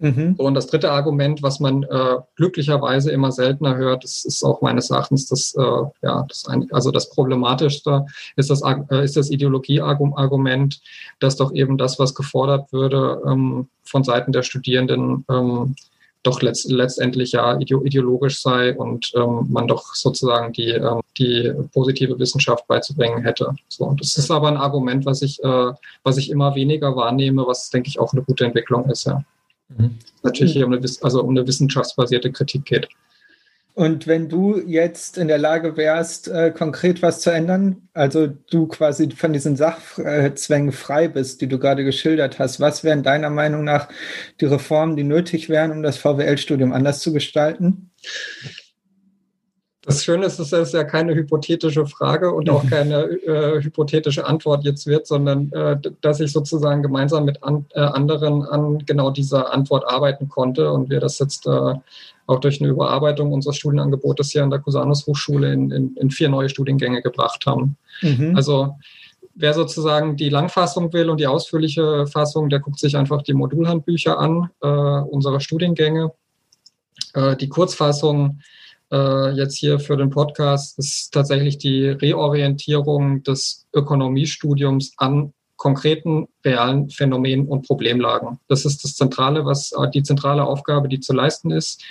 Mhm. 0.03 0.35
Und 0.37 0.55
das 0.55 0.67
dritte 0.67 0.91
Argument, 0.91 1.45
was 1.45 1.61
man 1.61 1.85
äh, 1.85 2.17
glücklicherweise 2.35 3.13
immer 3.13 3.31
seltener 3.31 3.77
hört, 3.77 4.03
das 4.03 4.25
ist 4.25 4.43
auch 4.43 4.61
meines 4.61 4.91
Erachtens 4.91 5.29
das, 5.29 5.55
äh, 5.55 5.83
ja, 6.03 6.27
das 6.29 6.49
ein, 6.49 6.69
also 6.73 6.91
das 6.91 7.09
Problematischste, 7.11 8.05
ist 8.35 8.51
das, 8.51 8.63
äh, 8.63 9.05
ist 9.05 9.17
das 9.17 9.31
Ideologieargument, 9.31 10.81
dass 11.21 11.37
doch 11.37 11.55
eben 11.55 11.79
das, 11.79 12.01
was 12.01 12.17
gefordert 12.17 12.73
würde 12.73 13.23
ähm, 13.25 13.69
von 13.85 14.03
Seiten 14.03 14.33
der 14.33 14.43
Studierenden, 14.43 15.25
ähm, 15.31 15.77
doch 16.25 16.41
letzt, 16.43 16.71
letztendlich 16.71 17.33
ja 17.33 17.59
ideologisch 17.59 18.41
sei 18.43 18.77
und 18.77 19.13
ähm, 19.17 19.47
man 19.51 19.67
doch 19.67 19.95
sozusagen 19.95 20.53
die, 20.53 20.71
ähm, 20.71 21.01
die 21.19 21.53
positive 21.73 22.19
Wissenschaft 22.19 22.67
beizubringen 22.67 23.23
hätte. 23.23 23.55
So, 23.69 23.85
und 23.85 24.01
das 24.01 24.17
ist 24.17 24.31
aber 24.31 24.49
ein 24.49 24.57
Argument, 24.57 25.05
was 25.05 25.23
ich, 25.23 25.43
äh, 25.43 25.73
was 26.03 26.17
ich 26.19 26.31
immer 26.31 26.55
weniger 26.55 26.95
wahrnehme, 26.97 27.47
was 27.47 27.71
denke 27.71 27.89
ich 27.89 27.99
auch 27.99 28.13
eine 28.13 28.23
gute 28.23 28.45
Entwicklung 28.45 28.89
ist, 28.89 29.05
ja. 29.07 29.25
Mhm. 29.77 29.99
Natürlich 30.23 30.63
um 30.63 30.73
eine, 30.73 30.87
also 31.03 31.23
um 31.23 31.31
eine 31.31 31.47
wissenschaftsbasierte 31.47 32.31
Kritik 32.31 32.65
geht. 32.65 32.89
Und 33.75 34.07
wenn 34.07 34.29
du 34.29 34.61
jetzt 34.61 35.17
in 35.17 35.29
der 35.29 35.39
Lage 35.39 35.79
wärst, 35.79 36.29
äh, 36.29 36.51
konkret 36.51 37.01
was 37.01 37.21
zu 37.21 37.31
ändern, 37.31 37.89
also 37.95 38.27
du 38.27 38.67
quasi 38.67 39.11
von 39.11 39.33
diesen 39.33 39.57
Sachzwängen 39.57 40.73
frei 40.73 41.09
bist, 41.09 41.41
die 41.41 41.47
du 41.47 41.59
gerade 41.59 41.83
geschildert 41.83 42.39
hast, 42.39 42.61
was 42.61 42.85
wären 42.85 43.03
deiner 43.03 43.31
Meinung 43.31 43.65
nach 43.65 43.89
die 44.41 44.45
Reformen, 44.45 44.97
die 44.97 45.05
nötig 45.05 45.49
wären, 45.49 45.71
um 45.71 45.83
das 45.83 45.97
VWL-Studium 45.97 46.73
anders 46.73 47.01
zu 47.01 47.15
gestalten? 47.15 47.91
Das 49.85 50.05
Schöne 50.05 50.27
ist, 50.27 50.39
dass 50.39 50.53
es 50.53 50.71
ja 50.71 50.85
keine 50.85 51.13
hypothetische 51.15 51.87
Frage 51.87 52.33
und 52.33 52.49
auch 52.49 52.65
keine 52.69 53.03
äh, 53.03 53.61
hypothetische 53.61 54.25
Antwort 54.25 54.65
jetzt 54.65 54.87
wird, 54.87 55.09
sondern 55.09 55.51
äh, 55.51 55.77
dass 56.01 56.21
ich 56.21 56.31
sozusagen 56.31 56.83
gemeinsam 56.83 57.25
mit 57.25 57.43
an, 57.43 57.67
äh, 57.75 57.81
anderen 57.81 58.45
an 58.45 58.79
genau 58.87 59.11
dieser 59.11 59.53
Antwort 59.53 59.85
arbeiten 59.89 60.29
konnte 60.29 60.71
und 60.71 60.89
wir 60.89 61.01
das 61.01 61.19
jetzt 61.19 61.47
äh, 61.47 61.75
auch 62.27 62.39
durch 62.39 62.61
eine 62.61 62.71
Überarbeitung 62.71 63.33
unseres 63.33 63.57
Studienangebotes 63.57 64.31
hier 64.31 64.45
an 64.45 64.51
der 64.51 64.61
Cusanus 64.61 65.05
Hochschule 65.09 65.53
in, 65.53 65.73
in, 65.73 65.97
in 65.97 66.11
vier 66.13 66.29
neue 66.29 66.49
Studiengänge 66.49 67.03
gebracht 67.03 67.45
haben. 67.47 67.77
Mhm. 68.03 68.37
Also 68.37 68.77
wer 69.35 69.53
sozusagen 69.53 70.17
die 70.17 70.29
Langfassung 70.29 70.93
will 70.93 71.11
und 71.11 71.19
die 71.19 71.27
ausführliche 71.27 72.07
Fassung, 72.07 72.51
der 72.51 72.61
guckt 72.61 72.79
sich 72.79 72.97
einfach 72.97 73.23
die 73.23 73.35
Modulhandbücher 73.35 74.17
an, 74.17 74.51
äh, 74.63 74.69
unserer 74.69 75.41
Studiengänge. 75.41 76.13
Äh, 77.15 77.37
die 77.37 77.49
Kurzfassung 77.49 78.41
äh, 78.93 79.31
jetzt 79.31 79.57
hier 79.57 79.81
für 79.81 79.97
den 79.97 80.11
Podcast 80.11 80.79
ist 80.79 81.13
tatsächlich 81.13 81.59
die 81.59 81.89
Reorientierung 81.89 83.23
des 83.23 83.67
Ökonomiestudiums 83.75 84.93
an 84.99 85.33
konkreten 85.57 86.29
realen 86.45 86.91
Phänomenen 86.91 87.47
und 87.47 87.67
Problemlagen. 87.67 88.39
Das 88.49 88.65
ist 88.65 88.85
das 88.85 88.95
Zentrale, 88.95 89.45
was 89.45 89.73
äh, 89.73 89.89
die 89.91 90.03
zentrale 90.03 90.45
Aufgabe, 90.45 90.89
die 90.89 91.01
zu 91.01 91.13
leisten 91.13 91.51
ist. 91.51 91.83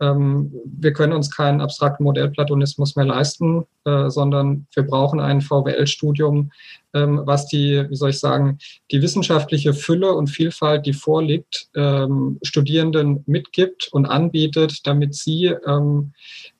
Ähm, 0.00 0.52
wir 0.64 0.92
können 0.92 1.12
uns 1.12 1.30
keinen 1.30 1.60
abstrakten 1.60 2.04
Modellplatonismus 2.04 2.96
mehr 2.96 3.04
leisten, 3.06 3.64
äh, 3.84 4.10
sondern 4.10 4.66
wir 4.74 4.82
brauchen 4.82 5.20
ein 5.20 5.40
VWL-Studium, 5.40 6.50
was 6.92 7.46
die, 7.46 7.84
wie 7.88 7.96
soll 7.96 8.10
ich 8.10 8.18
sagen, 8.18 8.58
die 8.90 9.02
wissenschaftliche 9.02 9.72
Fülle 9.74 10.12
und 10.12 10.28
Vielfalt, 10.28 10.86
die 10.86 10.92
vorliegt, 10.92 11.68
ähm, 11.74 12.38
Studierenden 12.42 13.24
mitgibt 13.26 13.88
und 13.92 14.06
anbietet, 14.06 14.86
damit 14.86 15.14
sie 15.14 15.54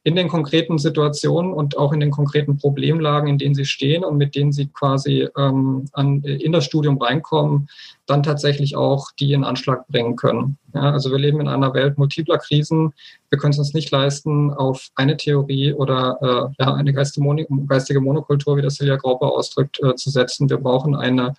in 0.04 0.16
den 0.16 0.28
konkreten 0.28 0.78
Situationen 0.78 1.52
und 1.52 1.76
auch 1.78 1.92
in 1.92 2.00
den 2.00 2.10
konkreten 2.10 2.56
Problemlagen, 2.56 3.28
in 3.28 3.38
denen 3.38 3.54
sie 3.54 3.64
stehen 3.64 4.04
und 4.04 4.16
mit 4.16 4.34
denen 4.34 4.52
sie 4.52 4.66
quasi 4.66 5.28
ähm, 5.36 5.84
an, 5.92 6.22
in 6.22 6.52
das 6.52 6.64
Studium 6.64 6.98
reinkommen, 6.98 7.68
dann 8.06 8.22
tatsächlich 8.22 8.76
auch 8.76 9.12
die 9.18 9.32
in 9.32 9.44
Anschlag 9.44 9.86
bringen 9.88 10.16
können. 10.16 10.58
Ja, 10.74 10.90
also 10.90 11.10
wir 11.10 11.18
leben 11.18 11.40
in 11.40 11.48
einer 11.48 11.72
Welt 11.74 11.98
multipler 11.98 12.38
Krisen. 12.38 12.92
Wir 13.30 13.38
können 13.38 13.52
es 13.52 13.58
uns 13.58 13.74
nicht 13.74 13.90
leisten, 13.90 14.50
auf 14.50 14.88
eine 14.96 15.16
Theorie 15.16 15.72
oder 15.72 16.18
äh, 16.58 16.62
ja, 16.62 16.74
eine 16.74 16.92
geistige 16.92 18.00
Monokultur, 18.00 18.56
wie 18.56 18.62
das 18.62 18.76
Silja 18.76 18.96
Grauper 18.96 19.30
ausdrückt, 19.32 19.80
äh, 19.82 19.94
zu 19.94 20.10
setzen. 20.10 20.21
Wir 20.50 20.58
brauchen 20.58 20.94
eine 20.94 21.34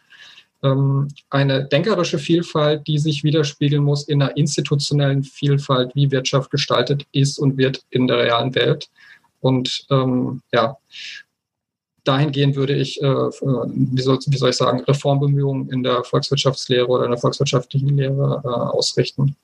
ähm, 0.64 1.10
eine 1.30 1.66
denkerische 1.66 2.18
Vielfalt, 2.18 2.88
die 2.88 2.98
sich 2.98 3.24
widerspiegeln 3.24 3.84
muss 3.84 4.08
in 4.08 4.22
einer 4.22 4.36
institutionellen 4.38 5.24
Vielfalt, 5.24 5.92
wie 5.94 6.10
Wirtschaft 6.10 6.50
gestaltet 6.52 7.06
ist 7.12 7.38
und 7.38 7.58
wird 7.58 7.84
in 7.90 8.08
der 8.08 8.20
realen 8.20 8.56
Welt. 8.56 8.90
Und 9.42 9.86
ähm, 9.92 10.42
ja, 10.54 10.78
dahingehend 12.06 12.56
würde 12.56 12.76
ich, 12.76 13.02
äh, 13.02 13.06
wie, 13.06 14.02
soll, 14.02 14.20
wie, 14.26 14.38
soll, 14.38 14.52
ich 14.52 14.56
sagen, 14.56 14.80
Reformbemühungen 14.82 15.70
in 15.70 15.84
der 15.84 16.04
Volkswirtschaftslehre 16.06 16.88
oder 16.88 17.06
in 17.06 17.12
der 17.12 17.20
volkswirtschaftlichen 17.20 17.98
Lehre 17.98 18.42
äh, 18.46 18.48
ausrichten. 18.48 19.36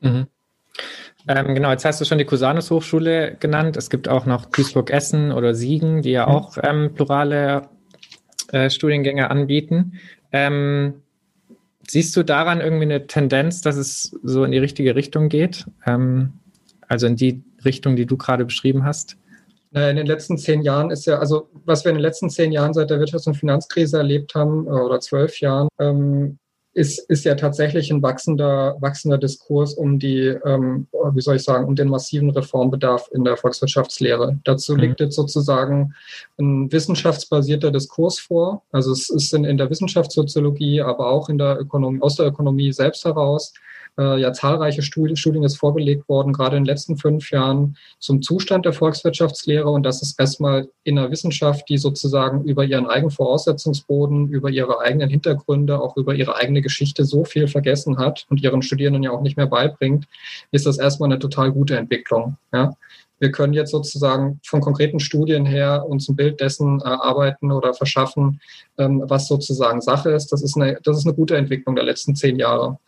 Mhm. 0.00 0.26
Ähm, 1.26 1.54
genau, 1.54 1.70
jetzt 1.70 1.86
hast 1.86 2.02
du 2.02 2.04
schon 2.04 2.18
die 2.18 2.26
Cusanus 2.26 2.70
Hochschule 2.70 3.36
genannt. 3.40 3.78
Es 3.78 3.88
gibt 3.88 4.08
auch 4.08 4.26
noch 4.26 4.44
Duisburg-Essen 4.44 5.32
oder 5.32 5.54
Siegen, 5.54 6.02
die 6.02 6.10
ja 6.10 6.26
mhm. 6.26 6.34
auch 6.34 6.58
ähm, 6.62 6.92
plurale 6.92 7.70
äh, 8.54 8.70
Studiengänge 8.70 9.30
anbieten. 9.30 9.94
Ähm, 10.32 11.02
siehst 11.88 12.16
du 12.16 12.22
daran 12.22 12.60
irgendwie 12.60 12.84
eine 12.84 13.06
Tendenz, 13.06 13.60
dass 13.60 13.76
es 13.76 14.16
so 14.22 14.44
in 14.44 14.52
die 14.52 14.58
richtige 14.58 14.94
Richtung 14.94 15.28
geht? 15.28 15.66
Ähm, 15.86 16.34
also 16.88 17.06
in 17.06 17.16
die 17.16 17.42
Richtung, 17.64 17.96
die 17.96 18.06
du 18.06 18.16
gerade 18.16 18.44
beschrieben 18.44 18.84
hast? 18.84 19.16
In 19.72 19.96
den 19.96 20.06
letzten 20.06 20.38
zehn 20.38 20.62
Jahren 20.62 20.92
ist 20.92 21.04
ja, 21.04 21.18
also 21.18 21.48
was 21.64 21.84
wir 21.84 21.90
in 21.90 21.96
den 21.96 22.02
letzten 22.02 22.30
zehn 22.30 22.52
Jahren 22.52 22.72
seit 22.72 22.90
der 22.90 23.00
Wirtschafts- 23.00 23.26
und 23.26 23.34
Finanzkrise 23.34 23.98
erlebt 23.98 24.36
haben, 24.36 24.68
äh, 24.68 24.70
oder 24.70 25.00
zwölf 25.00 25.40
Jahren, 25.40 25.68
ähm, 25.80 26.38
ist, 26.74 26.98
ist 27.08 27.24
ja 27.24 27.36
tatsächlich 27.36 27.90
ein 27.90 28.02
wachsender, 28.02 28.76
wachsender 28.80 29.16
Diskurs 29.16 29.74
um 29.74 29.98
die, 29.98 30.26
ähm, 30.26 30.88
wie 31.12 31.20
soll 31.20 31.36
ich 31.36 31.44
sagen, 31.44 31.66
um 31.66 31.76
den 31.76 31.88
massiven 31.88 32.30
Reformbedarf 32.30 33.08
in 33.12 33.24
der 33.24 33.36
Volkswirtschaftslehre. 33.36 34.38
Dazu 34.44 34.74
mhm. 34.74 34.80
liegt 34.80 35.00
jetzt 35.00 35.14
sozusagen 35.14 35.94
ein 36.38 36.70
wissenschaftsbasierter 36.70 37.70
Diskurs 37.70 38.18
vor. 38.18 38.62
Also 38.72 38.90
es 38.92 39.08
ist 39.08 39.32
in, 39.32 39.44
in 39.44 39.56
der 39.56 39.70
Wissenschaftssoziologie, 39.70 40.80
aber 40.80 41.10
auch 41.10 41.28
in 41.28 41.38
der 41.38 41.60
Ökonomie, 41.60 42.02
aus 42.02 42.16
der 42.16 42.26
Ökonomie 42.26 42.72
selbst 42.72 43.04
heraus 43.04 43.54
äh, 43.98 44.20
ja 44.20 44.32
zahlreiche 44.32 44.82
Studien, 44.82 45.16
Studien 45.16 45.42
jetzt 45.42 45.58
vorgelegt 45.58 46.08
worden, 46.08 46.32
gerade 46.32 46.56
in 46.56 46.62
den 46.62 46.68
letzten 46.68 46.96
fünf 46.96 47.30
Jahren 47.30 47.76
zum 47.98 48.22
Zustand 48.22 48.64
der 48.64 48.72
Volkswirtschaftslehre. 48.72 49.68
Und 49.68 49.84
das 49.84 50.02
ist 50.02 50.18
erstmal 50.18 50.68
in 50.84 50.96
der 50.96 51.10
Wissenschaft, 51.10 51.68
die 51.68 51.78
sozusagen 51.78 52.44
über 52.44 52.64
ihren 52.64 52.86
eigenen 52.86 53.10
Voraussetzungsboden, 53.10 54.28
über 54.28 54.50
ihre 54.50 54.80
eigenen 54.80 55.10
Hintergründe, 55.10 55.80
auch 55.80 55.96
über 55.96 56.14
ihre 56.14 56.36
eigene 56.36 56.62
Geschichte 56.62 57.04
so 57.04 57.24
viel 57.24 57.48
vergessen 57.48 57.98
hat 57.98 58.26
und 58.30 58.42
ihren 58.42 58.62
Studierenden 58.62 59.02
ja 59.02 59.10
auch 59.10 59.22
nicht 59.22 59.36
mehr 59.36 59.46
beibringt, 59.46 60.06
ist 60.50 60.66
das 60.66 60.78
erstmal 60.78 61.10
eine 61.10 61.18
total 61.18 61.52
gute 61.52 61.76
Entwicklung. 61.76 62.36
Ja 62.52 62.74
wir 63.18 63.30
können 63.30 63.54
jetzt 63.54 63.70
sozusagen 63.70 64.40
von 64.44 64.60
konkreten 64.60 65.00
Studien 65.00 65.46
her 65.46 65.86
uns 65.88 66.08
ein 66.08 66.16
Bild 66.16 66.40
dessen 66.40 66.80
erarbeiten 66.80 67.52
oder 67.52 67.72
verschaffen, 67.72 68.40
ähm, 68.76 69.02
was 69.06 69.28
sozusagen 69.28 69.80
Sache 69.80 70.10
ist. 70.10 70.32
Das 70.32 70.42
ist, 70.42 70.56
eine, 70.56 70.78
das 70.82 70.98
ist 70.98 71.06
eine 71.06 71.14
gute 71.14 71.36
Entwicklung 71.36 71.76
der 71.76 71.84
letzten 71.84 72.14
zehn 72.14 72.38
Jahre. 72.38 72.78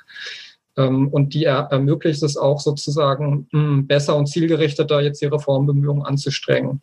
Ähm, 0.76 1.08
und 1.08 1.34
die 1.34 1.44
ermöglicht 1.44 2.22
es 2.22 2.36
auch 2.36 2.60
sozusagen 2.60 3.48
hm, 3.52 3.86
besser 3.86 4.16
und 4.16 4.26
zielgerichteter 4.26 5.00
jetzt 5.00 5.22
die 5.22 5.26
Reformbemühungen 5.26 6.04
anzustrengen. 6.04 6.80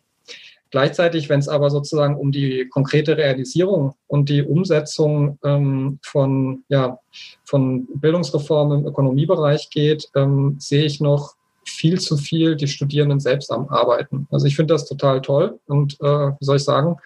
Gleichzeitig, 0.70 1.28
wenn 1.28 1.38
es 1.38 1.46
aber 1.46 1.70
sozusagen 1.70 2.16
um 2.16 2.32
die 2.32 2.68
konkrete 2.68 3.16
Realisierung 3.16 3.94
und 4.08 4.28
die 4.28 4.42
Umsetzung 4.42 5.38
ähm, 5.44 6.00
von, 6.02 6.64
ja, 6.68 6.98
von 7.44 7.86
Bildungsreformen 7.94 8.80
im 8.80 8.86
Ökonomiebereich 8.88 9.70
geht, 9.70 10.08
ähm, 10.16 10.56
sehe 10.58 10.84
ich 10.84 11.00
noch 11.00 11.36
viel 11.66 12.00
zu 12.00 12.16
viel 12.16 12.56
die 12.56 12.68
Studierenden 12.68 13.20
selbst 13.20 13.50
am 13.50 13.68
Arbeiten. 13.68 14.26
Also 14.30 14.46
ich 14.46 14.56
finde 14.56 14.74
das 14.74 14.86
total 14.86 15.20
toll 15.20 15.58
und 15.66 15.94
äh, 16.00 16.04
wie 16.06 16.44
soll 16.44 16.56
ich 16.56 16.64
sagen, 16.64 16.96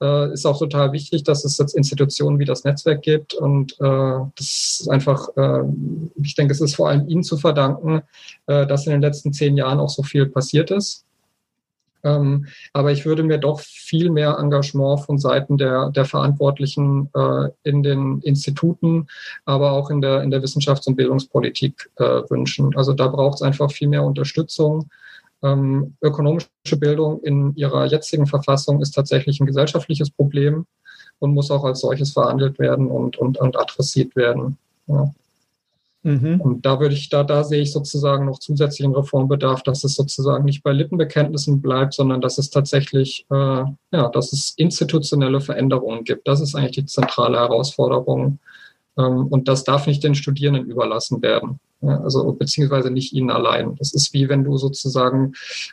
äh, 0.00 0.32
ist 0.32 0.46
auch 0.46 0.58
total 0.58 0.92
wichtig, 0.92 1.24
dass 1.24 1.44
es 1.44 1.58
jetzt 1.58 1.76
Institutionen 1.76 2.38
wie 2.38 2.44
das 2.44 2.64
Netzwerk 2.64 3.02
gibt 3.02 3.34
und 3.34 3.72
äh, 3.80 4.18
das 4.36 4.80
ist 4.80 4.88
einfach, 4.90 5.28
äh, 5.36 5.64
ich 6.22 6.34
denke, 6.34 6.52
es 6.52 6.60
ist 6.60 6.76
vor 6.76 6.88
allem 6.88 7.08
Ihnen 7.08 7.22
zu 7.22 7.36
verdanken, 7.36 8.02
äh, 8.46 8.66
dass 8.66 8.86
in 8.86 8.92
den 8.92 9.02
letzten 9.02 9.32
zehn 9.32 9.56
Jahren 9.56 9.80
auch 9.80 9.90
so 9.90 10.02
viel 10.02 10.26
passiert 10.26 10.70
ist. 10.70 11.03
Ähm, 12.04 12.46
aber 12.72 12.92
ich 12.92 13.06
würde 13.06 13.22
mir 13.22 13.38
doch 13.38 13.60
viel 13.60 14.10
mehr 14.10 14.36
Engagement 14.38 15.00
von 15.00 15.18
Seiten 15.18 15.56
der, 15.56 15.90
der 15.90 16.04
Verantwortlichen 16.04 17.10
äh, 17.14 17.48
in 17.62 17.82
den 17.82 18.20
Instituten, 18.20 19.08
aber 19.46 19.72
auch 19.72 19.90
in 19.90 20.00
der, 20.00 20.22
in 20.22 20.30
der 20.30 20.42
Wissenschafts- 20.42 20.86
und 20.86 20.96
Bildungspolitik 20.96 21.90
äh, 21.96 22.04
wünschen. 22.28 22.76
Also 22.76 22.92
da 22.92 23.08
braucht 23.08 23.36
es 23.36 23.42
einfach 23.42 23.72
viel 23.72 23.88
mehr 23.88 24.04
Unterstützung. 24.04 24.90
Ähm, 25.42 25.94
ökonomische 26.02 26.48
Bildung 26.78 27.22
in 27.22 27.56
ihrer 27.56 27.86
jetzigen 27.86 28.26
Verfassung 28.26 28.80
ist 28.80 28.92
tatsächlich 28.92 29.40
ein 29.40 29.46
gesellschaftliches 29.46 30.10
Problem 30.10 30.66
und 31.18 31.34
muss 31.34 31.50
auch 31.50 31.64
als 31.64 31.80
solches 31.80 32.12
verhandelt 32.12 32.58
werden 32.58 32.86
und, 32.88 33.16
und, 33.16 33.38
und 33.38 33.58
adressiert 33.58 34.14
werden. 34.14 34.58
Ja. 34.86 35.12
Mhm. 36.04 36.38
Und 36.40 36.66
da 36.66 36.80
würde 36.80 36.94
ich, 36.94 37.08
da, 37.08 37.24
da 37.24 37.42
sehe 37.44 37.62
ich 37.62 37.72
sozusagen 37.72 38.26
noch 38.26 38.38
zusätzlichen 38.38 38.94
Reformbedarf, 38.94 39.62
dass 39.62 39.84
es 39.84 39.94
sozusagen 39.94 40.44
nicht 40.44 40.62
bei 40.62 40.72
Lippenbekenntnissen 40.72 41.62
bleibt, 41.62 41.94
sondern 41.94 42.20
dass 42.20 42.36
es 42.36 42.50
tatsächlich, 42.50 43.26
äh, 43.30 43.34
ja, 43.34 44.08
dass 44.12 44.32
es 44.34 44.52
institutionelle 44.58 45.40
Veränderungen 45.40 46.04
gibt. 46.04 46.28
Das 46.28 46.42
ist 46.42 46.54
eigentlich 46.54 46.72
die 46.72 46.86
zentrale 46.86 47.38
Herausforderung. 47.38 48.38
Ähm, 48.98 49.26
und 49.28 49.48
das 49.48 49.64
darf 49.64 49.86
nicht 49.86 50.04
den 50.04 50.14
Studierenden 50.14 50.66
überlassen 50.66 51.22
werden. 51.22 51.58
Ja, 51.80 52.00
also 52.00 52.32
beziehungsweise 52.32 52.90
nicht 52.90 53.14
ihnen 53.14 53.30
allein. 53.30 53.74
Das 53.76 53.94
ist 53.94 54.12
wie 54.12 54.28
wenn 54.28 54.44
du 54.44 54.56
sozusagen 54.58 55.32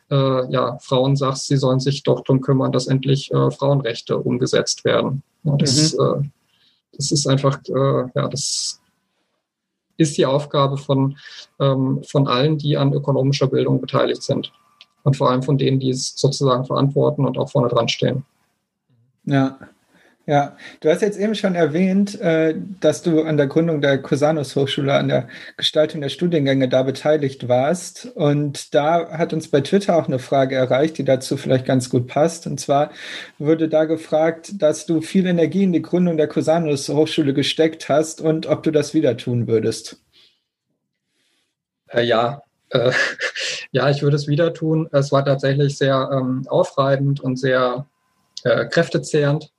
äh, 0.09 0.51
ja, 0.51 0.77
Frauen 0.79 1.15
sagst, 1.17 1.47
sie 1.47 1.57
sollen 1.57 1.79
sich 1.79 2.03
doch 2.03 2.21
darum 2.23 2.41
kümmern, 2.41 2.71
dass 2.71 2.87
endlich 2.87 3.31
äh, 3.31 3.51
Frauenrechte 3.51 4.17
umgesetzt 4.17 4.85
werden. 4.85 5.23
Ja, 5.43 5.55
das, 5.57 5.93
mhm. 5.93 5.99
äh, 5.99 6.29
das 6.93 7.11
ist 7.11 7.27
einfach, 7.27 7.59
äh, 7.67 8.09
ja, 8.15 8.27
das 8.27 8.80
ist 10.01 10.17
die 10.17 10.25
Aufgabe 10.25 10.77
von, 10.77 11.17
ähm, 11.59 12.01
von 12.03 12.27
allen, 12.27 12.57
die 12.57 12.77
an 12.77 12.93
ökonomischer 12.93 13.47
Bildung 13.47 13.79
beteiligt 13.79 14.23
sind. 14.23 14.51
Und 15.03 15.17
vor 15.17 15.31
allem 15.31 15.41
von 15.41 15.57
denen, 15.57 15.79
die 15.79 15.89
es 15.89 16.13
sozusagen 16.15 16.65
verantworten 16.65 17.25
und 17.25 17.37
auch 17.37 17.49
vorne 17.49 17.69
dran 17.69 17.87
stehen. 17.87 18.23
Ja, 19.25 19.57
ja, 20.27 20.55
du 20.81 20.89
hast 20.89 21.01
jetzt 21.01 21.17
eben 21.19 21.33
schon 21.33 21.55
erwähnt, 21.55 22.19
äh, 22.21 22.53
dass 22.79 23.01
du 23.01 23.23
an 23.23 23.37
der 23.37 23.47
Gründung 23.47 23.81
der 23.81 23.99
Cusanus 23.99 24.55
Hochschule, 24.55 24.93
an 24.93 25.07
der 25.07 25.27
Gestaltung 25.57 25.99
der 26.01 26.09
Studiengänge 26.09 26.69
da 26.69 26.83
beteiligt 26.83 27.47
warst. 27.47 28.05
Und 28.13 28.75
da 28.75 29.17
hat 29.17 29.33
uns 29.33 29.47
bei 29.47 29.61
Twitter 29.61 29.95
auch 29.95 30.07
eine 30.07 30.19
Frage 30.19 30.55
erreicht, 30.55 30.99
die 30.99 31.05
dazu 31.05 31.37
vielleicht 31.37 31.65
ganz 31.65 31.89
gut 31.89 32.07
passt. 32.07 32.45
Und 32.45 32.59
zwar 32.59 32.91
wurde 33.39 33.67
da 33.67 33.85
gefragt, 33.85 34.61
dass 34.61 34.85
du 34.85 35.01
viel 35.01 35.25
Energie 35.25 35.63
in 35.63 35.73
die 35.73 35.81
Gründung 35.81 36.17
der 36.17 36.27
Cusanus 36.27 36.87
Hochschule 36.87 37.33
gesteckt 37.33 37.89
hast 37.89 38.21
und 38.21 38.45
ob 38.45 38.61
du 38.61 38.69
das 38.69 38.93
wieder 38.93 39.17
tun 39.17 39.47
würdest. 39.47 39.97
Äh, 41.89 42.03
ja, 42.03 42.43
äh, 42.69 42.91
ja, 43.71 43.89
ich 43.89 44.03
würde 44.03 44.17
es 44.17 44.27
wieder 44.27 44.53
tun. 44.53 44.87
Es 44.91 45.11
war 45.11 45.25
tatsächlich 45.25 45.77
sehr 45.77 46.11
ähm, 46.13 46.45
aufreibend 46.47 47.21
und 47.21 47.37
sehr 47.37 47.87
äh, 48.43 48.65
kräftezehrend 48.65 49.51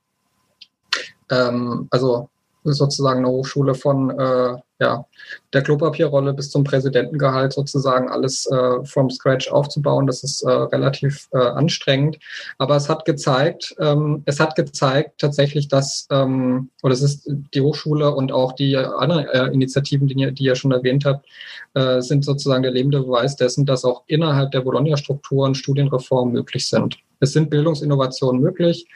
ähm, 1.32 1.88
also 1.90 2.28
sozusagen 2.64 3.18
eine 3.18 3.28
Hochschule 3.28 3.74
von 3.74 4.10
äh, 4.10 4.56
ja, 4.80 5.04
der 5.52 5.62
Klopapierrolle 5.62 6.34
bis 6.34 6.50
zum 6.50 6.64
Präsidentengehalt 6.64 7.52
sozusagen 7.52 8.08
alles 8.08 8.46
äh, 8.46 8.84
from 8.84 9.10
scratch 9.10 9.50
aufzubauen. 9.50 10.06
Das 10.06 10.22
ist 10.22 10.42
äh, 10.42 10.50
relativ 10.50 11.28
äh, 11.32 11.38
anstrengend. 11.38 12.18
Aber 12.58 12.76
es 12.76 12.88
hat 12.88 13.04
gezeigt, 13.04 13.74
ähm, 13.78 14.22
es 14.26 14.40
hat 14.40 14.56
gezeigt 14.56 15.18
tatsächlich, 15.18 15.68
dass, 15.68 16.06
ähm, 16.10 16.70
oder 16.82 16.94
es 16.94 17.02
ist 17.02 17.28
die 17.54 17.60
Hochschule 17.60 18.12
und 18.14 18.32
auch 18.32 18.52
die 18.52 18.76
anderen 18.76 19.26
äh, 19.26 19.46
Initiativen, 19.46 20.06
die, 20.06 20.32
die 20.32 20.44
ihr 20.44 20.56
schon 20.56 20.72
erwähnt 20.72 21.04
habt, 21.04 21.26
äh, 21.74 22.00
sind 22.00 22.24
sozusagen 22.24 22.62
der 22.62 22.72
lebende 22.72 23.00
Beweis 23.00 23.36
dessen, 23.36 23.66
dass 23.66 23.84
auch 23.84 24.02
innerhalb 24.06 24.50
der 24.50 24.60
Bologna-Strukturen 24.60 25.54
Studienreformen 25.54 26.32
möglich 26.32 26.68
sind. 26.68 26.98
Es 27.22 27.32
sind 27.32 27.50
Bildungsinnovationen 27.50 28.42
möglich 28.42 28.86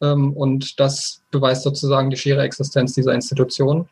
ähm, 0.00 0.32
und 0.32 0.80
das 0.80 1.20
beweist 1.30 1.64
sozusagen 1.64 2.08
die 2.08 2.16
schiere 2.16 2.42
Existenz 2.42 2.94
dieser 2.94 3.12
Institution. 3.12 3.86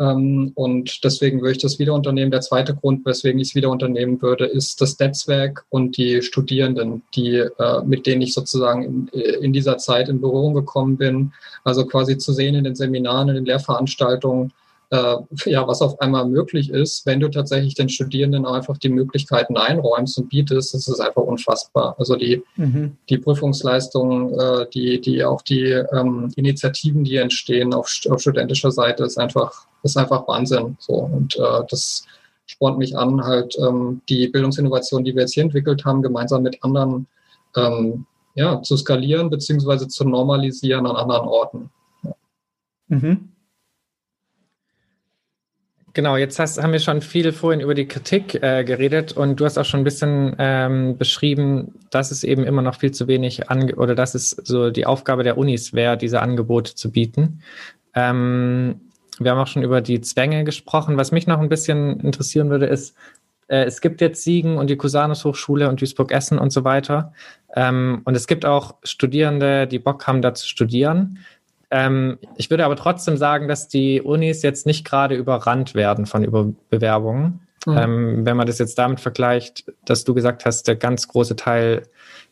Ähm, 0.00 0.52
und 0.54 1.04
deswegen 1.04 1.40
würde 1.40 1.52
ich 1.52 1.58
das 1.58 1.78
wieder 1.78 1.92
unternehmen. 1.92 2.30
Der 2.30 2.40
zweite 2.40 2.74
Grund, 2.74 3.04
weswegen 3.04 3.38
ich 3.38 3.48
es 3.48 3.54
wieder 3.54 3.68
unternehmen 3.68 4.22
würde, 4.22 4.46
ist 4.46 4.80
das 4.80 4.98
Netzwerk 4.98 5.66
und 5.68 5.98
die 5.98 6.22
Studierenden, 6.22 7.02
die, 7.14 7.36
äh, 7.36 7.82
mit 7.84 8.06
denen 8.06 8.22
ich 8.22 8.32
sozusagen 8.32 8.82
in, 8.82 9.08
in 9.42 9.52
dieser 9.52 9.76
Zeit 9.76 10.08
in 10.08 10.22
Berührung 10.22 10.54
gekommen 10.54 10.96
bin. 10.96 11.32
Also 11.64 11.84
quasi 11.84 12.16
zu 12.16 12.32
sehen 12.32 12.54
in 12.54 12.64
den 12.64 12.76
Seminaren, 12.76 13.28
in 13.28 13.34
den 13.34 13.44
Lehrveranstaltungen, 13.44 14.52
äh, 14.90 15.16
ja, 15.44 15.66
was 15.68 15.82
auf 15.82 16.00
einmal 16.00 16.26
möglich 16.26 16.70
ist, 16.70 17.04
wenn 17.04 17.20
du 17.20 17.28
tatsächlich 17.28 17.74
den 17.74 17.88
Studierenden 17.88 18.46
einfach 18.46 18.78
die 18.78 18.88
Möglichkeiten 18.88 19.56
einräumst 19.56 20.18
und 20.18 20.30
bietest, 20.30 20.72
das 20.72 20.88
ist 20.88 21.00
einfach 21.00 21.22
unfassbar. 21.22 21.94
Also 21.98 22.16
die, 22.16 22.42
mhm. 22.56 22.96
die 23.08 23.18
Prüfungsleistungen, 23.18 24.38
äh, 24.38 24.66
die, 24.72 25.00
die 25.00 25.24
auch 25.24 25.42
die 25.42 25.70
ähm, 25.70 26.32
Initiativen, 26.36 27.04
die 27.04 27.16
entstehen 27.16 27.74
auf, 27.74 27.90
auf 28.08 28.20
studentischer 28.20 28.70
Seite, 28.70 29.04
ist 29.04 29.18
einfach, 29.18 29.66
ist 29.82 29.96
einfach 29.98 30.26
Wahnsinn. 30.26 30.76
So. 30.80 30.94
Und 30.94 31.36
äh, 31.36 31.64
das 31.68 32.06
spornt 32.46 32.78
mich 32.78 32.96
an, 32.96 33.22
halt 33.22 33.56
ähm, 33.58 34.00
die 34.08 34.28
Bildungsinnovation, 34.28 35.04
die 35.04 35.14
wir 35.14 35.22
jetzt 35.22 35.34
hier 35.34 35.42
entwickelt 35.42 35.84
haben, 35.84 36.00
gemeinsam 36.00 36.42
mit 36.42 36.64
anderen 36.64 37.06
ähm, 37.56 38.06
ja, 38.34 38.62
zu 38.62 38.76
skalieren 38.76 39.28
beziehungsweise 39.28 39.88
zu 39.88 40.08
normalisieren 40.08 40.86
an 40.86 40.96
anderen 40.96 41.28
Orten. 41.28 41.70
Mhm. 42.86 43.32
Genau, 45.98 46.16
jetzt 46.16 46.38
hast, 46.38 46.62
haben 46.62 46.70
wir 46.70 46.78
schon 46.78 47.00
viel 47.00 47.32
vorhin 47.32 47.58
über 47.58 47.74
die 47.74 47.88
Kritik 47.88 48.40
äh, 48.40 48.62
geredet 48.62 49.10
und 49.14 49.40
du 49.40 49.44
hast 49.44 49.58
auch 49.58 49.64
schon 49.64 49.80
ein 49.80 49.84
bisschen 49.84 50.36
ähm, 50.38 50.96
beschrieben, 50.96 51.74
dass 51.90 52.12
es 52.12 52.22
eben 52.22 52.44
immer 52.44 52.62
noch 52.62 52.76
viel 52.76 52.92
zu 52.92 53.08
wenig 53.08 53.50
ange 53.50 53.74
oder 53.74 53.96
dass 53.96 54.14
es 54.14 54.30
so 54.30 54.70
die 54.70 54.86
Aufgabe 54.86 55.24
der 55.24 55.36
Unis 55.36 55.72
wäre, 55.72 55.96
diese 55.96 56.22
Angebote 56.22 56.76
zu 56.76 56.92
bieten. 56.92 57.42
Ähm, 57.94 58.80
wir 59.18 59.32
haben 59.32 59.40
auch 59.40 59.48
schon 59.48 59.64
über 59.64 59.80
die 59.80 60.00
Zwänge 60.00 60.44
gesprochen. 60.44 60.96
Was 60.96 61.10
mich 61.10 61.26
noch 61.26 61.40
ein 61.40 61.48
bisschen 61.48 61.98
interessieren 61.98 62.48
würde, 62.48 62.66
ist, 62.66 62.94
äh, 63.48 63.64
es 63.64 63.80
gibt 63.80 64.00
jetzt 64.00 64.22
Siegen 64.22 64.56
und 64.56 64.70
die 64.70 64.76
Cusanus 64.76 65.24
Hochschule 65.24 65.68
und 65.68 65.80
Duisburg-Essen 65.80 66.38
und 66.38 66.50
so 66.50 66.62
weiter. 66.62 67.12
Ähm, 67.56 68.02
und 68.04 68.14
es 68.14 68.28
gibt 68.28 68.46
auch 68.46 68.76
Studierende, 68.84 69.66
die 69.66 69.80
Bock 69.80 70.06
haben, 70.06 70.22
da 70.22 70.32
zu 70.32 70.46
studieren. 70.46 71.18
Ähm, 71.70 72.18
ich 72.36 72.50
würde 72.50 72.64
aber 72.64 72.76
trotzdem 72.76 73.16
sagen, 73.16 73.48
dass 73.48 73.68
die 73.68 74.00
Unis 74.00 74.42
jetzt 74.42 74.66
nicht 74.66 74.84
gerade 74.84 75.14
überrannt 75.14 75.74
werden 75.74 76.06
von 76.06 76.24
Über 76.24 76.46
Bewerbungen. 76.70 77.40
Mhm. 77.66 77.76
Ähm, 77.76 78.26
wenn 78.26 78.36
man 78.36 78.46
das 78.46 78.58
jetzt 78.58 78.78
damit 78.78 79.00
vergleicht, 79.00 79.70
dass 79.84 80.04
du 80.04 80.14
gesagt 80.14 80.44
hast, 80.44 80.68
der 80.68 80.76
ganz 80.76 81.08
große 81.08 81.36
Teil 81.36 81.82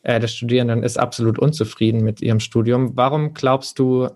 äh, 0.03 0.21
der 0.21 0.29
Studierenden 0.29 0.83
ist 0.83 0.99
absolut 0.99 1.39
unzufrieden 1.39 2.03
mit 2.03 2.23
ihrem 2.23 2.41
Studium. 2.41 2.97
Warum 2.97 3.35
glaubst 3.35 3.79
du, 3.79 4.09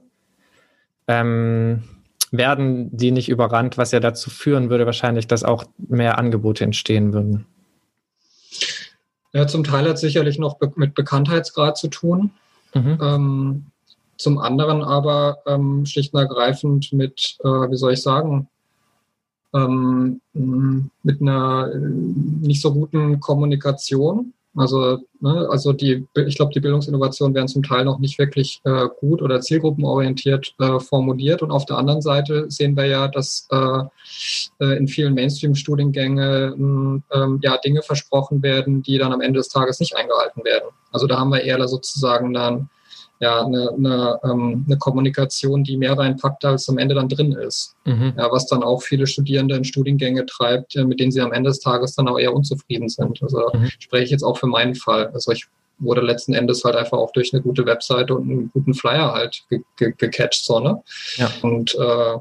ähm, 1.09 1.83
werden 2.31 2.97
die 2.97 3.11
nicht 3.11 3.29
überrannt, 3.29 3.77
was 3.77 3.91
ja 3.91 4.01
dazu 4.01 4.31
führen 4.31 4.71
würde, 4.71 4.87
wahrscheinlich, 4.87 5.27
dass 5.27 5.43
auch 5.43 5.64
mehr 5.77 6.16
Angebote 6.16 6.64
entstehen 6.64 7.12
würden? 7.12 7.47
Ja, 9.33 9.47
zum 9.47 9.64
Teil 9.64 9.85
hat 9.85 9.95
es 9.95 10.01
sicherlich 10.01 10.39
noch 10.39 10.59
be 10.59 10.73
mit 10.77 10.95
Bekanntheitsgrad 10.95 11.77
zu 11.77 11.89
tun. 11.89 12.31
Mhm. 12.75 12.99
Ähm, 13.03 13.66
zum 14.21 14.39
anderen 14.39 14.83
aber 14.83 15.39
ähm, 15.47 15.87
schlicht 15.87 16.12
und 16.14 16.21
ergreifend 16.21 16.93
mit, 16.93 17.37
äh, 17.43 17.49
wie 17.49 17.77
soll 17.77 17.95
ich 17.95 18.03
sagen, 18.03 18.49
ähm, 19.55 20.21
mit 21.03 21.21
einer 21.21 21.71
äh, 21.73 21.79
nicht 21.79 22.61
so 22.61 22.73
guten 22.73 23.18
Kommunikation. 23.21 24.33
Also, 24.57 24.99
ne, 25.21 25.49
also 25.49 25.73
die, 25.73 26.07
ich 26.27 26.37
glaube, 26.37 26.53
die 26.53 26.61
Bildungsinnovationen 26.61 27.35
werden 27.35 27.47
zum 27.47 27.62
Teil 27.62 27.85
noch 27.85 28.01
nicht 28.01 28.18
wirklich 28.18 28.61
äh, 28.64 28.89
gut 28.99 29.23
oder 29.23 29.41
zielgruppenorientiert 29.41 30.55
äh, 30.59 30.81
formuliert. 30.81 31.43
Und 31.43 31.53
auf 31.53 31.66
der 31.66 31.79
anderen 31.79 32.03
Seite 32.03 32.51
sehen 32.51 32.77
wir 32.77 32.87
ja, 32.87 33.07
dass 33.09 33.47
äh, 33.51 33.83
äh 34.61 34.77
in 34.77 34.89
vielen 34.89 35.14
Mainstream-Studiengängen 35.14 37.05
ähm, 37.12 37.41
ja 37.43 37.57
Dinge 37.59 37.83
versprochen 37.83 38.43
werden, 38.43 38.83
die 38.83 38.99
dann 38.99 39.12
am 39.12 39.21
Ende 39.21 39.39
des 39.39 39.49
Tages 39.49 39.79
nicht 39.79 39.97
eingehalten 39.97 40.45
werden. 40.45 40.71
Also 40.91 41.07
da 41.07 41.18
haben 41.18 41.31
wir 41.31 41.43
eher 41.43 41.66
sozusagen 41.68 42.35
dann 42.35 42.68
ja, 43.21 43.45
eine, 43.45 43.71
eine, 43.71 44.21
ähm, 44.25 44.64
eine 44.66 44.79
Kommunikation, 44.79 45.62
die 45.62 45.77
mehr 45.77 45.97
reinpackt, 45.97 46.45
als 46.45 46.68
am 46.68 46.79
Ende 46.79 46.95
dann 46.95 47.09
drin 47.09 47.33
ist. 47.33 47.77
Mhm. 47.85 48.14
Ja, 48.16 48.33
was 48.33 48.47
dann 48.47 48.62
auch 48.62 48.83
viele 48.83 49.07
Studierende 49.07 49.57
in 49.57 49.64
Studiengänge 49.64 50.25
treibt, 50.27 50.75
mit 50.75 51.01
denen 51.01 51.12
sie 51.12 51.21
am 51.21 51.33
Ende 51.33 51.51
des 51.51 51.61
Tages 51.61 51.95
dann 51.95 52.09
auch 52.09 52.18
eher 52.18 52.35
unzufrieden 52.35 52.89
sind. 52.89 53.23
Also 53.23 53.51
mhm. 53.53 53.68
spreche 53.79 54.05
ich 54.05 54.11
jetzt 54.11 54.23
auch 54.25 54.39
für 54.39 54.47
meinen 54.47 54.75
Fall. 54.75 55.09
Also 55.12 55.33
ich 55.33 55.47
wurde 55.79 56.01
letzten 56.01 56.35
Endes 56.35 56.64
halt 56.64 56.77
einfach 56.77 56.99
auch 56.99 57.12
durch 57.12 57.33
eine 57.33 57.43
gute 57.43 57.66
Webseite 57.66 58.14
und 58.14 58.31
einen 58.31 58.51
guten 58.53 58.75
Flyer 58.75 59.12
halt 59.12 59.43
ge 59.49 59.61
ge 59.77 59.93
gecatcht, 59.97 60.45
so, 60.45 60.61
ne? 60.61 60.83
Ja. 61.16 61.31
Und 61.43 61.75
äh, 61.75 62.18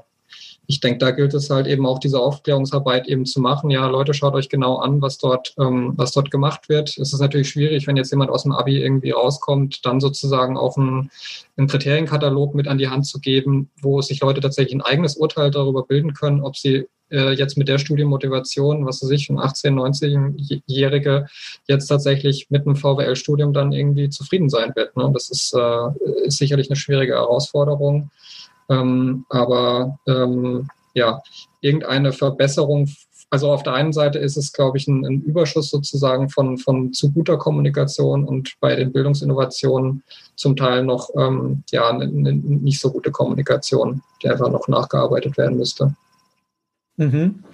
ich 0.69 0.81
denke, 0.81 0.99
da 0.99 1.09
gilt 1.09 1.33
es 1.33 1.49
halt 1.49 1.65
eben 1.65 1.87
auch 1.87 1.97
diese 1.97 2.19
Aufklärungsarbeit 2.19 3.07
eben 3.07 3.25
zu 3.25 3.41
machen. 3.41 3.71
Ja, 3.71 3.87
Leute, 3.87 4.13
schaut 4.13 4.35
euch 4.35 4.49
genau 4.49 4.75
an, 4.77 5.01
was 5.01 5.17
dort, 5.17 5.55
ähm, 5.57 5.93
was 5.95 6.11
dort 6.11 6.29
gemacht 6.29 6.69
wird. 6.69 6.89
Es 6.89 7.11
ist 7.11 7.19
natürlich 7.19 7.49
schwierig, 7.49 7.87
wenn 7.87 7.97
jetzt 7.97 8.11
jemand 8.11 8.29
aus 8.29 8.43
dem 8.43 8.51
Abi 8.51 8.79
irgendwie 8.79 9.09
rauskommt, 9.09 9.83
dann 9.83 9.99
sozusagen 9.99 10.57
auch 10.57 10.77
einen, 10.77 11.09
einen 11.57 11.65
Kriterienkatalog 11.65 12.53
mit 12.53 12.67
an 12.67 12.77
die 12.77 12.87
Hand 12.87 13.07
zu 13.07 13.19
geben, 13.19 13.71
wo 13.81 14.01
sich 14.01 14.21
Leute 14.21 14.41
tatsächlich 14.41 14.75
ein 14.75 14.83
eigenes 14.83 15.15
Urteil 15.15 15.49
darüber 15.49 15.87
bilden 15.87 16.13
können, 16.13 16.41
ob 16.41 16.55
sie 16.55 16.85
äh, 17.09 17.31
jetzt 17.31 17.57
mit 17.57 17.67
der 17.67 17.79
Studienmotivation, 17.79 18.85
was 18.85 19.01
weiß 19.01 19.09
ich, 19.09 19.27
ein 19.31 19.39
18-, 19.39 19.71
19-Jährige 19.73 21.25
jetzt 21.67 21.87
tatsächlich 21.87 22.45
mit 22.51 22.67
einem 22.67 22.75
VWL-Studium 22.75 23.53
dann 23.53 23.71
irgendwie 23.71 24.09
zufrieden 24.09 24.49
sein 24.49 24.73
wird. 24.75 24.95
Ne? 24.95 25.09
Das 25.15 25.31
ist, 25.31 25.51
äh, 25.55 26.27
ist 26.27 26.37
sicherlich 26.37 26.69
eine 26.69 26.75
schwierige 26.75 27.13
Herausforderung. 27.13 28.11
Ähm, 28.69 29.25
aber 29.29 29.97
ähm, 30.07 30.67
ja, 30.93 31.21
irgendeine 31.61 32.13
Verbesserung. 32.13 32.89
Also 33.31 33.51
auf 33.51 33.61
der 33.63 33.73
einen 33.73 33.93
Seite 33.93 34.17
ist 34.17 34.37
es, 34.37 34.51
glaube 34.53 34.77
ich, 34.77 34.87
ein, 34.87 35.05
ein, 35.05 35.21
Überschuss 35.21 35.69
sozusagen 35.69 36.29
von, 36.29 36.57
von 36.57 36.93
zu 36.93 37.11
guter 37.11 37.37
Kommunikation 37.37 38.25
und 38.25 38.55
bei 38.59 38.75
den 38.75 38.91
Bildungsinnovationen 38.91 40.03
zum 40.35 40.55
Teil 40.55 40.83
noch 40.83 41.09
ähm, 41.15 41.63
ja, 41.69 41.89
eine, 41.89 42.05
eine 42.05 42.33
nicht 42.33 42.79
so 42.79 42.91
gute 42.91 43.11
Kommunikation, 43.11 44.01
die 44.23 44.29
einfach 44.29 44.49
noch 44.49 44.67
nachgearbeitet 44.67 45.37
werden 45.37 45.57
müsste. 45.57 45.93
Mhm. 46.99 47.45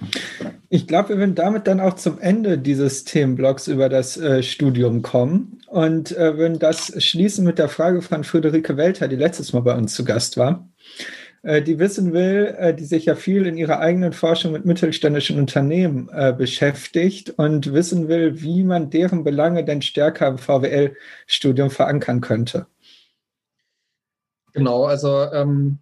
Ich 0.69 0.87
glaube, 0.87 1.09
wir 1.09 1.19
werden 1.19 1.35
damit 1.35 1.67
dann 1.67 1.79
auch 1.79 1.93
zum 1.93 2.19
Ende 2.19 2.57
dieses 2.57 3.03
Themenblocks 3.03 3.67
über 3.67 3.89
das 3.89 4.17
äh, 4.17 4.41
Studium 4.41 5.03
kommen 5.03 5.61
und 5.67 6.17
äh, 6.17 6.35
würden 6.35 6.57
das 6.57 6.91
schließen 7.03 7.45
mit 7.45 7.59
der 7.59 7.69
Frage 7.69 8.01
von 8.01 8.23
Friederike 8.23 8.75
Welter, 8.75 9.07
die 9.07 9.15
letztes 9.15 9.53
Mal 9.53 9.59
bei 9.59 9.75
uns 9.75 9.93
zu 9.93 10.03
Gast 10.03 10.37
war. 10.37 10.67
Äh, 11.43 11.61
die 11.61 11.77
wissen 11.77 12.11
will, 12.11 12.55
äh, 12.57 12.73
die 12.73 12.85
sich 12.85 13.05
ja 13.05 13.13
viel 13.13 13.45
in 13.45 13.55
ihrer 13.55 13.79
eigenen 13.79 14.13
Forschung 14.13 14.51
mit 14.51 14.65
mittelständischen 14.65 15.37
Unternehmen 15.37 16.09
äh, 16.11 16.33
beschäftigt 16.33 17.29
und 17.37 17.71
wissen 17.71 18.07
will, 18.07 18.41
wie 18.41 18.63
man 18.63 18.89
deren 18.89 19.23
Belange 19.23 19.63
denn 19.63 19.83
stärker 19.83 20.27
im 20.27 20.39
VWL-Studium 20.39 21.69
verankern 21.69 22.19
könnte. 22.19 22.65
Genau, 24.53 24.85
also 24.85 25.31
ähm, 25.31 25.77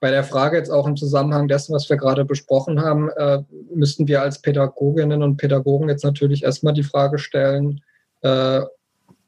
bei 0.00 0.10
der 0.10 0.24
Frage 0.24 0.56
jetzt 0.56 0.70
auch 0.70 0.86
im 0.86 0.96
Zusammenhang 0.96 1.46
dessen, 1.46 1.74
was 1.74 1.88
wir 1.90 1.98
gerade 1.98 2.24
besprochen 2.24 2.80
haben, 2.80 3.10
äh, 3.10 3.42
müssten 3.74 4.08
wir 4.08 4.22
als 4.22 4.40
Pädagoginnen 4.40 5.22
und 5.22 5.36
Pädagogen 5.36 5.88
jetzt 5.88 6.04
natürlich 6.04 6.42
erstmal 6.42 6.72
die 6.72 6.82
Frage 6.82 7.18
stellen, 7.18 7.82
äh, 8.22 8.62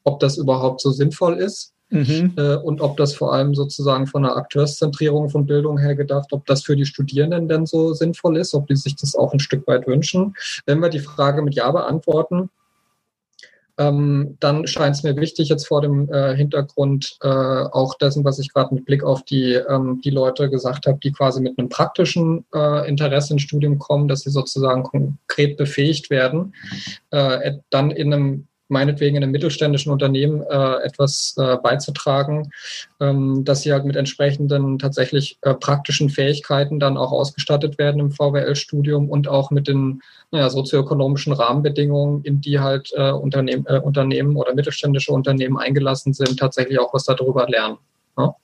ob 0.03 0.19
das 0.19 0.37
überhaupt 0.37 0.81
so 0.81 0.91
sinnvoll 0.91 1.37
ist 1.37 1.73
mhm. 1.89 2.33
äh, 2.37 2.55
und 2.55 2.81
ob 2.81 2.97
das 2.97 3.13
vor 3.13 3.33
allem 3.33 3.53
sozusagen 3.53 4.07
von 4.07 4.25
einer 4.25 4.35
Akteurszentrierung 4.35 5.29
von 5.29 5.45
Bildung 5.45 5.77
her 5.77 5.95
gedacht, 5.95 6.29
ob 6.31 6.45
das 6.47 6.63
für 6.63 6.75
die 6.75 6.85
Studierenden 6.85 7.47
denn 7.47 7.65
so 7.65 7.93
sinnvoll 7.93 8.37
ist, 8.37 8.53
ob 8.55 8.67
die 8.67 8.75
sich 8.75 8.95
das 8.95 9.15
auch 9.15 9.31
ein 9.31 9.39
Stück 9.39 9.67
weit 9.67 9.87
wünschen. 9.87 10.35
Wenn 10.65 10.79
wir 10.79 10.89
die 10.89 10.99
Frage 10.99 11.43
mit 11.43 11.53
Ja 11.53 11.71
beantworten, 11.71 12.49
ähm, 13.77 14.37
dann 14.39 14.67
scheint 14.67 14.95
es 14.95 15.03
mir 15.03 15.15
wichtig, 15.15 15.49
jetzt 15.49 15.67
vor 15.67 15.81
dem 15.81 16.11
äh, 16.11 16.35
Hintergrund 16.35 17.17
äh, 17.21 17.27
auch 17.27 17.95
dessen, 17.95 18.23
was 18.23 18.39
ich 18.39 18.53
gerade 18.53 18.75
mit 18.75 18.85
Blick 18.85 19.03
auf 19.03 19.23
die, 19.23 19.53
ähm, 19.53 19.99
die 20.03 20.11
Leute 20.11 20.49
gesagt 20.49 20.85
habe, 20.85 20.99
die 21.01 21.11
quasi 21.11 21.41
mit 21.41 21.57
einem 21.57 21.69
praktischen 21.69 22.45
äh, 22.53 22.87
Interesse 22.87 23.33
ins 23.33 23.41
Studium 23.41 23.79
kommen, 23.79 24.07
dass 24.07 24.21
sie 24.21 24.29
sozusagen 24.29 24.83
konkret 24.83 25.57
befähigt 25.57 26.09
werden, 26.09 26.53
äh, 27.09 27.53
dann 27.69 27.89
in 27.89 28.13
einem 28.13 28.47
meinetwegen 28.73 29.15
in 29.15 29.23
einem 29.23 29.31
mittelständischen 29.31 29.91
Unternehmen 29.91 30.41
äh, 30.41 30.75
etwas 30.83 31.35
äh, 31.37 31.55
beizutragen, 31.57 32.51
ähm, 32.99 33.45
dass 33.45 33.61
sie 33.61 33.71
halt 33.71 33.85
mit 33.85 33.95
entsprechenden 33.95 34.79
tatsächlich 34.79 35.37
äh, 35.41 35.53
praktischen 35.53 36.09
Fähigkeiten 36.09 36.79
dann 36.79 36.97
auch 36.97 37.13
ausgestattet 37.13 37.77
werden 37.77 38.01
im 38.01 38.11
VWL-Studium 38.11 39.09
und 39.09 39.29
auch 39.29 39.51
mit 39.51 39.69
den 39.69 40.01
naja, 40.31 40.49
sozioökonomischen 40.49 41.31
Rahmenbedingungen, 41.31 42.23
in 42.23 42.41
die 42.41 42.59
halt 42.59 42.91
äh, 42.95 43.11
Unternehmen, 43.11 43.65
äh, 43.67 43.79
Unternehmen 43.79 44.35
oder 44.35 44.53
mittelständische 44.53 45.13
Unternehmen 45.13 45.57
eingelassen 45.57 46.13
sind, 46.13 46.37
tatsächlich 46.37 46.79
auch 46.79 46.93
was 46.93 47.05
darüber 47.05 47.47
lernen. 47.47 47.77
Ja? 48.17 48.35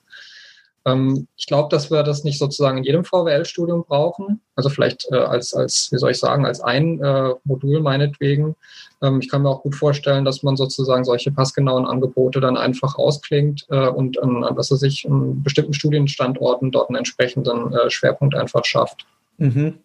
Ähm, 0.86 1.28
ich 1.36 1.46
glaube, 1.46 1.68
dass 1.70 1.90
wir 1.90 2.02
das 2.02 2.24
nicht 2.24 2.38
sozusagen 2.38 2.78
in 2.78 2.84
jedem 2.84 3.04
VWL-Studium 3.04 3.84
brauchen. 3.84 4.40
Also 4.54 4.68
vielleicht 4.68 5.06
äh, 5.10 5.16
als, 5.16 5.54
als, 5.54 5.88
wie 5.92 5.98
soll 5.98 6.12
ich 6.12 6.18
sagen, 6.18 6.46
als 6.46 6.60
ein 6.60 7.02
äh, 7.02 7.34
Modul 7.44 7.80
meinetwegen. 7.80 8.56
Ähm, 9.02 9.20
ich 9.20 9.28
kann 9.28 9.42
mir 9.42 9.50
auch 9.50 9.62
gut 9.62 9.74
vorstellen, 9.74 10.24
dass 10.24 10.42
man 10.42 10.56
sozusagen 10.56 11.04
solche 11.04 11.30
passgenauen 11.30 11.86
Angebote 11.86 12.40
dann 12.40 12.56
einfach 12.56 12.96
ausklingt 12.96 13.66
äh, 13.70 13.88
und 13.88 14.22
an, 14.22 14.44
an 14.44 14.56
was 14.56 14.70
er 14.70 14.78
sich 14.78 15.06
an 15.08 15.42
bestimmten 15.42 15.74
Studienstandorten 15.74 16.70
dort 16.70 16.88
einen 16.88 16.96
entsprechenden 16.96 17.72
äh, 17.72 17.90
Schwerpunkt 17.90 18.34
einfach 18.34 18.64
schafft. 18.64 19.06
Mhm. 19.38 19.78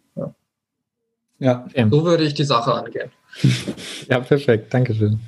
Ja. 1.39 1.68
ja. 1.74 1.88
So 1.89 2.06
würde 2.06 2.24
ich 2.24 2.34
die 2.34 2.43
Sache 2.43 2.74
angehen. 2.74 3.12
ja, 4.10 4.20
perfekt. 4.20 4.74
Dankeschön. 4.74 5.20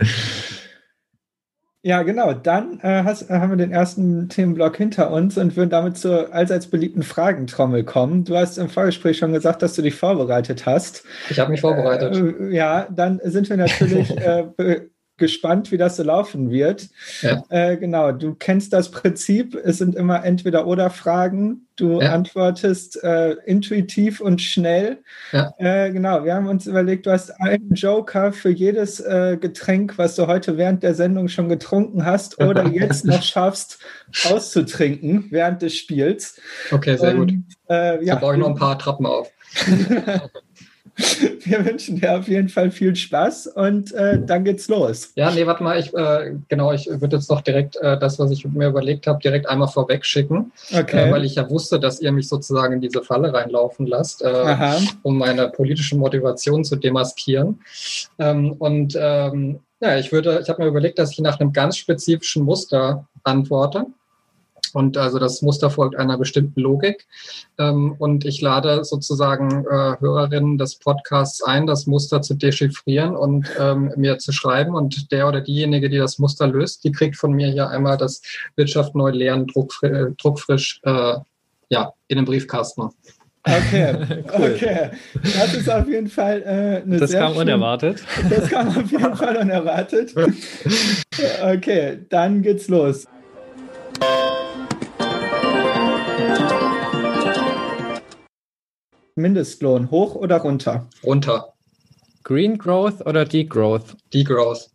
Ja, 1.87 2.03
genau. 2.03 2.33
Dann 2.33 2.81
äh, 2.81 3.03
hast, 3.05 3.29
äh, 3.29 3.35
haben 3.35 3.51
wir 3.51 3.55
den 3.55 3.71
ersten 3.71 4.27
Themenblock 4.27 4.75
hinter 4.75 5.09
uns 5.09 5.37
und 5.37 5.55
würden 5.55 5.69
damit 5.69 5.97
zur 5.97 6.33
allseits 6.33 6.67
beliebten 6.67 7.01
Fragentrommel 7.01 7.85
kommen. 7.85 8.25
Du 8.25 8.35
hast 8.35 8.57
im 8.57 8.67
Vorgespräch 8.67 9.19
schon 9.19 9.31
gesagt, 9.31 9.61
dass 9.61 9.73
du 9.73 9.81
dich 9.81 9.95
vorbereitet 9.95 10.65
hast. 10.65 11.05
Ich 11.29 11.39
habe 11.39 11.49
mich 11.49 11.61
vorbereitet. 11.61 12.13
Äh, 12.17 12.53
ja, 12.53 12.89
dann 12.93 13.21
sind 13.23 13.49
wir 13.49 13.55
natürlich 13.55 14.11
äh, 14.17 14.81
gespannt, 15.17 15.71
wie 15.71 15.77
das 15.77 15.97
so 15.97 16.03
laufen 16.03 16.51
wird. 16.51 16.89
Ja. 17.21 17.43
Äh, 17.49 17.77
genau, 17.77 18.11
du 18.11 18.35
kennst 18.35 18.71
das 18.73 18.91
Prinzip. 18.91 19.55
Es 19.55 19.77
sind 19.79 19.95
immer 19.95 20.23
entweder 20.23 20.67
oder 20.67 20.89
Fragen. 20.89 21.67
Du 21.75 22.01
ja. 22.01 22.13
antwortest 22.13 23.03
äh, 23.03 23.33
intuitiv 23.45 24.19
und 24.19 24.41
schnell. 24.41 24.99
Ja. 25.31 25.53
Äh, 25.57 25.91
genau, 25.91 26.23
wir 26.23 26.33
haben 26.33 26.47
uns 26.47 26.65
überlegt, 26.65 27.05
du 27.05 27.11
hast 27.11 27.31
einen 27.39 27.73
Joker 27.73 28.31
für 28.31 28.49
jedes 28.49 28.99
äh, 28.99 29.37
Getränk, 29.39 29.97
was 29.97 30.15
du 30.15 30.27
heute 30.27 30.57
während 30.57 30.81
der 30.81 30.95
Sendung 30.95 31.27
schon 31.27 31.49
getrunken 31.49 32.05
hast 32.05 32.39
oder 32.43 32.67
jetzt 32.67 33.05
noch 33.05 33.21
schaffst 33.21 33.79
auszutrinken 34.25 35.27
während 35.29 35.61
des 35.61 35.75
Spiels. 35.75 36.39
Okay, 36.71 36.97
sehr 36.97 37.15
und, 37.15 37.27
gut. 37.27 37.33
Äh, 37.69 38.03
ja, 38.05 38.15
da 38.15 38.21
baue 38.21 38.33
ich 38.35 38.39
noch 38.39 38.49
ein 38.49 38.55
paar 38.55 38.79
Trappen 38.79 39.05
auf. 39.05 39.29
Wir 41.43 41.63
wünschen 41.65 41.99
dir 41.99 42.17
auf 42.17 42.27
jeden 42.27 42.49
Fall 42.49 42.71
viel 42.71 42.95
Spaß 42.95 43.47
und 43.47 43.93
äh, 43.93 44.19
dann 44.19 44.43
geht's 44.43 44.67
los. 44.67 45.11
Ja, 45.15 45.31
nee, 45.31 45.45
warte 45.45 45.63
mal, 45.63 45.79
ich, 45.79 45.93
äh, 45.93 46.33
genau, 46.47 46.73
ich 46.73 46.87
würde 46.87 47.17
jetzt 47.17 47.29
doch 47.29 47.41
direkt 47.41 47.75
äh, 47.77 47.99
das, 47.99 48.17
was 48.17 48.31
ich 48.31 48.45
mir 48.45 48.67
überlegt 48.67 49.05
habe, 49.07 49.19
direkt 49.19 49.47
einmal 49.47 49.67
vorweg 49.67 50.03
schicken, 50.05 50.51
okay. 50.73 51.07
Äh, 51.07 51.11
weil 51.11 51.23
ich 51.23 51.35
ja 51.35 51.49
wusste, 51.49 51.79
dass 51.79 51.99
ihr 51.99 52.11
mich 52.11 52.27
sozusagen 52.27 52.73
in 52.73 52.81
diese 52.81 53.03
Falle 53.03 53.33
reinlaufen 53.33 53.85
lasst, 53.85 54.23
äh, 54.23 54.55
um 55.03 55.17
meine 55.17 55.49
politische 55.49 55.95
Motivation 55.95 56.63
zu 56.63 56.75
demaskieren. 56.75 57.59
Ähm, 58.17 58.53
und 58.53 58.97
ähm, 58.99 59.59
ja, 59.79 59.97
ich 59.97 60.11
würde, 60.11 60.39
ich 60.41 60.49
habe 60.49 60.63
mir 60.63 60.69
überlegt, 60.69 60.97
dass 60.97 61.11
ich 61.11 61.19
nach 61.19 61.39
einem 61.39 61.53
ganz 61.53 61.77
spezifischen 61.77 62.43
Muster 62.43 63.07
antworte. 63.23 63.85
Und 64.73 64.97
also 64.97 65.19
das 65.19 65.41
Muster 65.41 65.69
folgt 65.69 65.95
einer 65.95 66.17
bestimmten 66.17 66.59
Logik. 66.61 67.07
Ähm, 67.57 67.95
und 67.97 68.25
ich 68.25 68.41
lade 68.41 68.83
sozusagen 68.83 69.65
äh, 69.65 69.99
Hörerinnen 69.99 70.57
des 70.57 70.75
Podcasts 70.75 71.43
ein, 71.43 71.67
das 71.67 71.87
Muster 71.87 72.21
zu 72.21 72.35
dechiffrieren 72.35 73.15
und 73.15 73.49
ähm, 73.59 73.93
mir 73.95 74.17
zu 74.17 74.31
schreiben. 74.31 74.75
Und 74.75 75.11
der 75.11 75.27
oder 75.27 75.41
diejenige, 75.41 75.89
die 75.89 75.97
das 75.97 76.19
Muster 76.19 76.47
löst, 76.47 76.83
die 76.83 76.91
kriegt 76.91 77.15
von 77.15 77.31
mir 77.31 77.47
hier 77.49 77.69
einmal 77.69 77.97
das 77.97 78.21
Wirtschaft 78.55 78.95
neu 78.95 79.11
lernen, 79.11 79.47
druckfrisch, 79.47 79.91
äh, 79.91 80.11
druckfrisch 80.21 80.81
äh, 80.83 81.15
ja, 81.69 81.93
in 82.07 82.17
den 82.17 82.25
Briefkasten. 82.25 82.89
Okay, 83.43 83.95
cool. 84.37 84.53
okay. 84.55 84.89
Das 85.23 85.53
ist 85.53 85.69
auf 85.69 85.87
jeden 85.87 86.09
Fall 86.09 86.41
äh, 86.41 86.81
eine 86.83 86.97
Das 86.97 87.11
kam 87.13 87.31
schön, 87.31 87.41
unerwartet. 87.43 88.03
Das 88.29 88.49
kam 88.49 88.67
auf 88.67 88.91
jeden 88.91 89.15
Fall 89.15 89.37
unerwartet. 89.37 90.13
Okay, 91.41 91.99
dann 92.09 92.41
geht's 92.41 92.67
los. 92.67 93.05
Mindestlohn 99.17 99.89
hoch 99.91 100.15
oder 100.15 100.37
runter? 100.37 100.87
Runter. 101.03 101.53
Green 102.23 102.57
Growth 102.57 103.05
oder 103.05 103.25
Degrowth? 103.25 103.95
Degrowth. 104.13 104.69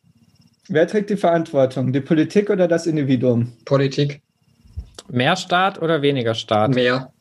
Wer 0.68 0.86
trägt 0.88 1.10
die 1.10 1.16
Verantwortung? 1.16 1.92
Die 1.92 2.00
Politik 2.00 2.50
oder 2.50 2.66
das 2.66 2.86
Individuum? 2.86 3.52
Politik. 3.64 4.22
Mehr 5.08 5.36
Staat 5.36 5.80
oder 5.80 6.02
weniger 6.02 6.34
Staat? 6.34 6.74
Mehr. 6.74 7.12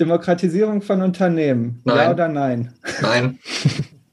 Demokratisierung 0.00 0.82
von 0.82 1.02
Unternehmen? 1.02 1.80
Nein. 1.84 1.96
Ja 1.96 2.10
oder 2.10 2.28
nein? 2.28 2.74
Nein. 3.02 3.38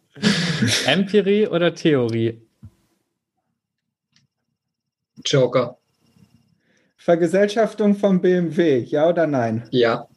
Empirie 0.85 1.47
oder 1.47 1.73
Theorie? 1.73 2.41
Joker. 5.25 5.77
Vergesellschaftung 6.97 7.95
von 7.95 8.21
BMW? 8.21 8.79
Ja 8.79 9.09
oder 9.09 9.27
nein? 9.27 9.67
Ja. 9.71 10.07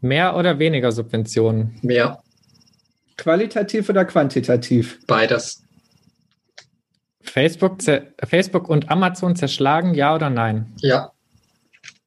Mehr 0.00 0.36
oder 0.36 0.58
weniger 0.58 0.92
Subventionen? 0.92 1.78
Mehr. 1.82 2.22
Qualitativ 3.16 3.88
oder 3.88 4.04
quantitativ? 4.04 4.98
Beides. 5.06 5.62
Facebook, 7.22 7.78
Facebook 8.24 8.68
und 8.68 8.90
Amazon 8.90 9.36
zerschlagen, 9.36 9.94
ja 9.94 10.14
oder 10.14 10.30
nein? 10.30 10.72
Ja. 10.78 11.12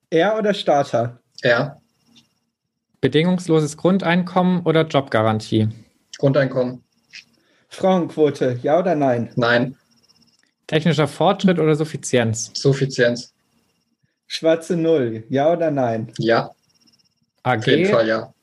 Er 0.09 0.37
oder 0.37 0.53
Starter? 0.53 1.19
Er. 1.41 1.81
Bedingungsloses 2.99 3.77
Grundeinkommen 3.77 4.61
oder 4.61 4.87
Jobgarantie? 4.87 5.69
Grundeinkommen. 6.17 6.83
Frauenquote, 7.69 8.59
ja 8.63 8.79
oder 8.79 8.95
nein? 8.95 9.31
Nein. 9.35 9.75
Technischer 10.67 11.07
Fortschritt 11.07 11.59
oder 11.59 11.75
Suffizienz? 11.75 12.51
Suffizienz. 12.53 13.33
Schwarze 14.27 14.77
Null, 14.77 15.23
ja 15.29 15.51
oder 15.51 15.69
nein? 15.69 16.11
Ja. 16.17 16.51
AG, 17.43 17.57
Auf 17.59 17.67
jeden 17.67 17.91
Fall, 17.91 18.07
ja. 18.07 18.33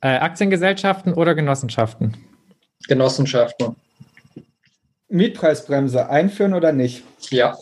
Äh, 0.00 0.18
Aktiengesellschaften 0.18 1.14
oder 1.14 1.34
Genossenschaften? 1.34 2.16
Genossenschaften. 2.88 3.76
Mietpreisbremse 5.08 6.08
einführen 6.08 6.54
oder 6.54 6.72
nicht? 6.72 7.04
Ja. 7.30 7.56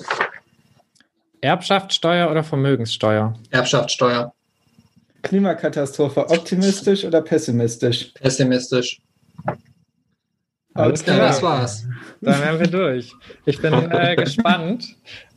Erbschaftssteuer 1.40 2.30
oder 2.30 2.44
Vermögenssteuer? 2.44 3.34
Erbschaftssteuer. 3.50 4.32
Klimakatastrophe 5.22 6.28
optimistisch 6.28 7.04
oder 7.04 7.20
pessimistisch? 7.22 8.12
Pessimistisch. 8.14 9.02
Alles 10.74 11.02
klar, 11.02 11.18
das 11.18 11.42
war's. 11.42 11.84
Dann 12.20 12.40
wären 12.40 12.60
wir 12.60 12.68
durch. 12.68 13.12
Ich 13.44 13.60
bin 13.60 13.72
äh, 13.74 14.16
gespannt, 14.16 14.96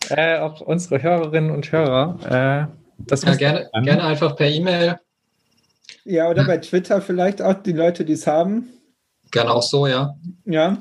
äh, 0.09 0.39
ob 0.39 0.61
unsere 0.61 1.01
Hörerinnen 1.01 1.51
und 1.51 1.71
Hörer 1.71 2.69
äh, 2.69 2.74
das 2.99 3.24
ja, 3.24 3.36
gerne, 3.36 3.69
gerne 3.82 4.03
einfach 4.03 4.36
per 4.36 4.47
E-Mail 4.47 4.99
ja, 6.05 6.29
oder 6.29 6.45
bei 6.45 6.57
Twitter 6.57 7.01
vielleicht 7.01 7.41
auch 7.41 7.53
die 7.53 7.71
Leute, 7.73 8.05
die 8.05 8.13
es 8.13 8.27
haben. 8.27 8.69
Gerne 9.31 9.51
auch 9.51 9.63
so, 9.63 9.87
ja. 9.87 10.15
Ja. 10.45 10.77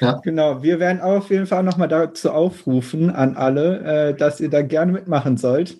Ja. 0.00 0.20
Genau, 0.22 0.62
wir 0.62 0.80
werden 0.80 1.00
auf 1.00 1.30
jeden 1.30 1.46
Fall 1.46 1.62
nochmal 1.62 1.88
dazu 1.88 2.30
aufrufen 2.30 3.10
an 3.10 3.36
alle, 3.36 4.10
äh, 4.10 4.14
dass 4.14 4.40
ihr 4.40 4.50
da 4.50 4.62
gerne 4.62 4.92
mitmachen 4.92 5.36
sollt 5.38 5.78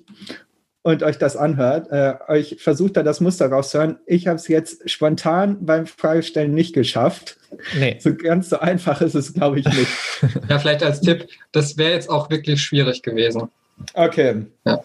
und 0.83 1.03
euch 1.03 1.19
das 1.19 1.37
anhört. 1.37 1.91
Äh, 1.91 2.15
euch 2.29 2.57
versucht 2.59 2.97
da 2.97 3.03
das 3.03 3.21
Muster 3.21 3.49
rauszuhören. 3.49 3.99
Ich 4.07 4.27
habe 4.27 4.37
es 4.37 4.49
jetzt 4.49 4.89
spontan 4.91 5.65
beim 5.65 5.87
Fragestellen 5.87 6.55
nicht 6.55 6.75
geschafft. 6.75 7.37
Nee. 7.79 7.99
So 8.01 8.15
ganz 8.15 8.49
so 8.49 8.59
einfach 8.59 9.01
ist 9.01 9.15
es, 9.15 9.35
glaube 9.35 9.61
ich, 9.61 9.67
nicht. 9.67 9.91
ja, 10.49 10.59
vielleicht 10.59 10.83
als 10.83 11.01
Tipp, 11.01 11.29
das 11.53 11.77
wäre 11.77 11.93
jetzt 11.93 12.11
auch 12.11 12.31
wirklich 12.31 12.63
schwierig 12.63 13.03
gewesen. 13.03 13.49
Okay. 13.95 14.47
Ja. 14.65 14.83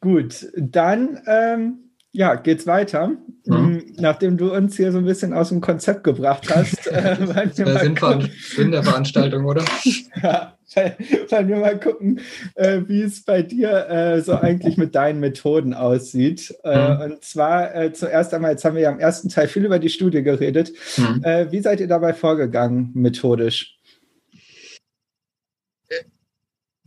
Gut, 0.00 0.48
dann 0.56 1.20
ähm, 1.26 1.78
ja, 2.14 2.36
geht's 2.36 2.66
weiter. 2.66 3.10
Mhm. 3.44 3.82
Nachdem 3.98 4.36
du 4.36 4.54
uns 4.54 4.76
hier 4.76 4.92
so 4.92 4.98
ein 4.98 5.04
bisschen 5.04 5.32
aus 5.32 5.48
dem 5.48 5.60
Konzept 5.60 6.04
gebracht 6.04 6.48
hast. 6.54 6.86
äh, 6.92 7.16
das 7.16 7.34
wäre 7.58 7.78
Sinn, 7.78 7.98
Sinn 8.54 8.70
der 8.70 8.84
Veranstaltung, 8.84 9.44
oder? 9.44 9.64
ja, 10.22 10.54
wollen 11.28 11.48
wir 11.48 11.56
mal 11.56 11.78
gucken, 11.78 12.20
äh, 12.54 12.82
wie 12.86 13.02
es 13.02 13.24
bei 13.24 13.42
dir 13.42 13.88
äh, 13.90 14.20
so 14.20 14.36
eigentlich 14.36 14.76
mit 14.76 14.94
deinen 14.94 15.18
Methoden 15.18 15.74
aussieht. 15.74 16.54
Äh, 16.62 16.94
mhm. 16.94 17.00
Und 17.00 17.24
zwar 17.24 17.74
äh, 17.74 17.92
zuerst 17.92 18.32
einmal, 18.32 18.52
jetzt 18.52 18.64
haben 18.64 18.76
wir 18.76 18.82
ja 18.82 18.92
im 18.92 19.00
ersten 19.00 19.28
Teil 19.28 19.48
viel 19.48 19.64
über 19.64 19.80
die 19.80 19.90
Studie 19.90 20.22
geredet. 20.22 20.72
Mhm. 20.96 21.24
Äh, 21.24 21.50
wie 21.50 21.60
seid 21.60 21.80
ihr 21.80 21.88
dabei 21.88 22.14
vorgegangen, 22.14 22.92
methodisch? 22.94 23.73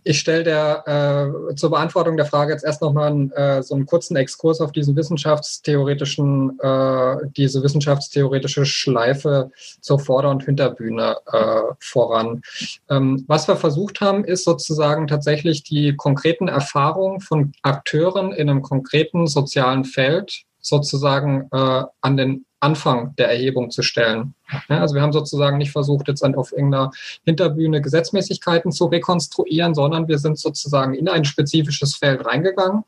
Ich 0.07 0.19
stelle 0.19 0.45
der 0.45 1.33
äh, 1.51 1.55
zur 1.55 1.69
Beantwortung 1.69 2.15
der 2.15 2.25
Frage 2.25 2.53
jetzt 2.53 2.63
erst 2.63 2.81
nochmal 2.81 3.29
äh, 3.35 3.61
so 3.61 3.75
einen 3.75 3.85
kurzen 3.85 4.15
Exkurs 4.15 4.61
auf 4.61 4.71
diesen 4.71 4.95
wissenschaftstheoretischen, 4.95 6.57
äh, 6.61 7.15
diese 7.35 7.61
wissenschaftstheoretische 7.61 8.65
Schleife 8.65 9.51
zur 9.81 9.99
Vorder- 9.99 10.29
und 10.31 10.45
Hinterbühne 10.45 11.17
äh, 11.29 11.61
voran. 11.81 12.41
Ähm, 12.89 13.25
was 13.27 13.49
wir 13.49 13.57
versucht 13.57 13.99
haben, 13.99 14.23
ist 14.23 14.45
sozusagen 14.45 15.07
tatsächlich 15.07 15.63
die 15.63 15.93
konkreten 15.97 16.47
Erfahrungen 16.47 17.19
von 17.19 17.51
Akteuren 17.61 18.31
in 18.31 18.49
einem 18.49 18.61
konkreten 18.61 19.27
sozialen 19.27 19.83
Feld 19.83 20.43
sozusagen 20.61 21.49
äh, 21.51 21.83
an 21.99 22.15
den 22.15 22.45
Anfang 22.59 23.15
der 23.17 23.29
Erhebung 23.29 23.69
zu 23.69 23.83
stellen. 23.83 24.33
Ja, 24.69 24.79
also 24.79 24.95
wir 24.95 25.01
haben 25.01 25.13
sozusagen 25.13 25.57
nicht 25.57 25.71
versucht, 25.71 26.07
jetzt 26.07 26.23
auf 26.23 26.51
irgendeiner 26.51 26.91
Hinterbühne 27.25 27.81
Gesetzmäßigkeiten 27.81 28.71
zu 28.71 28.85
rekonstruieren, 28.85 29.75
sondern 29.75 30.07
wir 30.07 30.17
sind 30.17 30.39
sozusagen 30.39 30.93
in 30.93 31.07
ein 31.07 31.25
spezifisches 31.25 31.95
Feld 31.95 32.25
reingegangen 32.25 32.83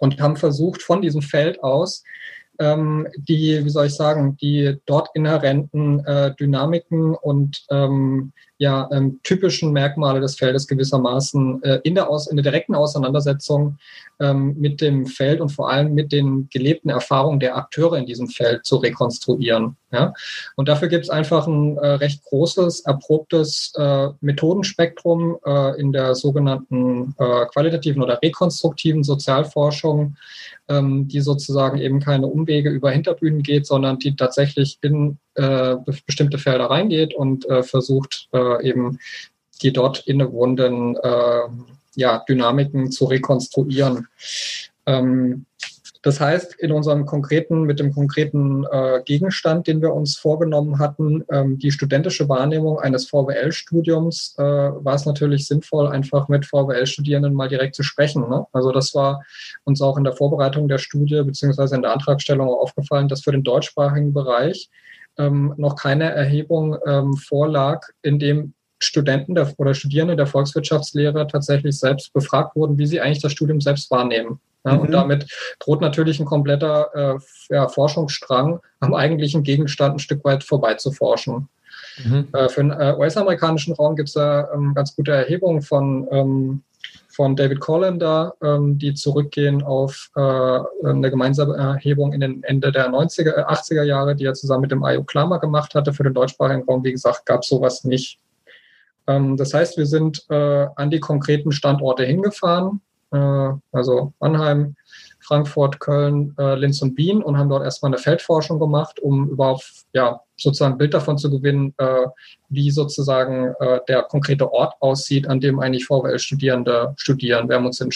und 0.00 0.20
haben 0.20 0.36
versucht, 0.36 0.82
von 0.82 1.02
diesem 1.02 1.22
Feld 1.22 1.62
aus 1.62 2.02
ähm, 2.58 3.08
die, 3.16 3.64
wie 3.64 3.70
soll 3.70 3.86
ich 3.86 3.94
sagen, 3.94 4.36
die 4.36 4.76
dort 4.86 5.08
inhärenten 5.14 6.04
äh, 6.04 6.34
Dynamiken 6.34 7.14
und 7.14 7.64
ähm, 7.70 8.32
ja, 8.64 8.88
ähm, 8.92 9.20
typischen 9.22 9.72
Merkmale 9.72 10.20
des 10.20 10.36
Feldes 10.36 10.66
gewissermaßen 10.66 11.62
äh, 11.64 11.80
in, 11.84 11.94
der 11.94 12.08
Aus 12.08 12.28
in 12.28 12.36
der 12.38 12.44
direkten 12.44 12.74
Auseinandersetzung 12.74 13.76
ähm, 14.20 14.56
mit 14.58 14.80
dem 14.80 15.04
Feld 15.04 15.42
und 15.42 15.50
vor 15.50 15.70
allem 15.70 15.92
mit 15.92 16.12
den 16.12 16.48
gelebten 16.50 16.88
Erfahrungen 16.88 17.40
der 17.40 17.58
Akteure 17.58 17.98
in 17.98 18.06
diesem 18.06 18.26
Feld 18.26 18.64
zu 18.64 18.76
rekonstruieren. 18.76 19.76
Ja? 19.92 20.14
Und 20.56 20.68
dafür 20.68 20.88
gibt 20.88 21.04
es 21.04 21.10
einfach 21.10 21.46
ein 21.46 21.76
äh, 21.76 21.86
recht 21.86 22.24
großes, 22.24 22.86
erprobtes 22.86 23.74
äh, 23.76 24.08
Methodenspektrum 24.22 25.36
äh, 25.44 25.78
in 25.78 25.92
der 25.92 26.14
sogenannten 26.14 27.14
äh, 27.18 27.44
qualitativen 27.52 28.02
oder 28.02 28.18
rekonstruktiven 28.22 29.04
Sozialforschung, 29.04 30.16
ähm, 30.68 31.06
die 31.06 31.20
sozusagen 31.20 31.76
eben 31.76 32.00
keine 32.00 32.28
Umwege 32.28 32.70
über 32.70 32.90
Hinterbühnen 32.90 33.42
geht, 33.42 33.66
sondern 33.66 33.98
die 33.98 34.16
tatsächlich 34.16 34.78
in 34.80 35.18
äh, 35.34 35.76
bestimmte 36.06 36.38
Felder 36.38 36.66
reingeht 36.66 37.14
und 37.14 37.48
äh, 37.48 37.62
versucht 37.62 38.28
äh, 38.32 38.66
eben 38.66 38.98
die 39.62 39.72
dort 39.72 40.06
innewohnenden 40.06 40.96
äh, 40.96 41.48
ja, 41.96 42.24
Dynamiken 42.28 42.90
zu 42.90 43.06
rekonstruieren. 43.06 44.08
Ähm, 44.86 45.46
das 46.04 46.20
heißt, 46.20 46.56
in 46.56 46.70
unserem 46.70 47.06
konkreten, 47.06 47.62
mit 47.62 47.80
dem 47.80 47.90
konkreten 47.90 48.66
äh, 48.70 49.00
Gegenstand, 49.06 49.66
den 49.66 49.80
wir 49.80 49.94
uns 49.94 50.18
vorgenommen 50.18 50.78
hatten, 50.78 51.24
ähm, 51.30 51.58
die 51.58 51.70
studentische 51.70 52.28
Wahrnehmung 52.28 52.78
eines 52.78 53.08
VWL-Studiums, 53.08 54.34
äh, 54.36 54.42
war 54.42 54.96
es 54.96 55.06
natürlich 55.06 55.46
sinnvoll, 55.46 55.88
einfach 55.88 56.28
mit 56.28 56.44
VWL-Studierenden 56.44 57.32
mal 57.32 57.48
direkt 57.48 57.74
zu 57.74 57.82
sprechen. 57.82 58.28
Ne? 58.28 58.44
Also 58.52 58.70
das 58.70 58.94
war 58.94 59.24
uns 59.64 59.80
auch 59.80 59.96
in 59.96 60.04
der 60.04 60.12
Vorbereitung 60.12 60.68
der 60.68 60.76
Studie 60.76 61.22
beziehungsweise 61.24 61.74
in 61.74 61.80
der 61.80 61.92
Antragstellung 61.94 62.48
aufgefallen, 62.48 63.08
dass 63.08 63.22
für 63.22 63.32
den 63.32 63.42
deutschsprachigen 63.42 64.12
Bereich 64.12 64.68
ähm, 65.18 65.54
noch 65.56 65.76
keine 65.76 66.10
Erhebung 66.10 66.76
ähm, 66.86 67.14
vorlag, 67.14 67.86
in 68.02 68.18
dem 68.18 68.54
Studenten 68.78 69.34
der, 69.34 69.52
oder 69.56 69.74
Studierende 69.74 70.16
der 70.16 70.26
Volkswirtschaftslehre 70.26 71.26
tatsächlich 71.26 71.78
selbst 71.78 72.12
befragt 72.12 72.56
wurden, 72.56 72.78
wie 72.78 72.86
sie 72.86 73.00
eigentlich 73.00 73.22
das 73.22 73.32
Studium 73.32 73.60
selbst 73.60 73.90
wahrnehmen. 73.90 74.40
Ja, 74.64 74.74
mhm. 74.74 74.80
Und 74.80 74.90
damit 74.92 75.26
droht 75.58 75.80
natürlich 75.80 76.20
ein 76.20 76.26
kompletter 76.26 76.88
äh, 76.94 77.54
ja, 77.54 77.68
Forschungsstrang 77.68 78.60
am 78.80 78.94
eigentlichen 78.94 79.42
Gegenstand 79.42 79.96
ein 79.96 79.98
Stück 80.00 80.24
weit 80.24 80.44
vorbei 80.44 80.74
zu 80.74 80.92
forschen. 80.92 81.48
Mhm. 82.02 82.28
Äh, 82.32 82.48
für 82.48 82.62
den 82.62 82.70
äh, 82.70 82.94
US-amerikanischen 82.98 83.74
Raum 83.74 83.96
gibt 83.96 84.08
es 84.08 84.14
da 84.14 84.50
ähm, 84.52 84.74
ganz 84.74 84.96
gute 84.96 85.12
Erhebungen 85.12 85.62
von, 85.62 86.08
ähm, 86.10 86.62
von 87.14 87.36
David 87.36 87.60
Collender, 87.60 88.34
ähm, 88.42 88.78
die 88.78 88.94
zurückgehen 88.94 89.62
auf 89.62 90.10
äh, 90.16 90.20
eine 90.20 91.10
gemeinsame 91.10 91.56
Erhebung 91.56 92.12
in 92.12 92.20
den 92.20 92.42
Ende 92.42 92.72
der 92.72 92.90
90er, 92.90 93.46
80er 93.46 93.82
äh, 93.82 93.86
Jahre, 93.86 94.16
die 94.16 94.24
er 94.24 94.34
zusammen 94.34 94.62
mit 94.62 94.72
dem 94.72 94.82
IO 94.84 95.04
Klammer 95.04 95.38
gemacht 95.38 95.74
hatte. 95.74 95.92
Für 95.92 96.04
den 96.04 96.14
deutschsprachigen 96.14 96.64
Raum, 96.64 96.84
wie 96.84 96.92
gesagt, 96.92 97.26
gab 97.26 97.42
es 97.42 97.48
sowas 97.48 97.84
nicht. 97.84 98.18
Ähm, 99.06 99.36
das 99.36 99.54
heißt, 99.54 99.76
wir 99.76 99.86
sind 99.86 100.24
äh, 100.30 100.66
an 100.76 100.90
die 100.90 101.00
konkreten 101.00 101.52
Standorte 101.52 102.04
hingefahren 102.04 102.80
äh, 103.14 103.52
also 103.72 104.12
Mannheim, 104.20 104.74
Frankfurt, 105.24 105.80
Köln, 105.80 106.34
äh, 106.38 106.54
Linz 106.54 106.82
und 106.82 106.96
Wien 106.98 107.22
und 107.22 107.38
haben 107.38 107.48
dort 107.48 107.64
erstmal 107.64 107.90
eine 107.90 107.98
Feldforschung 107.98 108.58
gemacht, 108.58 109.00
um 109.00 109.30
überhaupt 109.30 109.64
ja, 109.94 110.20
sozusagen 110.36 110.74
ein 110.74 110.78
Bild 110.78 110.92
davon 110.92 111.16
zu 111.16 111.30
gewinnen, 111.30 111.74
äh, 111.78 112.06
wie 112.50 112.70
sozusagen 112.70 113.54
der 113.88 114.02
konkrete 114.02 114.52
Ort 114.52 114.74
aussieht, 114.80 115.26
an 115.26 115.40
dem 115.40 115.58
eigentlich 115.58 115.86
VWL-Studierende 115.86 116.94
studieren. 116.96 117.48
Wir 117.48 117.56
haben 117.56 117.66
uns 117.66 117.80
in 117.80 117.90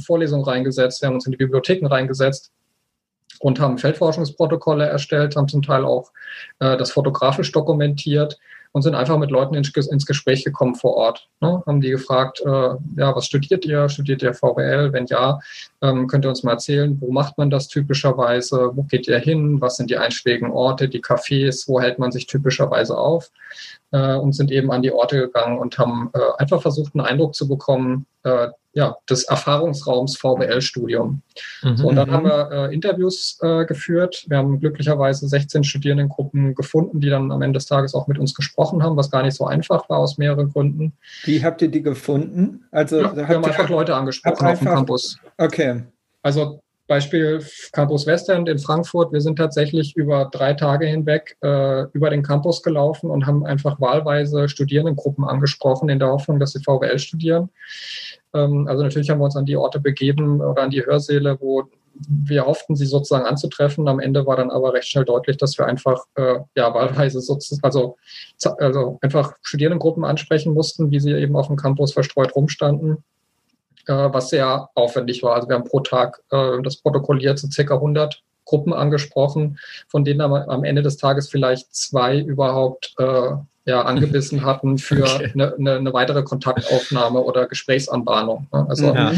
Vorlesungen 0.00 0.44
reingesetzt, 0.44 1.00
wir 1.00 1.06
haben 1.06 1.14
uns 1.14 1.26
in 1.26 1.32
die 1.32 1.38
Bibliotheken 1.38 1.86
reingesetzt 1.86 2.50
und 3.38 3.60
haben 3.60 3.78
Feldforschungsprotokolle 3.78 4.86
erstellt, 4.88 5.36
haben 5.36 5.46
zum 5.46 5.62
Teil 5.62 5.84
auch 5.84 6.10
das 6.58 6.90
fotografisch 6.90 7.52
dokumentiert 7.52 8.40
und 8.72 8.82
sind 8.82 8.94
einfach 8.94 9.18
mit 9.18 9.30
Leuten 9.30 9.54
ins, 9.54 9.72
Gespräch 10.06 10.44
gekommen 10.44 10.74
vor 10.74 10.94
Ort. 10.94 11.28
Ne? 11.40 11.62
Haben 11.66 11.80
die 11.80 11.90
gefragt, 11.90 12.40
äh, 12.40 12.48
ja, 12.48 13.14
was 13.16 13.26
studiert 13.26 13.64
ihr? 13.64 13.88
Studiert 13.88 14.22
ihr 14.22 14.32
VWL? 14.32 14.92
Wenn 14.92 15.06
ja, 15.06 15.40
ähm, 15.82 16.06
könnt 16.06 16.24
ihr 16.24 16.28
uns 16.28 16.44
mal 16.44 16.52
erzählen, 16.52 16.96
wo 17.00 17.10
macht 17.10 17.36
man 17.36 17.50
das 17.50 17.68
typischerweise? 17.68 18.70
Wo 18.74 18.84
geht 18.84 19.08
ihr 19.08 19.18
hin? 19.18 19.60
Was 19.60 19.76
sind 19.76 19.90
die 19.90 19.96
einschlägigen 19.96 20.52
Orte, 20.52 20.88
die 20.88 21.02
Cafés? 21.02 21.66
Wo 21.66 21.80
hält 21.80 21.98
man 21.98 22.12
sich 22.12 22.26
typischerweise 22.26 22.96
auf? 22.96 23.30
Äh, 23.90 24.14
und 24.14 24.34
sind 24.34 24.52
eben 24.52 24.70
an 24.70 24.82
die 24.82 24.92
Orte 24.92 25.16
gegangen 25.18 25.58
und 25.58 25.76
haben 25.78 26.10
äh, 26.14 26.18
einfach 26.38 26.62
versucht, 26.62 26.94
einen 26.94 27.04
Eindruck 27.04 27.34
zu 27.34 27.48
bekommen, 27.48 28.06
äh, 28.22 28.48
ja, 28.72 28.96
des 29.08 29.24
Erfahrungsraums 29.24 30.16
VWL-Studium. 30.16 31.22
Mhm. 31.62 31.76
So, 31.76 31.88
und 31.88 31.96
dann 31.96 32.10
haben 32.10 32.24
wir 32.24 32.50
äh, 32.52 32.74
Interviews 32.74 33.38
äh, 33.42 33.64
geführt. 33.64 34.24
Wir 34.28 34.38
haben 34.38 34.60
glücklicherweise 34.60 35.26
16 35.26 35.64
Studierendengruppen 35.64 36.54
gefunden, 36.54 37.00
die 37.00 37.10
dann 37.10 37.32
am 37.32 37.42
Ende 37.42 37.58
des 37.58 37.66
Tages 37.66 37.94
auch 37.94 38.06
mit 38.06 38.18
uns 38.18 38.34
gesprochen 38.34 38.82
haben, 38.82 38.96
was 38.96 39.10
gar 39.10 39.22
nicht 39.22 39.34
so 39.34 39.46
einfach 39.46 39.88
war 39.88 39.98
aus 39.98 40.18
mehreren 40.18 40.52
Gründen. 40.52 40.92
Wie 41.24 41.44
habt 41.44 41.62
ihr 41.62 41.68
die 41.68 41.82
gefunden? 41.82 42.64
Also 42.70 43.00
ja, 43.00 43.16
wir 43.16 43.28
haben 43.28 43.44
einfach 43.44 43.68
Leute 43.68 43.94
angesprochen 43.96 44.46
auf 44.46 44.58
dem 44.58 44.68
Campus. 44.68 45.18
Okay. 45.36 45.82
Also 46.22 46.60
Beispiel 46.90 47.40
Campus 47.70 48.04
Westend 48.04 48.48
in 48.48 48.58
Frankfurt. 48.58 49.12
Wir 49.12 49.20
sind 49.20 49.36
tatsächlich 49.36 49.94
über 49.96 50.24
drei 50.24 50.54
Tage 50.54 50.86
hinweg 50.86 51.36
äh, 51.40 51.84
über 51.92 52.10
den 52.10 52.24
Campus 52.24 52.64
gelaufen 52.64 53.10
und 53.10 53.26
haben 53.26 53.46
einfach 53.46 53.80
wahlweise 53.80 54.48
Studierendengruppen 54.48 55.24
angesprochen, 55.24 55.88
in 55.88 56.00
der 56.00 56.08
Hoffnung, 56.08 56.40
dass 56.40 56.50
sie 56.50 56.64
VWL 56.64 56.98
studieren. 56.98 57.50
Ähm, 58.34 58.66
also 58.66 58.82
natürlich 58.82 59.08
haben 59.08 59.20
wir 59.20 59.26
uns 59.26 59.36
an 59.36 59.44
die 59.44 59.56
Orte 59.56 59.78
begeben 59.78 60.40
oder 60.40 60.62
an 60.62 60.70
die 60.70 60.84
Hörsäle, 60.84 61.38
wo 61.40 61.62
wir 61.94 62.44
hofften, 62.44 62.74
sie 62.74 62.86
sozusagen 62.86 63.24
anzutreffen. 63.24 63.86
Am 63.86 64.00
Ende 64.00 64.26
war 64.26 64.34
dann 64.34 64.50
aber 64.50 64.74
recht 64.74 64.88
schnell 64.88 65.04
deutlich, 65.04 65.36
dass 65.36 65.56
wir 65.58 65.66
einfach 65.66 66.06
äh, 66.16 66.40
ja 66.56 66.74
wahlweise 66.74 67.20
sozusagen, 67.20 67.62
also, 67.62 67.98
also 68.58 68.98
einfach 69.00 69.34
Studierendengruppen 69.42 70.04
ansprechen 70.04 70.54
mussten, 70.54 70.90
wie 70.90 70.98
sie 70.98 71.12
eben 71.12 71.36
auf 71.36 71.46
dem 71.46 71.56
Campus 71.56 71.92
verstreut 71.92 72.34
rumstanden 72.34 73.04
äh, 73.90 74.12
was 74.12 74.30
sehr 74.30 74.70
aufwendig 74.74 75.22
war. 75.22 75.34
Also 75.34 75.48
wir 75.48 75.56
haben 75.56 75.64
pro 75.64 75.80
Tag 75.80 76.22
äh, 76.30 76.62
das 76.62 76.76
protokolliert 76.76 77.38
zu 77.38 77.50
circa 77.50 77.74
100 77.74 78.22
Gruppen 78.44 78.72
angesprochen, 78.72 79.58
von 79.88 80.04
denen 80.04 80.20
am 80.20 80.64
Ende 80.64 80.82
des 80.82 80.96
Tages 80.96 81.28
vielleicht 81.28 81.74
zwei 81.74 82.18
überhaupt 82.18 82.94
äh, 82.98 83.30
ja, 83.64 83.82
angebissen 83.82 84.44
hatten 84.44 84.78
für 84.78 85.02
okay. 85.02 85.30
eine, 85.34 85.54
eine, 85.54 85.76
eine, 85.76 85.92
weitere 85.92 86.22
Kontaktaufnahme 86.22 87.20
oder 87.20 87.46
Gesprächsanbahnung. 87.46 88.46
Ne? 88.52 88.66
Also 88.68 88.94
ja. 88.94 89.12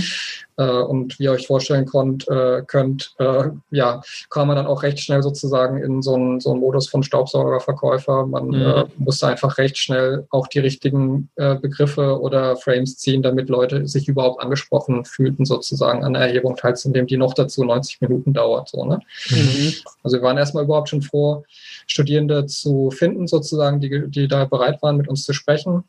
Äh, 0.56 0.64
und 0.64 1.18
wie 1.18 1.24
ihr 1.24 1.32
euch 1.32 1.46
vorstellen 1.46 1.86
konnt, 1.86 2.28
äh, 2.28 2.62
könnt, 2.66 3.14
äh, 3.18 3.44
ja, 3.70 4.02
kam 4.30 4.48
man 4.48 4.56
dann 4.56 4.66
auch 4.66 4.82
recht 4.82 5.00
schnell 5.00 5.22
sozusagen 5.22 5.78
in 5.78 6.02
so 6.02 6.14
einen, 6.14 6.40
so 6.40 6.50
einen 6.52 6.60
Modus 6.60 6.88
von 6.88 7.02
Staubsaugerverkäufer. 7.02 8.26
Man 8.26 8.48
mhm. 8.48 8.84
Musste 8.98 9.26
einfach 9.26 9.58
recht 9.58 9.78
schnell 9.78 10.26
auch 10.30 10.46
die 10.46 10.58
richtigen 10.58 11.28
Begriffe 11.36 12.20
oder 12.20 12.56
Frames 12.56 12.98
ziehen, 12.98 13.22
damit 13.22 13.48
Leute 13.48 13.86
sich 13.88 14.08
überhaupt 14.08 14.42
angesprochen 14.42 15.04
fühlten, 15.04 15.44
sozusagen 15.44 16.04
an 16.04 16.14
der 16.14 16.22
Erhebung 16.22 16.56
teilzunehmen, 16.56 17.06
die 17.06 17.16
noch 17.16 17.34
dazu 17.34 17.64
90 17.64 18.00
Minuten 18.00 18.32
dauert. 18.32 18.68
So, 18.68 18.84
ne? 18.84 19.00
Mhm. 19.30 19.72
Also 20.02 20.18
wir 20.18 20.22
waren 20.22 20.38
erstmal 20.38 20.64
überhaupt 20.64 20.88
schon 20.88 21.02
froh, 21.02 21.44
Studierende 21.86 22.46
zu 22.46 22.90
finden, 22.90 23.26
sozusagen, 23.26 23.80
die, 23.80 24.08
die 24.08 24.28
da 24.28 24.44
bereit 24.44 24.82
waren, 24.82 24.96
mit 24.96 25.08
uns 25.08 25.24
zu 25.24 25.32
sprechen. 25.32 25.84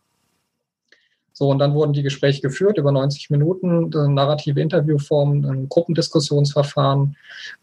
So, 1.35 1.49
und 1.49 1.57
dann 1.57 1.73
wurden 1.73 1.93
die 1.93 2.03
Gespräche 2.03 2.41
geführt 2.41 2.77
über 2.77 2.91
90 2.91 3.31
Minuten, 3.31 3.89
narrative 4.13 4.61
Interviewform, 4.61 5.43
ein 5.43 5.67
Gruppendiskussionsverfahren 5.67 7.17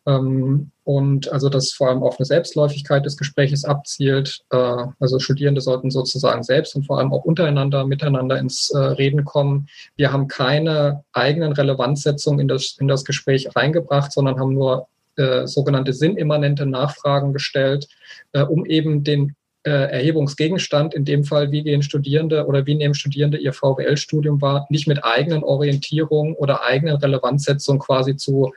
ähm, 0.06 0.72
und 0.82 1.30
also 1.30 1.48
das 1.48 1.70
vor 1.72 1.88
allem 1.88 2.02
auf 2.02 2.18
eine 2.18 2.26
Selbstläufigkeit 2.26 3.06
des 3.06 3.16
Gespräches 3.16 3.64
abzielt. 3.64 4.42
Äh, 4.50 4.86
also 4.98 5.20
Studierende 5.20 5.60
sollten 5.60 5.92
sozusagen 5.92 6.42
selbst 6.42 6.74
und 6.74 6.84
vor 6.84 6.98
allem 6.98 7.12
auch 7.12 7.24
untereinander, 7.24 7.86
miteinander 7.86 8.40
ins 8.40 8.70
äh, 8.70 8.78
Reden 8.78 9.24
kommen. 9.24 9.68
Wir 9.96 10.12
haben 10.12 10.26
keine 10.26 11.04
eigenen 11.12 11.52
Relevanzsetzungen 11.52 12.40
in 12.40 12.48
das, 12.48 12.76
in 12.80 12.88
das 12.88 13.04
Gespräch 13.04 13.54
reingebracht, 13.54 14.10
sondern 14.10 14.40
haben 14.40 14.54
nur 14.54 14.88
äh, 15.16 15.46
sogenannte 15.46 15.92
sinnimmanente 15.92 16.66
Nachfragen 16.66 17.32
gestellt, 17.32 17.86
äh, 18.32 18.42
um 18.42 18.66
eben 18.66 19.04
den 19.04 19.36
äh, 19.64 19.70
Erhebungsgegenstand, 19.70 20.94
in 20.94 21.04
dem 21.04 21.24
Fall, 21.24 21.50
wie 21.52 21.62
gehen 21.62 21.82
Studierende 21.82 22.46
oder 22.46 22.66
wie 22.66 22.74
nehmen 22.74 22.94
Studierende 22.94 23.38
ihr 23.38 23.52
VWL-Studium 23.52 24.40
wahr, 24.40 24.66
nicht 24.70 24.86
mit 24.86 25.04
eigenen 25.04 25.42
Orientierungen 25.42 26.34
oder 26.34 26.62
eigenen 26.62 26.96
Relevanzsetzungen 26.96 27.80
quasi 27.80 28.16
zu, 28.16 28.52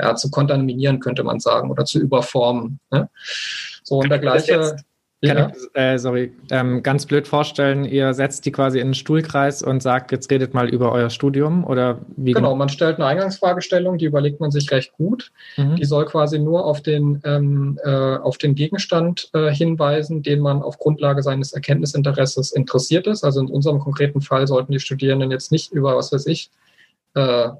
ja, 0.00 0.16
zu 0.16 0.30
kontaminieren, 0.30 1.00
könnte 1.00 1.22
man 1.22 1.38
sagen, 1.38 1.70
oder 1.70 1.84
zu 1.84 2.00
überformen. 2.00 2.80
Ne? 2.90 3.08
So, 3.84 3.98
und 3.98 4.08
der 4.08 4.18
gleiche. 4.18 4.76
Kann 5.22 5.36
ja. 5.36 5.52
ich, 5.54 5.78
äh, 5.78 5.98
sorry, 5.98 6.32
ähm, 6.50 6.82
ganz 6.82 7.04
blöd 7.04 7.28
vorstellen, 7.28 7.84
ihr 7.84 8.14
setzt 8.14 8.46
die 8.46 8.52
quasi 8.52 8.78
in 8.78 8.86
einen 8.86 8.94
Stuhlkreis 8.94 9.62
und 9.62 9.82
sagt, 9.82 10.12
jetzt 10.12 10.30
redet 10.30 10.54
mal 10.54 10.70
über 10.70 10.92
euer 10.92 11.10
Studium 11.10 11.64
oder 11.64 12.00
wie? 12.16 12.32
Genau, 12.32 12.54
man 12.54 12.70
stellt 12.70 12.96
eine 12.96 13.04
Eingangsfragestellung, 13.04 13.98
die 13.98 14.06
überlegt 14.06 14.40
man 14.40 14.50
sich 14.50 14.70
recht 14.70 14.94
gut. 14.94 15.30
Mhm. 15.58 15.76
Die 15.76 15.84
soll 15.84 16.06
quasi 16.06 16.38
nur 16.38 16.64
auf 16.64 16.80
den, 16.80 17.20
ähm, 17.24 17.78
äh, 17.84 18.16
auf 18.16 18.38
den 18.38 18.54
Gegenstand 18.54 19.28
äh, 19.34 19.52
hinweisen, 19.52 20.22
den 20.22 20.40
man 20.40 20.62
auf 20.62 20.78
Grundlage 20.78 21.22
seines 21.22 21.52
Erkenntnisinteresses 21.52 22.52
interessiert 22.52 23.06
ist. 23.06 23.22
Also 23.22 23.40
in 23.40 23.48
unserem 23.48 23.78
konkreten 23.78 24.22
Fall 24.22 24.46
sollten 24.46 24.72
die 24.72 24.80
Studierenden 24.80 25.30
jetzt 25.30 25.52
nicht 25.52 25.70
über, 25.70 25.96
was 25.96 26.12
weiß 26.12 26.26
ich, 26.28 26.50
äh, 27.14 27.50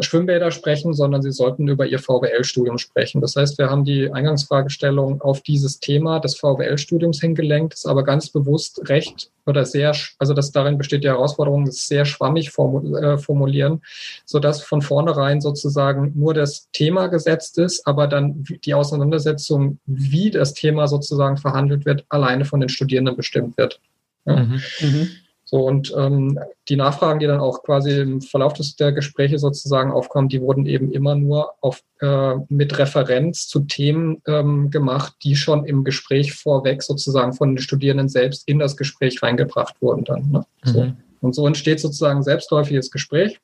Schwimmbäder 0.00 0.50
sprechen, 0.50 0.94
sondern 0.94 1.22
sie 1.22 1.32
sollten 1.32 1.66
über 1.68 1.86
ihr 1.86 1.98
VWL-Studium 1.98 2.78
sprechen. 2.78 3.20
Das 3.20 3.34
heißt, 3.36 3.58
wir 3.58 3.68
haben 3.68 3.84
die 3.84 4.10
Eingangsfragestellung 4.12 5.20
auf 5.20 5.40
dieses 5.42 5.80
Thema 5.80 6.20
des 6.20 6.36
VWL-Studiums 6.36 7.20
hingelenkt, 7.20 7.74
ist 7.74 7.86
aber 7.86 8.04
ganz 8.04 8.30
bewusst 8.30 8.88
recht 8.88 9.30
oder 9.44 9.64
sehr, 9.64 9.94
also 10.18 10.34
das 10.34 10.52
darin 10.52 10.78
besteht 10.78 11.02
die 11.02 11.08
Herausforderung, 11.08 11.64
das 11.64 11.86
sehr 11.86 12.04
schwammig 12.04 12.48
äh, 12.48 13.18
formulieren, 13.18 13.82
sodass 14.24 14.62
von 14.62 14.82
vornherein 14.82 15.40
sozusagen 15.40 16.12
nur 16.14 16.32
das 16.32 16.70
Thema 16.72 17.08
gesetzt 17.08 17.58
ist, 17.58 17.86
aber 17.86 18.06
dann 18.06 18.44
die 18.64 18.74
Auseinandersetzung, 18.74 19.78
wie 19.86 20.30
das 20.30 20.54
Thema 20.54 20.86
sozusagen 20.86 21.38
verhandelt 21.38 21.84
wird, 21.84 22.04
alleine 22.08 22.44
von 22.44 22.60
den 22.60 22.68
Studierenden 22.68 23.16
bestimmt 23.16 23.58
wird. 23.58 23.80
Ja. 24.24 24.36
Mhm. 24.36 24.62
Mhm. 24.80 25.10
So, 25.52 25.66
und 25.66 25.92
ähm, 25.94 26.38
die 26.70 26.76
Nachfragen, 26.76 27.20
die 27.20 27.26
dann 27.26 27.38
auch 27.38 27.62
quasi 27.62 28.00
im 28.00 28.22
Verlauf 28.22 28.54
des, 28.54 28.74
der 28.76 28.90
Gespräche 28.90 29.38
sozusagen 29.38 29.92
aufkommen, 29.92 30.30
die 30.30 30.40
wurden 30.40 30.64
eben 30.64 30.90
immer 30.90 31.14
nur 31.14 31.52
auf, 31.60 31.82
äh, 32.00 32.36
mit 32.48 32.78
Referenz 32.78 33.48
zu 33.48 33.60
Themen 33.60 34.22
ähm, 34.26 34.70
gemacht, 34.70 35.12
die 35.22 35.36
schon 35.36 35.66
im 35.66 35.84
Gespräch 35.84 36.32
vorweg 36.32 36.82
sozusagen 36.82 37.34
von 37.34 37.50
den 37.50 37.58
Studierenden 37.58 38.08
selbst 38.08 38.48
in 38.48 38.58
das 38.58 38.78
Gespräch 38.78 39.22
reingebracht 39.22 39.76
wurden 39.82 40.04
dann. 40.04 40.30
Ne? 40.30 40.46
So. 40.64 40.84
Mhm. 40.84 40.96
Und 41.20 41.34
so 41.34 41.46
entsteht 41.46 41.80
sozusagen 41.80 42.22
selbstläufiges 42.22 42.90
Gespräch. 42.90 43.38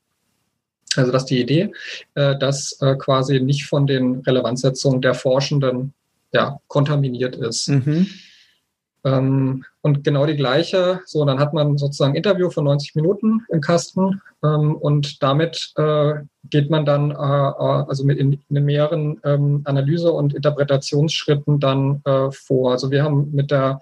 Also 0.97 1.13
das 1.13 1.25
ist 1.25 1.31
die 1.31 1.43
Idee, 1.43 1.73
äh, 2.15 2.39
dass 2.39 2.81
äh, 2.81 2.97
quasi 2.97 3.39
nicht 3.39 3.67
von 3.67 3.87
den 3.87 4.21
Relevanzsetzungen 4.21 5.03
der 5.03 5.13
Forschenden 5.13 5.93
ja, 6.33 6.59
kontaminiert 6.69 7.37
ist. 7.37 7.69
Mhm. 7.69 8.07
Ähm, 9.05 9.65
und 9.83 10.05
genau 10.05 10.27
die 10.27 10.37
gleiche, 10.37 11.01
so, 11.07 11.25
dann 11.25 11.39
hat 11.39 11.55
man 11.55 11.79
sozusagen 11.79 12.13
ein 12.13 12.17
Interview 12.17 12.51
von 12.51 12.65
90 12.65 12.95
Minuten 12.95 13.43
im 13.49 13.61
Kasten 13.61 14.21
ähm, 14.43 14.77
und 14.77 15.23
damit 15.23 15.73
äh, 15.77 16.15
geht 16.51 16.69
man 16.69 16.85
dann 16.85 17.11
äh, 17.11 17.15
äh, 17.15 17.85
also 17.89 18.05
mit 18.05 18.19
in, 18.19 18.43
in 18.49 18.65
mehreren 18.65 19.21
ähm, 19.25 19.63
Analyse- 19.65 20.13
und 20.13 20.35
Interpretationsschritten 20.35 21.61
dann 21.61 22.03
äh, 22.05 22.31
vor. 22.33 22.73
Also 22.73 22.91
wir 22.91 23.03
haben 23.03 23.31
mit 23.33 23.51
der 23.51 23.81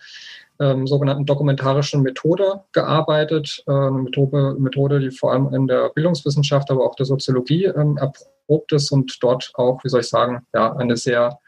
ähm, 0.60 0.86
sogenannten 0.86 1.26
dokumentarischen 1.26 2.02
Methode 2.02 2.62
gearbeitet, 2.72 3.62
äh, 3.66 3.72
eine 3.72 3.98
Methode, 3.98 4.56
Methode, 4.58 5.00
die 5.00 5.10
vor 5.10 5.32
allem 5.32 5.52
in 5.52 5.66
der 5.66 5.90
Bildungswissenschaft, 5.90 6.70
aber 6.70 6.84
auch 6.84 6.94
der 6.94 7.06
Soziologie 7.06 7.64
ähm, 7.64 7.96
erprobt 7.96 8.72
ist 8.72 8.90
und 8.90 9.18
dort 9.22 9.50
auch, 9.54 9.82
wie 9.84 9.88
soll 9.88 10.00
ich 10.00 10.08
sagen, 10.08 10.46
ja, 10.54 10.74
eine 10.76 10.96
sehr 10.96 11.38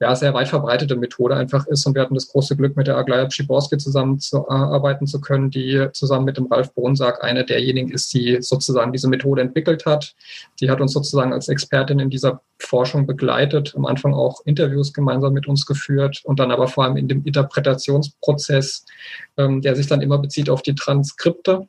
ja, 0.00 0.14
sehr 0.14 0.34
weit 0.34 0.48
verbreitete 0.48 0.96
Methode 0.96 1.36
einfach 1.36 1.66
ist. 1.66 1.86
Und 1.86 1.94
wir 1.94 2.02
hatten 2.02 2.14
das 2.14 2.28
große 2.28 2.56
Glück, 2.56 2.76
mit 2.76 2.86
der 2.86 2.96
Aglaya 2.96 3.24
Pschiborski 3.26 3.78
zusammenzuarbeiten 3.78 5.06
zu 5.06 5.20
können, 5.20 5.50
die 5.50 5.88
zusammen 5.92 6.26
mit 6.26 6.36
dem 6.36 6.46
Ralf 6.46 6.74
Bronsack 6.74 7.24
eine 7.24 7.44
derjenigen 7.44 7.90
ist, 7.90 8.12
die 8.12 8.38
sozusagen 8.40 8.92
diese 8.92 9.08
Methode 9.08 9.42
entwickelt 9.42 9.86
hat. 9.86 10.14
Die 10.60 10.70
hat 10.70 10.80
uns 10.80 10.92
sozusagen 10.92 11.32
als 11.32 11.48
Expertin 11.48 11.98
in 11.98 12.10
dieser 12.10 12.42
Forschung 12.58 13.06
begleitet, 13.06 13.74
am 13.76 13.86
Anfang 13.86 14.12
auch 14.12 14.40
Interviews 14.44 14.92
gemeinsam 14.92 15.32
mit 15.32 15.46
uns 15.46 15.64
geführt 15.64 16.20
und 16.24 16.38
dann 16.38 16.50
aber 16.50 16.68
vor 16.68 16.84
allem 16.84 16.96
in 16.96 17.08
dem 17.08 17.24
Interpretationsprozess, 17.24 18.84
ähm, 19.36 19.62
der 19.62 19.76
sich 19.76 19.86
dann 19.86 20.02
immer 20.02 20.18
bezieht 20.18 20.50
auf 20.50 20.62
die 20.62 20.74
Transkripte, 20.74 21.66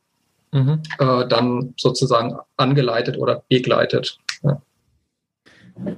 mhm. 0.51 0.81
äh, 0.99 1.27
dann 1.27 1.73
sozusagen 1.77 2.37
angeleitet 2.57 3.17
oder 3.17 3.43
begleitet. 3.49 4.19
Ja. 4.43 4.61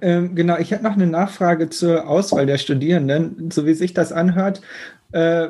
Ähm, 0.01 0.35
genau, 0.35 0.57
ich 0.57 0.71
hätte 0.71 0.83
noch 0.83 0.93
eine 0.93 1.07
Nachfrage 1.07 1.69
zur 1.69 2.07
Auswahl 2.07 2.45
der 2.45 2.57
Studierenden. 2.57 3.51
So 3.51 3.65
wie 3.65 3.73
sich 3.73 3.93
das 3.93 4.11
anhört, 4.11 4.61
äh, 5.11 5.47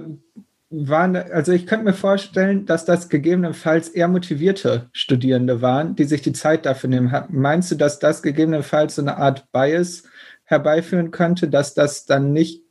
waren, 0.70 1.16
also 1.16 1.52
ich 1.52 1.66
könnte 1.66 1.86
mir 1.86 1.94
vorstellen, 1.94 2.66
dass 2.66 2.86
das 2.86 3.10
gegebenenfalls 3.10 3.90
eher 3.90 4.08
motivierte 4.08 4.90
Studierende 4.92 5.62
waren, 5.62 5.96
die 5.96 6.04
sich 6.04 6.22
die 6.22 6.34
Zeit 6.34 6.66
dafür 6.66 6.90
nehmen. 6.90 7.12
Meinst 7.30 7.72
du, 7.72 7.76
dass 7.76 8.00
das 8.00 8.22
gegebenenfalls 8.22 8.96
so 8.96 9.02
eine 9.02 9.18
Art 9.18 9.52
Bias 9.52 10.04
herbeiführen 10.44 11.12
könnte, 11.12 11.48
dass 11.48 11.74
das 11.74 12.06
dann 12.06 12.34
nicht 12.34 12.64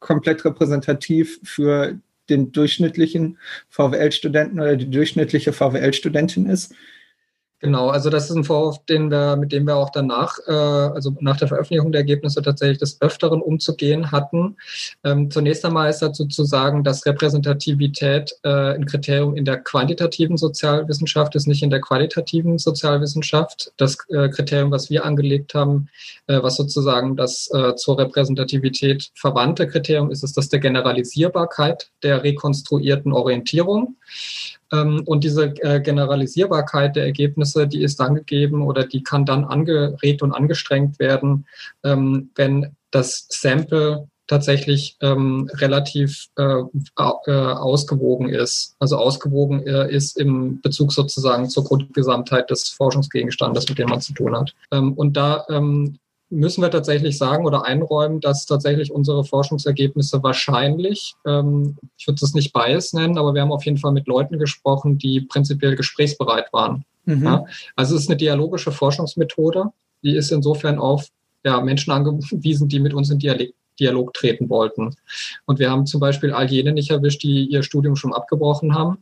komplett 0.00 0.44
repräsentativ 0.44 1.40
für 1.44 1.98
den 2.28 2.52
durchschnittlichen 2.52 3.38
VWL-Studenten 3.68 4.60
oder 4.60 4.76
die 4.76 4.90
durchschnittliche 4.90 5.52
VWL-Studentin 5.52 6.46
ist? 6.46 6.74
Genau, 7.60 7.88
also 7.88 8.10
das 8.10 8.28
ist 8.28 8.36
ein 8.36 8.44
Vorwurf, 8.44 8.84
den 8.84 9.10
wir, 9.10 9.36
mit 9.36 9.52
dem 9.52 9.66
wir 9.66 9.76
auch 9.76 9.90
danach, 9.90 10.38
äh, 10.46 10.52
also 10.52 11.14
nach 11.20 11.38
der 11.38 11.48
Veröffentlichung 11.48 11.92
der 11.92 12.02
Ergebnisse 12.02 12.42
tatsächlich 12.42 12.78
des 12.78 13.00
Öfteren 13.00 13.40
umzugehen 13.40 14.10
hatten. 14.10 14.56
Ähm, 15.02 15.30
zunächst 15.30 15.64
einmal 15.64 15.88
ist 15.88 16.00
dazu 16.00 16.26
zu 16.26 16.44
sagen, 16.44 16.84
dass 16.84 17.06
Repräsentativität 17.06 18.34
äh, 18.42 18.74
ein 18.74 18.84
Kriterium 18.84 19.34
in 19.34 19.46
der 19.46 19.58
quantitativen 19.58 20.36
Sozialwissenschaft 20.36 21.36
ist, 21.36 21.46
nicht 21.46 21.62
in 21.62 21.70
der 21.70 21.80
qualitativen 21.80 22.58
Sozialwissenschaft. 22.58 23.72
Das 23.78 23.96
äh, 24.10 24.28
Kriterium, 24.28 24.70
was 24.70 24.90
wir 24.90 25.04
angelegt 25.06 25.54
haben, 25.54 25.88
äh, 26.26 26.42
was 26.42 26.56
sozusagen 26.56 27.16
das 27.16 27.50
äh, 27.54 27.74
zur 27.76 27.98
Repräsentativität 27.98 29.10
verwandte 29.14 29.66
Kriterium 29.68 30.10
ist, 30.10 30.22
ist 30.22 30.36
das 30.36 30.50
der 30.50 30.60
Generalisierbarkeit 30.60 31.90
der 32.02 32.22
rekonstruierten 32.24 33.12
Orientierung. 33.12 33.96
Ähm, 34.72 35.02
und 35.04 35.24
diese 35.24 35.54
äh, 35.62 35.80
Generalisierbarkeit 35.80 36.96
der 36.96 37.04
Ergebnisse, 37.04 37.66
die 37.66 37.82
ist 37.82 38.00
dann 38.00 38.14
gegeben 38.14 38.62
oder 38.62 38.84
die 38.84 39.02
kann 39.02 39.24
dann 39.24 39.44
angeregt 39.44 40.22
und 40.22 40.32
angestrengt 40.32 40.98
werden, 40.98 41.46
ähm, 41.82 42.30
wenn 42.34 42.74
das 42.90 43.26
Sample 43.30 44.08
tatsächlich 44.26 44.96
ähm, 45.02 45.50
relativ 45.54 46.28
äh, 46.36 46.62
äh, 46.96 47.32
ausgewogen 47.32 48.30
ist. 48.30 48.74
Also 48.78 48.96
ausgewogen 48.96 49.66
äh, 49.66 49.92
ist 49.92 50.16
im 50.16 50.60
Bezug 50.62 50.92
sozusagen 50.92 51.50
zur 51.50 51.64
Grundgesamtheit 51.64 52.48
des 52.50 52.70
Forschungsgegenstandes, 52.70 53.68
mit 53.68 53.78
dem 53.78 53.90
man 53.90 54.00
zu 54.00 54.14
tun 54.14 54.36
hat. 54.36 54.54
Ähm, 54.72 54.94
und 54.94 55.16
da 55.16 55.44
ähm, 55.50 55.98
müssen 56.30 56.62
wir 56.62 56.70
tatsächlich 56.70 57.18
sagen 57.18 57.46
oder 57.46 57.64
einräumen, 57.64 58.20
dass 58.20 58.46
tatsächlich 58.46 58.90
unsere 58.90 59.24
Forschungsergebnisse 59.24 60.22
wahrscheinlich, 60.22 61.14
ähm, 61.26 61.76
ich 61.96 62.06
würde 62.06 62.24
es 62.24 62.34
nicht 62.34 62.52
Bias 62.52 62.92
nennen, 62.92 63.18
aber 63.18 63.34
wir 63.34 63.42
haben 63.42 63.52
auf 63.52 63.64
jeden 63.64 63.78
Fall 63.78 63.92
mit 63.92 64.06
Leuten 64.06 64.38
gesprochen, 64.38 64.98
die 64.98 65.20
prinzipiell 65.20 65.76
gesprächsbereit 65.76 66.52
waren. 66.52 66.84
Mhm. 67.04 67.24
Ja? 67.24 67.44
Also 67.76 67.94
es 67.94 68.02
ist 68.02 68.10
eine 68.10 68.16
dialogische 68.16 68.72
Forschungsmethode, 68.72 69.66
die 70.02 70.16
ist 70.16 70.32
insofern 70.32 70.78
auf 70.78 71.08
ja, 71.44 71.60
Menschen 71.60 71.92
angewiesen, 71.92 72.68
die 72.68 72.80
mit 72.80 72.94
uns 72.94 73.10
in 73.10 73.18
Dialog, 73.18 73.50
Dialog 73.78 74.14
treten 74.14 74.48
wollten. 74.48 74.94
Und 75.46 75.58
wir 75.58 75.70
haben 75.70 75.84
zum 75.86 76.00
Beispiel 76.00 76.32
all 76.32 76.50
jene 76.50 76.72
nicht 76.72 76.90
erwischt, 76.90 77.22
die 77.22 77.46
ihr 77.46 77.62
Studium 77.62 77.96
schon 77.96 78.14
abgebrochen 78.14 78.74
haben 78.74 78.98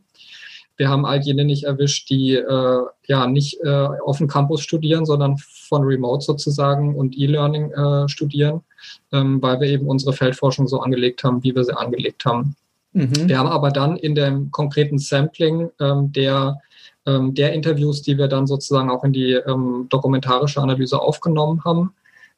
wir 0.77 0.89
haben 0.89 1.05
all 1.05 1.21
jene 1.21 1.45
nicht 1.45 1.65
erwischt, 1.65 2.09
die 2.09 2.33
äh, 2.33 2.81
ja 3.07 3.27
nicht 3.27 3.59
äh, 3.63 3.69
auf 3.69 4.17
dem 4.17 4.27
Campus 4.27 4.61
studieren, 4.61 5.05
sondern 5.05 5.37
von 5.73 5.83
Remote 5.85 6.23
sozusagen 6.23 6.93
und 6.93 7.17
E-Learning 7.17 7.71
äh, 7.71 8.07
studieren, 8.07 8.61
ähm, 9.11 9.41
weil 9.41 9.59
wir 9.59 9.69
eben 9.69 9.87
unsere 9.87 10.13
Feldforschung 10.13 10.67
so 10.67 10.81
angelegt 10.81 11.23
haben, 11.23 11.43
wie 11.43 11.55
wir 11.55 11.63
sie 11.63 11.75
angelegt 11.75 12.25
haben. 12.25 12.55
Mhm. 12.91 13.27
Wir 13.27 13.39
haben 13.39 13.49
aber 13.49 13.71
dann 13.71 13.97
in 13.97 14.13
dem 14.13 14.51
konkreten 14.51 14.99
Sampling 14.99 15.71
ähm, 15.79 16.11
der 16.11 16.59
ähm, 17.07 17.33
der 17.33 17.53
Interviews, 17.53 18.03
die 18.03 18.19
wir 18.19 18.27
dann 18.27 18.45
sozusagen 18.45 18.91
auch 18.91 19.03
in 19.03 19.13
die 19.13 19.31
ähm, 19.31 19.87
dokumentarische 19.89 20.61
Analyse 20.61 21.01
aufgenommen 21.01 21.63
haben, 21.65 21.93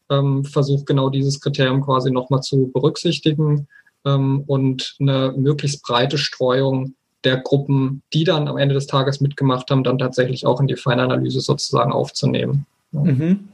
ähm, 0.09 0.45
versucht 0.45 0.86
genau 0.86 1.09
dieses 1.09 1.41
Kriterium 1.41 1.83
quasi 1.83 2.09
nochmal 2.09 2.41
zu 2.41 2.71
berücksichtigen 2.73 3.67
ähm, 4.05 4.43
und 4.47 4.95
eine 4.99 5.33
möglichst 5.36 5.83
breite 5.83 6.17
Streuung 6.17 6.95
der 7.25 7.38
Gruppen, 7.38 8.01
die 8.13 8.23
dann 8.23 8.47
am 8.47 8.57
Ende 8.57 8.75
des 8.75 8.88
Tages 8.88 9.19
mitgemacht 9.19 9.69
haben, 9.69 9.83
dann 9.83 9.97
tatsächlich 9.97 10.45
auch 10.45 10.61
in 10.61 10.67
die 10.67 10.75
Feinanalyse 10.75 11.41
sozusagen 11.41 11.91
aufzunehmen. 11.91 12.65
Mhm. 13.03 13.49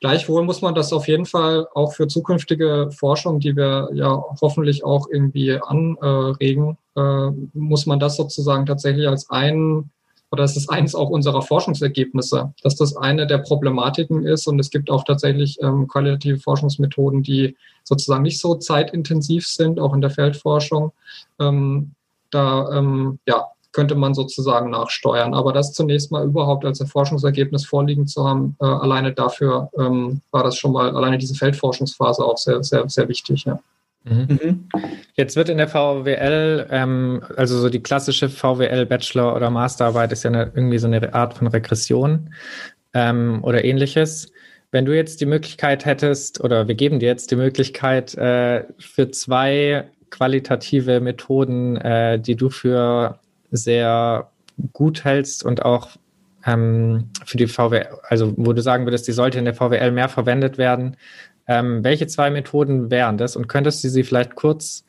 Gleichwohl 0.00 0.44
muss 0.44 0.62
man 0.62 0.76
das 0.76 0.92
auf 0.92 1.08
jeden 1.08 1.26
Fall 1.26 1.66
auch 1.74 1.92
für 1.92 2.06
zukünftige 2.06 2.90
Forschung, 2.92 3.40
die 3.40 3.56
wir 3.56 3.90
ja 3.92 4.22
hoffentlich 4.40 4.84
auch 4.84 5.08
irgendwie 5.10 5.58
anregen, 5.60 6.78
äh, 6.94 7.30
muss 7.52 7.86
man 7.86 7.98
das 7.98 8.16
sozusagen 8.16 8.64
tatsächlich 8.64 9.08
als 9.08 9.28
ein 9.28 9.90
oder 10.30 10.42
das 10.42 10.56
ist 10.56 10.68
eines 10.68 10.94
auch 10.94 11.08
unserer 11.08 11.42
Forschungsergebnisse, 11.42 12.52
dass 12.62 12.76
das 12.76 12.96
eine 12.96 13.26
der 13.26 13.38
Problematiken 13.38 14.26
ist 14.26 14.46
und 14.46 14.58
es 14.58 14.70
gibt 14.70 14.90
auch 14.90 15.04
tatsächlich 15.04 15.58
ähm, 15.62 15.88
qualitative 15.88 16.38
Forschungsmethoden, 16.38 17.22
die 17.22 17.56
sozusagen 17.82 18.22
nicht 18.22 18.38
so 18.38 18.54
zeitintensiv 18.54 19.46
sind, 19.46 19.80
auch 19.80 19.94
in 19.94 20.02
der 20.02 20.10
Feldforschung. 20.10 20.92
Ähm, 21.40 21.92
da 22.30 22.70
ähm, 22.78 23.18
ja, 23.26 23.46
könnte 23.78 23.94
man 23.94 24.12
sozusagen 24.12 24.70
nachsteuern. 24.70 25.34
Aber 25.34 25.52
das 25.52 25.72
zunächst 25.72 26.10
mal 26.10 26.24
überhaupt 26.24 26.64
als 26.64 26.82
Forschungsergebnis 26.82 27.64
vorliegen 27.64 28.08
zu 28.08 28.28
haben, 28.28 28.56
äh, 28.60 28.64
alleine 28.64 29.12
dafür 29.12 29.70
ähm, 29.78 30.20
war 30.32 30.42
das 30.42 30.56
schon 30.56 30.72
mal, 30.72 30.96
alleine 30.96 31.16
diese 31.16 31.36
Feldforschungsphase 31.36 32.24
auch 32.24 32.38
sehr, 32.38 32.64
sehr, 32.64 32.88
sehr 32.88 33.08
wichtig. 33.08 33.44
Ja. 33.44 33.60
Mhm. 34.02 34.26
mhm. 34.28 34.68
Jetzt 35.14 35.36
wird 35.36 35.48
in 35.48 35.58
der 35.58 35.68
VWL, 35.68 36.66
ähm, 36.70 37.22
also 37.36 37.56
so 37.60 37.68
die 37.68 37.78
klassische 37.80 38.28
VWL 38.28 38.84
Bachelor- 38.84 39.36
oder 39.36 39.48
Masterarbeit 39.48 40.10
ist 40.10 40.24
ja 40.24 40.30
eine, 40.30 40.50
irgendwie 40.56 40.78
so 40.78 40.88
eine 40.88 41.14
Art 41.14 41.34
von 41.34 41.46
Regression 41.46 42.34
ähm, 42.94 43.38
oder 43.44 43.64
ähnliches. 43.64 44.32
Wenn 44.72 44.86
du 44.86 44.96
jetzt 44.96 45.20
die 45.20 45.26
Möglichkeit 45.26 45.84
hättest, 45.84 46.40
oder 46.40 46.66
wir 46.66 46.74
geben 46.74 46.98
dir 46.98 47.06
jetzt 47.06 47.30
die 47.30 47.36
Möglichkeit, 47.36 48.16
äh, 48.16 48.64
für 48.80 49.12
zwei 49.12 49.88
qualitative 50.10 50.98
Methoden, 50.98 51.76
äh, 51.76 52.18
die 52.18 52.34
du 52.34 52.50
für 52.50 53.20
sehr 53.50 54.30
gut 54.72 55.04
hältst 55.04 55.44
und 55.44 55.64
auch 55.64 55.90
ähm, 56.46 57.10
für 57.24 57.36
die 57.36 57.46
VWL, 57.46 57.88
also 58.02 58.34
wo 58.36 58.52
du 58.52 58.62
sagen 58.62 58.86
würdest, 58.86 59.08
die 59.08 59.12
sollte 59.12 59.38
in 59.38 59.44
der 59.44 59.54
VWL 59.54 59.90
mehr 59.92 60.08
verwendet 60.08 60.58
werden. 60.58 60.96
Ähm, 61.46 61.82
welche 61.82 62.06
zwei 62.06 62.30
Methoden 62.30 62.90
wären 62.90 63.16
das 63.16 63.36
und 63.36 63.48
könntest 63.48 63.82
du 63.82 63.88
sie 63.88 64.04
vielleicht 64.04 64.34
kurz 64.34 64.84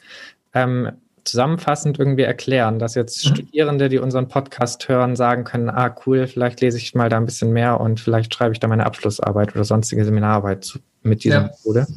ähm, 0.54 0.92
zusammenfassend 1.24 2.00
irgendwie 2.00 2.24
erklären, 2.24 2.80
dass 2.80 2.96
jetzt 2.96 3.26
mhm. 3.26 3.30
Studierende, 3.36 3.90
die 3.90 4.00
unseren 4.00 4.28
Podcast 4.28 4.88
hören, 4.90 5.16
sagen 5.16 5.44
können, 5.44 5.70
ah 5.70 5.96
cool, 6.06 6.28
vielleicht 6.28 6.62
lese 6.62 6.78
ich 6.78 6.96
mal 6.96 7.10
da 7.10 7.18
ein 7.18 7.26
bisschen 7.26 7.52
mehr 7.52 7.80
und 7.80 8.00
vielleicht 8.00 8.34
schreibe 8.34 8.54
ich 8.54 8.60
da 8.60 8.68
meine 8.68 8.86
Abschlussarbeit 8.86 9.56
oder 9.56 9.64
sonstige 9.64 10.04
Seminararbeit 10.04 10.80
mit 11.02 11.24
dieser 11.24 11.36
ja. 11.36 11.44
Methode? 11.44 11.88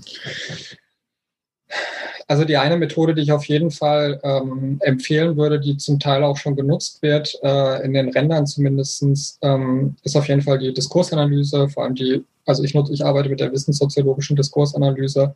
Also 2.27 2.45
die 2.45 2.57
eine 2.57 2.77
Methode, 2.77 3.15
die 3.15 3.23
ich 3.23 3.33
auf 3.33 3.45
jeden 3.45 3.71
Fall 3.71 4.21
ähm, 4.23 4.79
empfehlen 4.81 5.37
würde, 5.37 5.61
die 5.61 5.77
zum 5.77 5.99
Teil 5.99 6.23
auch 6.25 6.37
schon 6.37 6.57
genutzt 6.57 7.03
wird, 7.03 7.39
äh, 7.43 7.85
in 7.85 7.93
den 7.95 8.11
Rändern 8.11 8.47
zumindest, 8.47 9.39
ähm, 9.43 9.97
ist 10.03 10.17
auf 10.17 10.29
jeden 10.29 10.43
Fall 10.43 10.59
die 10.59 10.73
Diskursanalyse, 10.73 11.69
vor 11.69 11.85
allem 11.85 11.95
die, 11.95 12.25
also 12.47 12.63
ich 12.63 12.75
nutze, 12.75 12.93
ich 12.93 13.05
arbeite 13.05 13.29
mit 13.29 13.41
der 13.41 13.53
wissenssoziologischen 13.53 14.37
Diskursanalyse 14.37 15.35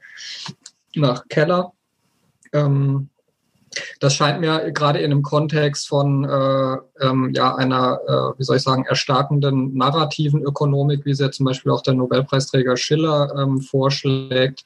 nach 0.95 1.27
Keller. 1.29 1.73
Ähm, 2.53 3.09
das 4.01 4.15
scheint 4.15 4.41
mir 4.41 4.73
gerade 4.73 5.01
in 5.01 5.13
einem 5.13 5.23
Kontext 5.23 5.89
von 5.89 6.25
äh, 6.25 6.77
ähm, 7.01 7.33
ja, 7.35 7.55
einer, 7.55 8.01
äh, 8.07 8.39
wie 8.39 8.45
soll 8.45 8.57
ich 8.57 8.63
sagen, 8.63 8.85
erstarkenden 8.85 9.77
narrativen 9.77 10.43
Ökonomik, 10.43 11.05
wie 11.05 11.15
sie 11.15 11.25
ja 11.25 11.31
zum 11.31 11.47
Beispiel 11.47 11.73
auch 11.73 11.83
der 11.83 11.95
Nobelpreisträger 11.95 12.77
Schiller 12.77 13.35
ähm, 13.37 13.61
vorschlägt, 13.61 14.65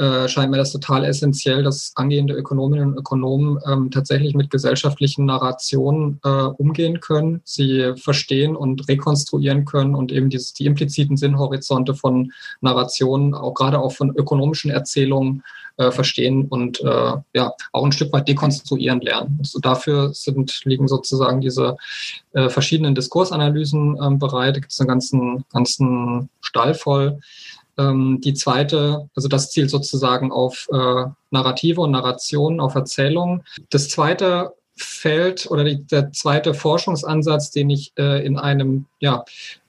äh, 0.00 0.28
scheint 0.28 0.50
mir 0.50 0.56
das 0.56 0.72
total 0.72 1.04
essentiell, 1.04 1.62
dass 1.62 1.92
angehende 1.94 2.32
Ökonominnen 2.32 2.92
und 2.92 2.98
Ökonomen 2.98 3.58
ähm, 3.66 3.90
tatsächlich 3.90 4.34
mit 4.34 4.48
gesellschaftlichen 4.48 5.26
Narrationen 5.26 6.20
äh, 6.24 6.28
umgehen 6.28 7.00
können, 7.00 7.42
sie 7.44 7.92
verstehen 7.96 8.56
und 8.56 8.88
rekonstruieren 8.88 9.66
können 9.66 9.94
und 9.94 10.10
eben 10.10 10.30
dieses, 10.30 10.54
die 10.54 10.64
impliziten 10.64 11.18
Sinnhorizonte 11.18 11.94
von 11.94 12.32
Narrationen, 12.62 13.34
auch 13.34 13.52
gerade 13.52 13.78
auch 13.78 13.92
von 13.92 14.16
ökonomischen 14.16 14.70
Erzählungen 14.70 15.42
äh, 15.76 15.90
verstehen 15.90 16.46
und 16.48 16.80
äh, 16.80 17.12
ja 17.34 17.52
auch 17.72 17.84
ein 17.84 17.92
Stück 17.92 18.12
weit 18.12 18.28
dekonstruieren 18.28 19.00
lernen. 19.00 19.36
Also 19.38 19.58
dafür 19.60 20.14
sind, 20.14 20.64
liegen 20.64 20.88
sozusagen 20.88 21.40
diese 21.40 21.59
äh, 22.32 22.48
verschiedenen 22.48 22.94
Diskursanalysen 22.94 23.98
ähm, 24.02 24.18
bereit. 24.18 24.56
Da 24.56 24.60
gibt 24.60 24.72
es 24.72 24.80
einen 24.80 24.88
ganzen, 24.88 25.44
ganzen 25.52 26.28
Stall 26.40 26.74
voll. 26.74 27.20
Ähm, 27.78 28.20
die 28.22 28.34
zweite, 28.34 29.08
also 29.14 29.28
das 29.28 29.50
zielt 29.50 29.70
sozusagen 29.70 30.32
auf 30.32 30.68
äh, 30.72 31.04
Narrative 31.30 31.80
und 31.80 31.92
Narrationen, 31.92 32.60
auf 32.60 32.74
Erzählungen. 32.74 33.42
Das 33.70 33.88
zweite 33.88 34.52
Feld 34.76 35.50
oder 35.50 35.64
die, 35.64 35.84
der 35.86 36.12
zweite 36.12 36.54
Forschungsansatz, 36.54 37.50
den 37.50 37.70
ich 37.70 37.92
äh, 37.98 38.24
in 38.24 38.38
einem 38.38 38.86
ja, 38.98 39.24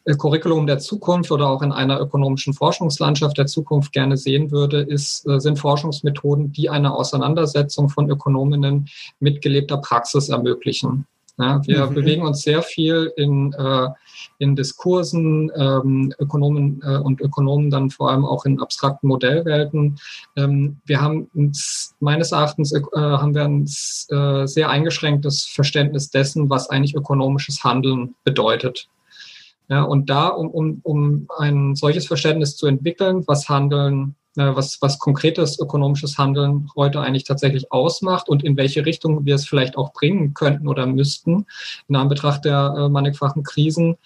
äh, 0.06 0.16
Curriculum 0.16 0.68
der 0.68 0.80
Zukunft 0.80 1.32
oder 1.32 1.48
auch 1.50 1.62
in 1.62 1.72
einer 1.72 2.00
ökonomischen 2.00 2.54
Forschungslandschaft 2.54 3.38
der 3.38 3.46
Zukunft 3.46 3.94
gerne 3.94 4.18
sehen 4.18 4.52
würde, 4.52 4.82
ist, 4.82 5.28
äh, 5.28 5.40
sind 5.40 5.60
Forschungsmethoden, 5.60 6.52
die 6.52 6.70
eine 6.70 6.94
Auseinandersetzung 6.94 7.90
von 7.90 8.10
Ökonominnen 8.10 8.90
mit 9.20 9.42
gelebter 9.42 9.78
Praxis 9.78 10.30
ermöglichen. 10.30 11.06
Ja, 11.38 11.62
wir 11.66 11.86
mhm. 11.88 11.94
bewegen 11.94 12.22
uns 12.24 12.42
sehr 12.42 12.62
viel 12.62 13.12
in, 13.16 13.54
äh, 13.54 13.88
in 14.40 14.56
Diskursen, 14.56 15.52
ähm, 15.56 16.14
Ökonomen 16.20 16.82
äh, 16.84 16.98
und 16.98 17.22
Ökonomen 17.22 17.70
dann 17.70 17.90
vor 17.90 18.12
allem 18.12 18.26
auch 18.26 18.46
in 18.46 18.60
abstrakten 18.60 19.08
Modellwelten. 19.08 19.98
Ähm, 20.36 20.78
wir 20.86 21.02
haben 21.02 21.30
uns, 21.34 21.96
meines 22.00 22.32
Erachtens 22.32 22.74
äh, 22.74 22.82
haben 22.94 23.34
wir 23.34 23.44
ein 23.44 23.64
äh, 23.64 24.48
sehr 24.48 24.70
eingeschränktes 24.70 25.46
Verständnis 25.46 26.10
dessen, 26.10 26.50
was 26.50 26.70
eigentlich 26.70 26.96
ökonomisches 26.96 27.64
Handeln 27.64 28.16
bedeutet. 28.24 28.88
Ja, 29.70 29.84
und 29.84 30.10
da, 30.10 30.28
um, 30.28 30.50
um, 30.50 30.80
um 30.84 31.28
ein 31.38 31.76
solches 31.76 32.06
Verständnis 32.06 32.58
zu 32.58 32.68
entwickeln, 32.68 33.24
was 33.26 33.48
Handeln 33.48 34.16
was, 34.36 34.82
was 34.82 35.00
konkretes 35.00 35.60
ökonomisches 35.60 36.18
Handeln 36.18 36.70
heute 36.76 37.02
eigentlich 37.02 37.26
tatsächlich 37.26 37.72
ausmacht 37.72 38.30
und 38.30 38.44
in 38.44 38.56
welche 38.58 38.86
Richtung 38.86 39.26
wir 39.26 39.36
es 39.36 39.48
vielleicht 39.48 39.78
auch 39.78 39.94
bringen 39.94 40.34
könnten 40.34 40.68
oder 40.68 40.86
müssten. 40.86 41.46
In 41.88 41.96
Anbetracht 41.96 42.46
der 42.46 42.74
äh, 42.78 42.90
mannigfachen 42.90 43.44
Krisen 43.44 43.98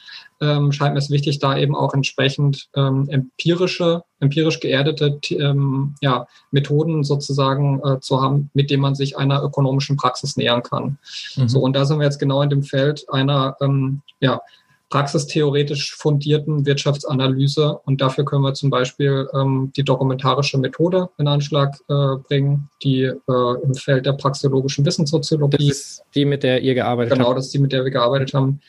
ähm, 0.42 0.72
scheint 0.72 0.94
mir 0.94 1.00
es 1.00 1.10
wichtig, 1.10 1.40
da 1.40 1.58
eben 1.58 1.76
auch 1.76 1.94
entsprechend 1.94 2.70
ähm, 2.76 3.08
empirische, 3.10 4.04
empirisch 4.20 4.60
geerdete 4.60 5.20
ähm, 5.32 5.96
ja, 6.02 6.28
Methoden 6.52 7.04
sozusagen 7.04 7.82
äh, 7.84 8.00
zu 8.00 8.22
haben, 8.22 8.50
mit 8.54 8.70
denen 8.70 8.82
man 8.82 8.96
sich 8.96 9.18
einer 9.18 9.44
ökonomischen 9.44 9.96
Praxis 9.96 10.38
nähern 10.38 10.64
kann. 10.64 10.98
Mhm. 11.36 11.48
So, 11.48 11.60
und 11.60 11.74
da 11.74 11.86
sind 11.86 12.00
wir 12.00 12.06
jetzt 12.06 12.20
genau 12.20 12.42
in 12.42 12.50
dem 12.50 12.64
Feld 12.64 13.06
einer 13.10 13.56
ähm, 13.62 14.02
ja, 14.20 14.42
praxistheoretisch 14.90 15.96
fundierten 15.96 16.66
Wirtschaftsanalyse. 16.66 17.80
Und 17.86 18.02
dafür 18.02 18.26
können 18.26 18.44
wir 18.44 18.54
zum 18.54 18.70
Beispiel 18.70 19.28
ähm, 19.34 19.72
die 19.76 19.84
dokumentarische 19.84 20.58
Methode 20.58 21.10
in 21.18 21.28
Anschlag 21.28 21.76
äh, 21.90 22.18
bringen, 22.28 22.70
die 22.84 23.04
äh, 23.04 23.64
im 23.64 23.74
Feld 23.74 24.06
der 24.06 24.14
praxeologischen 24.14 24.86
Wissenssoziologie. 24.86 25.68
Das 25.68 25.78
ist 25.78 26.06
die, 26.14 26.26
mit 26.26 26.44
der 26.44 26.62
ihr 26.62 26.76
gearbeitet 26.76 27.14
genau, 27.14 27.26
habt. 27.26 27.30
Genau, 27.30 27.36
das 27.36 27.46
ist 27.46 27.54
die, 27.54 27.60
mit 27.60 27.72
der 27.72 27.84
wir 27.84 27.92
gearbeitet 27.92 28.34
haben, 28.34 28.62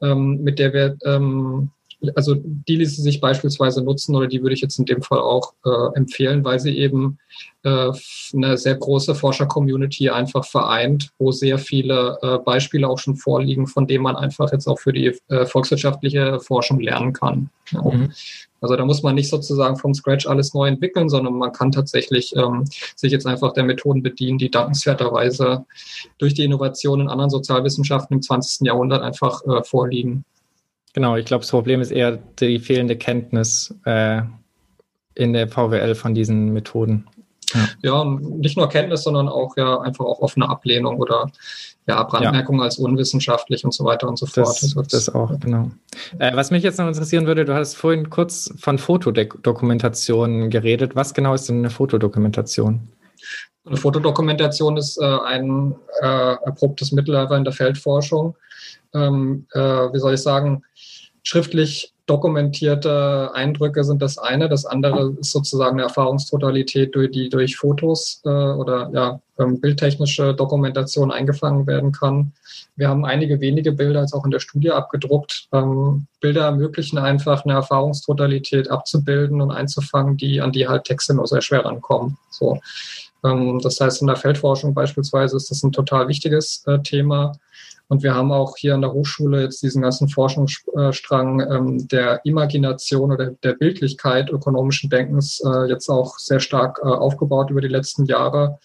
ähm, 0.00 0.42
mit 0.42 0.58
der 0.58 0.72
wir 0.72 0.96
ähm, 1.04 1.70
also 2.14 2.34
die 2.34 2.76
ließe 2.76 3.02
sich 3.02 3.20
beispielsweise 3.20 3.82
nutzen 3.82 4.14
oder 4.14 4.26
die 4.26 4.42
würde 4.42 4.54
ich 4.54 4.60
jetzt 4.60 4.78
in 4.78 4.84
dem 4.84 5.02
Fall 5.02 5.18
auch 5.18 5.54
äh, 5.64 5.96
empfehlen, 5.96 6.44
weil 6.44 6.60
sie 6.60 6.76
eben 6.76 7.18
äh, 7.62 7.90
eine 8.34 8.56
sehr 8.56 8.76
große 8.76 9.14
Forscher-Community 9.14 10.10
einfach 10.10 10.44
vereint, 10.44 11.10
wo 11.18 11.32
sehr 11.32 11.58
viele 11.58 12.18
äh, 12.22 12.38
Beispiele 12.38 12.88
auch 12.88 12.98
schon 12.98 13.16
vorliegen, 13.16 13.66
von 13.66 13.86
denen 13.86 14.04
man 14.04 14.16
einfach 14.16 14.52
jetzt 14.52 14.66
auch 14.66 14.78
für 14.78 14.92
die 14.92 15.18
äh, 15.28 15.46
volkswirtschaftliche 15.46 16.40
Forschung 16.40 16.80
lernen 16.80 17.12
kann. 17.12 17.50
Ja. 17.72 17.82
Mhm. 17.82 18.12
Also 18.60 18.76
da 18.76 18.84
muss 18.84 19.02
man 19.02 19.14
nicht 19.14 19.28
sozusagen 19.28 19.76
vom 19.76 19.94
Scratch 19.94 20.26
alles 20.26 20.54
neu 20.54 20.66
entwickeln, 20.66 21.08
sondern 21.08 21.34
man 21.34 21.52
kann 21.52 21.72
tatsächlich 21.72 22.34
ähm, 22.36 22.64
sich 22.94 23.12
jetzt 23.12 23.26
einfach 23.26 23.52
der 23.52 23.64
Methoden 23.64 24.02
bedienen, 24.02 24.38
die 24.38 24.50
dankenswerterweise 24.50 25.66
durch 26.18 26.34
die 26.34 26.44
Innovation 26.44 27.00
in 27.00 27.08
anderen 27.08 27.30
Sozialwissenschaften 27.30 28.16
im 28.16 28.22
20. 28.22 28.66
Jahrhundert 28.66 29.02
einfach 29.02 29.44
äh, 29.44 29.62
vorliegen. 29.62 30.24
Genau, 30.96 31.14
ich 31.14 31.26
glaube, 31.26 31.42
das 31.42 31.50
Problem 31.50 31.82
ist 31.82 31.90
eher 31.90 32.18
die 32.40 32.58
fehlende 32.58 32.96
Kenntnis 32.96 33.74
äh, 33.84 34.22
in 35.14 35.34
der 35.34 35.46
VWL 35.46 35.94
von 35.94 36.14
diesen 36.14 36.54
Methoden. 36.54 37.06
Ja. 37.52 37.68
ja, 37.82 38.04
nicht 38.04 38.56
nur 38.56 38.66
Kenntnis, 38.70 39.02
sondern 39.02 39.28
auch 39.28 39.58
ja 39.58 39.78
einfach 39.80 40.06
auch 40.06 40.20
offene 40.20 40.48
Ablehnung 40.48 40.96
oder 40.96 41.30
ja, 41.86 42.02
Brandmerkung 42.02 42.60
ja. 42.60 42.64
als 42.64 42.78
unwissenschaftlich 42.78 43.62
und 43.62 43.74
so 43.74 43.84
weiter 43.84 44.08
und 44.08 44.18
so 44.18 44.24
fort. 44.24 44.46
Das, 44.46 44.62
also 44.62 44.82
das 44.90 45.14
auch, 45.14 45.38
genau. 45.38 45.70
Äh, 46.18 46.34
was 46.34 46.50
mich 46.50 46.62
jetzt 46.62 46.78
noch 46.78 46.88
interessieren 46.88 47.26
würde, 47.26 47.44
du 47.44 47.52
hast 47.54 47.74
vorhin 47.74 48.08
kurz 48.08 48.54
von 48.58 48.78
Fotodokumentation 48.78 50.48
geredet. 50.48 50.96
Was 50.96 51.12
genau 51.12 51.34
ist 51.34 51.46
denn 51.50 51.58
eine 51.58 51.68
Fotodokumentation? 51.68 52.80
Eine 53.66 53.76
Fotodokumentation 53.76 54.78
ist 54.78 54.96
äh, 54.96 55.04
ein 55.04 55.74
äh, 56.00 56.06
erprobtes 56.06 56.90
Mittel 56.90 57.14
in 57.16 57.44
der 57.44 57.52
Feldforschung. 57.52 58.34
Ähm, 58.94 59.46
äh, 59.52 59.60
wie 59.60 59.98
soll 59.98 60.14
ich 60.14 60.22
sagen, 60.22 60.62
schriftlich 61.26 61.92
dokumentierte 62.06 63.32
Eindrücke 63.34 63.82
sind 63.82 64.00
das 64.00 64.16
eine. 64.16 64.48
Das 64.48 64.64
andere 64.64 65.16
ist 65.18 65.32
sozusagen 65.32 65.72
eine 65.76 65.82
Erfahrungstotalität, 65.82 66.94
die 66.94 67.28
durch 67.28 67.56
Fotos 67.56 68.20
äh, 68.24 68.28
oder 68.28 68.90
ja, 68.94 69.20
ähm, 69.40 69.60
bildtechnische 69.60 70.34
Dokumentation 70.34 71.10
eingefangen 71.10 71.66
werden 71.66 71.90
kann. 71.90 72.32
Wir 72.76 72.88
haben 72.88 73.04
einige 73.04 73.40
wenige 73.40 73.72
Bilder 73.72 74.02
jetzt 74.02 74.12
auch 74.12 74.24
in 74.24 74.30
der 74.30 74.38
Studie 74.38 74.70
abgedruckt. 74.70 75.48
Ähm, 75.52 76.06
Bilder 76.20 76.44
ermöglichen 76.44 76.98
einfach 76.98 77.44
eine 77.44 77.54
Erfahrungstotalität 77.54 78.70
abzubilden 78.70 79.40
und 79.40 79.50
einzufangen, 79.50 80.16
die 80.16 80.40
an 80.40 80.52
die 80.52 80.68
halt 80.68 80.84
Texte 80.84 81.12
nur 81.12 81.26
sehr 81.26 81.42
schwer 81.42 81.64
rankommen. 81.64 82.18
So. 82.30 82.60
Ähm, 83.24 83.58
das 83.60 83.80
heißt, 83.80 84.00
in 84.00 84.06
der 84.06 84.16
Feldforschung 84.16 84.74
beispielsweise 84.74 85.36
ist 85.36 85.50
das 85.50 85.64
ein 85.64 85.72
total 85.72 86.06
wichtiges 86.06 86.62
äh, 86.68 86.78
Thema. 86.78 87.32
Und 87.88 88.02
wir 88.02 88.14
haben 88.14 88.32
auch 88.32 88.56
hier 88.56 88.74
an 88.74 88.80
der 88.80 88.92
Hochschule 88.92 89.42
jetzt 89.42 89.62
diesen 89.62 89.82
ganzen 89.82 90.08
Forschungsstrang 90.08 91.40
ähm, 91.40 91.88
der 91.88 92.20
Imagination 92.24 93.12
oder 93.12 93.30
der 93.42 93.52
Bildlichkeit 93.52 94.30
ökonomischen 94.30 94.90
Denkens 94.90 95.40
äh, 95.44 95.68
jetzt 95.68 95.88
auch 95.88 96.18
sehr 96.18 96.40
stark 96.40 96.80
äh, 96.82 96.86
aufgebaut 96.86 97.50
über 97.50 97.60
die 97.60 97.68
letzten 97.68 98.04
Jahre, 98.06 98.58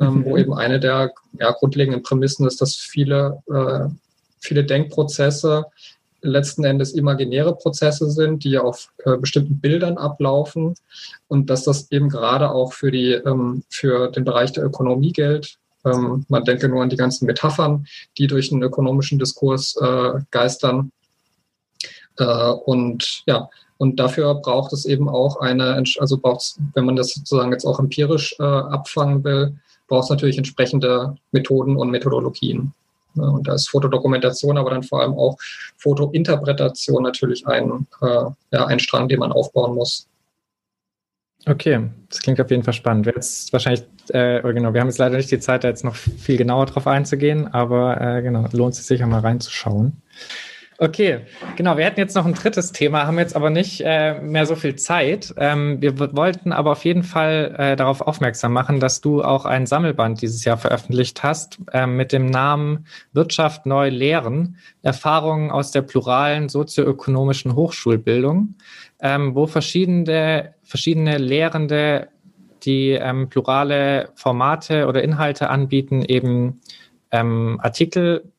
ähm, 0.00 0.18
mhm. 0.18 0.24
wo 0.24 0.36
eben 0.36 0.54
eine 0.54 0.80
der 0.80 1.12
ja, 1.38 1.52
grundlegenden 1.52 2.02
Prämissen 2.02 2.46
ist, 2.46 2.60
dass 2.60 2.74
viele, 2.74 3.42
äh, 3.48 3.88
viele 4.40 4.64
Denkprozesse 4.64 5.66
letzten 6.24 6.64
Endes 6.64 6.92
imaginäre 6.92 7.54
Prozesse 7.54 8.10
sind, 8.10 8.44
die 8.44 8.58
auf 8.58 8.90
äh, 9.04 9.16
bestimmten 9.16 9.60
Bildern 9.60 9.98
ablaufen 9.98 10.74
und 11.28 11.50
dass 11.50 11.64
das 11.64 11.92
eben 11.92 12.08
gerade 12.08 12.50
auch 12.50 12.72
für 12.72 12.90
die 12.90 13.12
ähm, 13.12 13.62
für 13.68 14.10
den 14.10 14.24
Bereich 14.24 14.52
der 14.52 14.64
Ökonomie 14.64 15.12
gilt, 15.12 15.58
ähm, 15.84 16.24
man 16.28 16.44
denke 16.44 16.68
nur 16.68 16.82
an 16.82 16.90
die 16.90 16.96
ganzen 16.96 17.26
Metaphern, 17.26 17.86
die 18.18 18.26
durch 18.26 18.50
den 18.50 18.62
ökonomischen 18.62 19.18
Diskurs 19.18 19.76
äh, 19.80 20.20
geistern. 20.30 20.92
Äh, 22.18 22.50
und 22.50 23.22
ja, 23.26 23.48
und 23.78 23.98
dafür 23.98 24.34
braucht 24.36 24.72
es 24.72 24.84
eben 24.84 25.08
auch 25.08 25.40
eine, 25.40 25.82
also 25.98 26.18
braucht 26.18 26.40
es, 26.40 26.58
wenn 26.74 26.86
man 26.86 26.96
das 26.96 27.10
sozusagen 27.10 27.52
jetzt 27.52 27.64
auch 27.64 27.78
empirisch 27.80 28.36
äh, 28.38 28.42
abfangen 28.42 29.24
will, 29.24 29.56
braucht 29.88 30.04
es 30.04 30.10
natürlich 30.10 30.38
entsprechende 30.38 31.16
Methoden 31.32 31.76
und 31.76 31.90
Methodologien. 31.90 32.72
Und 33.16 33.46
da 33.46 33.54
ist 33.54 33.68
Fotodokumentation, 33.68 34.58
aber 34.58 34.70
dann 34.70 34.82
vor 34.82 35.00
allem 35.00 35.14
auch 35.14 35.36
Fotointerpretation 35.76 37.02
natürlich 37.02 37.46
ein, 37.46 37.86
äh, 38.00 38.24
ja, 38.50 38.66
ein 38.66 38.80
Strang, 38.80 39.08
den 39.08 39.20
man 39.20 39.32
aufbauen 39.32 39.74
muss. 39.74 40.08
Okay, 41.46 41.90
das 42.08 42.20
klingt 42.20 42.40
auf 42.40 42.50
jeden 42.50 42.62
Fall 42.62 42.72
spannend. 42.72 43.04
Wir 43.04 43.12
jetzt 43.14 43.52
wahrscheinlich, 43.52 43.84
äh, 44.08 44.40
genau, 44.40 44.72
wir 44.72 44.80
haben 44.80 44.88
jetzt 44.88 44.98
leider 44.98 45.16
nicht 45.16 45.30
die 45.30 45.38
Zeit, 45.38 45.62
da 45.62 45.68
jetzt 45.68 45.84
noch 45.84 45.94
viel 45.94 46.38
genauer 46.38 46.66
drauf 46.66 46.86
einzugehen, 46.86 47.52
aber 47.52 48.00
äh, 48.00 48.22
genau, 48.22 48.46
lohnt 48.52 48.74
sich 48.74 48.86
sicher 48.86 49.06
mal 49.06 49.20
reinzuschauen. 49.20 50.00
Okay, 50.78 51.20
genau. 51.54 51.76
Wir 51.76 51.84
hätten 51.84 52.00
jetzt 52.00 52.16
noch 52.16 52.26
ein 52.26 52.34
drittes 52.34 52.72
Thema, 52.72 53.06
haben 53.06 53.18
jetzt 53.18 53.36
aber 53.36 53.48
nicht 53.48 53.80
äh, 53.84 54.20
mehr 54.20 54.44
so 54.44 54.56
viel 54.56 54.74
Zeit. 54.74 55.32
Ähm, 55.36 55.80
wir 55.80 56.00
wollten 56.00 56.52
aber 56.52 56.72
auf 56.72 56.84
jeden 56.84 57.04
Fall 57.04 57.54
äh, 57.56 57.76
darauf 57.76 58.00
aufmerksam 58.00 58.52
machen, 58.52 58.80
dass 58.80 59.00
du 59.00 59.22
auch 59.22 59.44
ein 59.44 59.66
Sammelband 59.66 60.20
dieses 60.20 60.44
Jahr 60.44 60.58
veröffentlicht 60.58 61.22
hast 61.22 61.58
äh, 61.72 61.86
mit 61.86 62.10
dem 62.12 62.26
Namen 62.26 62.86
Wirtschaft 63.12 63.66
neu 63.66 63.88
lehren, 63.88 64.56
Erfahrungen 64.82 65.52
aus 65.52 65.70
der 65.70 65.82
pluralen 65.82 66.48
sozioökonomischen 66.48 67.54
Hochschulbildung, 67.54 68.56
ähm, 69.04 69.34
wo 69.34 69.46
verschiedene, 69.46 70.54
verschiedene 70.62 71.18
Lehrende, 71.18 72.08
die 72.62 72.92
ähm, 72.92 73.28
plurale 73.28 74.08
Formate 74.14 74.86
oder 74.88 75.04
Inhalte 75.04 75.50
anbieten, 75.50 76.02
eben 76.02 76.62
ähm, 77.10 77.60
Artikel 77.62 78.32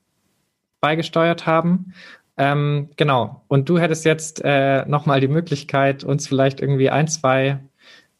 beigesteuert 0.81 1.45
haben. 1.45 1.93
Ähm, 2.37 2.89
genau. 2.97 3.43
Und 3.47 3.69
du 3.69 3.77
hättest 3.77 4.05
jetzt 4.05 4.41
äh, 4.43 4.83
nochmal 4.87 5.21
die 5.21 5.27
Möglichkeit, 5.27 6.03
uns 6.03 6.27
vielleicht 6.27 6.59
irgendwie 6.59 6.89
ein, 6.89 7.07
zwei 7.07 7.59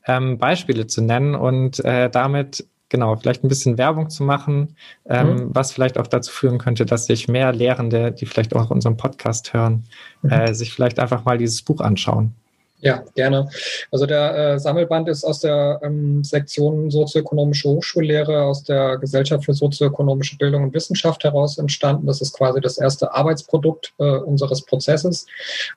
ähm, 0.05 0.37
Beispiele 0.37 0.85
zu 0.85 1.01
nennen 1.01 1.33
und 1.33 1.83
äh, 1.83 2.11
damit 2.11 2.67
genau 2.89 3.15
vielleicht 3.15 3.43
ein 3.43 3.49
bisschen 3.49 3.77
Werbung 3.77 4.09
zu 4.09 4.23
machen, 4.23 4.75
ähm, 5.09 5.27
mhm. 5.27 5.49
was 5.55 5.71
vielleicht 5.71 5.97
auch 5.97 6.07
dazu 6.07 6.31
führen 6.31 6.57
könnte, 6.57 6.85
dass 6.85 7.05
sich 7.05 7.27
mehr 7.27 7.51
Lehrende, 7.51 8.11
die 8.11 8.25
vielleicht 8.25 8.55
auch 8.55 8.69
unseren 8.69 8.97
Podcast 8.97 9.53
hören, 9.53 9.83
mhm. 10.21 10.31
äh, 10.31 10.53
sich 10.53 10.73
vielleicht 10.73 10.99
einfach 10.99 11.25
mal 11.25 11.37
dieses 11.37 11.61
Buch 11.61 11.81
anschauen. 11.81 12.33
Ja, 12.81 13.03
gerne. 13.15 13.49
Also 13.89 14.05
der 14.05 14.35
äh, 14.37 14.59
Sammelband 14.59 15.07
ist 15.07 15.23
aus 15.23 15.39
der 15.39 15.79
ähm, 15.81 16.23
Sektion 16.23 16.91
Sozioökonomische 16.91 17.69
Hochschullehre 17.69 18.43
aus 18.43 18.63
der 18.63 18.97
Gesellschaft 18.97 19.45
für 19.45 19.53
sozioökonomische 19.53 20.37
Bildung 20.37 20.63
und 20.63 20.73
Wissenschaft 20.73 21.23
heraus 21.23 21.57
entstanden. 21.57 22.05
Das 22.05 22.21
ist 22.21 22.33
quasi 22.33 22.61
das 22.61 22.77
erste 22.77 23.11
Arbeitsprodukt 23.11 23.93
äh, 23.97 24.03
unseres 24.03 24.63
Prozesses 24.65 25.25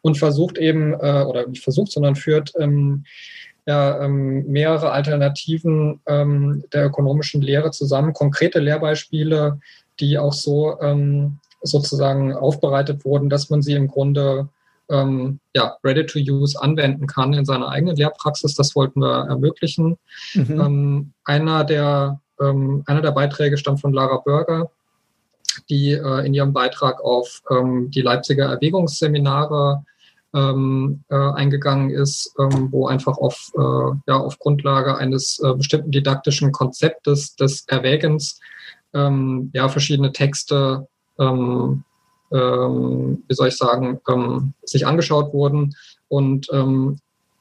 und 0.02 0.18
versucht 0.18 0.58
eben, 0.58 0.92
äh, 0.92 1.24
oder 1.26 1.46
nicht 1.46 1.62
versucht, 1.62 1.92
sondern 1.92 2.14
führt 2.14 2.52
ähm, 2.58 3.04
ja, 3.68 4.02
ähm, 4.02 4.46
mehrere 4.46 4.92
Alternativen 4.92 6.00
ähm, 6.06 6.64
der 6.72 6.86
ökonomischen 6.86 7.42
Lehre 7.42 7.70
zusammen, 7.70 8.14
konkrete 8.14 8.60
Lehrbeispiele, 8.60 9.60
die 10.00 10.18
auch 10.18 10.32
so 10.32 10.80
ähm, 10.80 11.38
sozusagen 11.60 12.34
aufbereitet 12.34 13.04
wurden, 13.04 13.28
dass 13.28 13.50
man 13.50 13.60
sie 13.60 13.74
im 13.74 13.86
Grunde 13.86 14.48
ähm, 14.88 15.38
ja, 15.54 15.76
ready 15.84 16.06
to 16.06 16.18
use 16.18 16.58
anwenden 16.58 17.06
kann 17.06 17.34
in 17.34 17.44
seiner 17.44 17.68
eigenen 17.68 17.96
Lehrpraxis. 17.96 18.54
Das 18.54 18.74
wollten 18.74 19.00
wir 19.00 19.26
ermöglichen. 19.28 19.98
Mhm. 20.32 20.60
Ähm, 20.60 21.12
einer, 21.24 21.64
der, 21.64 22.20
ähm, 22.40 22.84
einer 22.86 23.02
der 23.02 23.12
Beiträge 23.12 23.58
stammt 23.58 23.82
von 23.82 23.92
Lara 23.92 24.22
Börger, 24.24 24.70
die 25.68 25.92
äh, 25.92 26.24
in 26.24 26.32
ihrem 26.32 26.54
Beitrag 26.54 27.02
auf 27.02 27.42
die 27.50 28.00
Leipziger 28.00 28.46
Erwägungsseminare 28.46 29.84
ähm, 30.34 31.04
äh, 31.08 31.16
eingegangen 31.16 31.90
ist, 31.90 32.34
ähm, 32.38 32.68
wo 32.70 32.86
einfach 32.86 33.16
auf, 33.16 33.50
äh, 33.56 33.96
ja, 34.06 34.16
auf 34.16 34.38
Grundlage 34.38 34.96
eines 34.96 35.40
äh, 35.42 35.54
bestimmten 35.54 35.90
didaktischen 35.90 36.52
Konzeptes 36.52 37.34
des 37.36 37.64
Erwägens 37.68 38.40
ähm, 38.94 39.50
ja, 39.54 39.68
verschiedene 39.68 40.12
Texte 40.12 40.86
ähm, 41.18 41.84
ähm, 42.32 43.24
wie 43.26 43.34
soll 43.34 43.48
ich 43.48 43.56
sagen, 43.56 44.00
ähm, 44.08 44.52
sich 44.64 44.86
angeschaut 44.86 45.32
wurden. 45.32 45.74
Und 46.08 46.48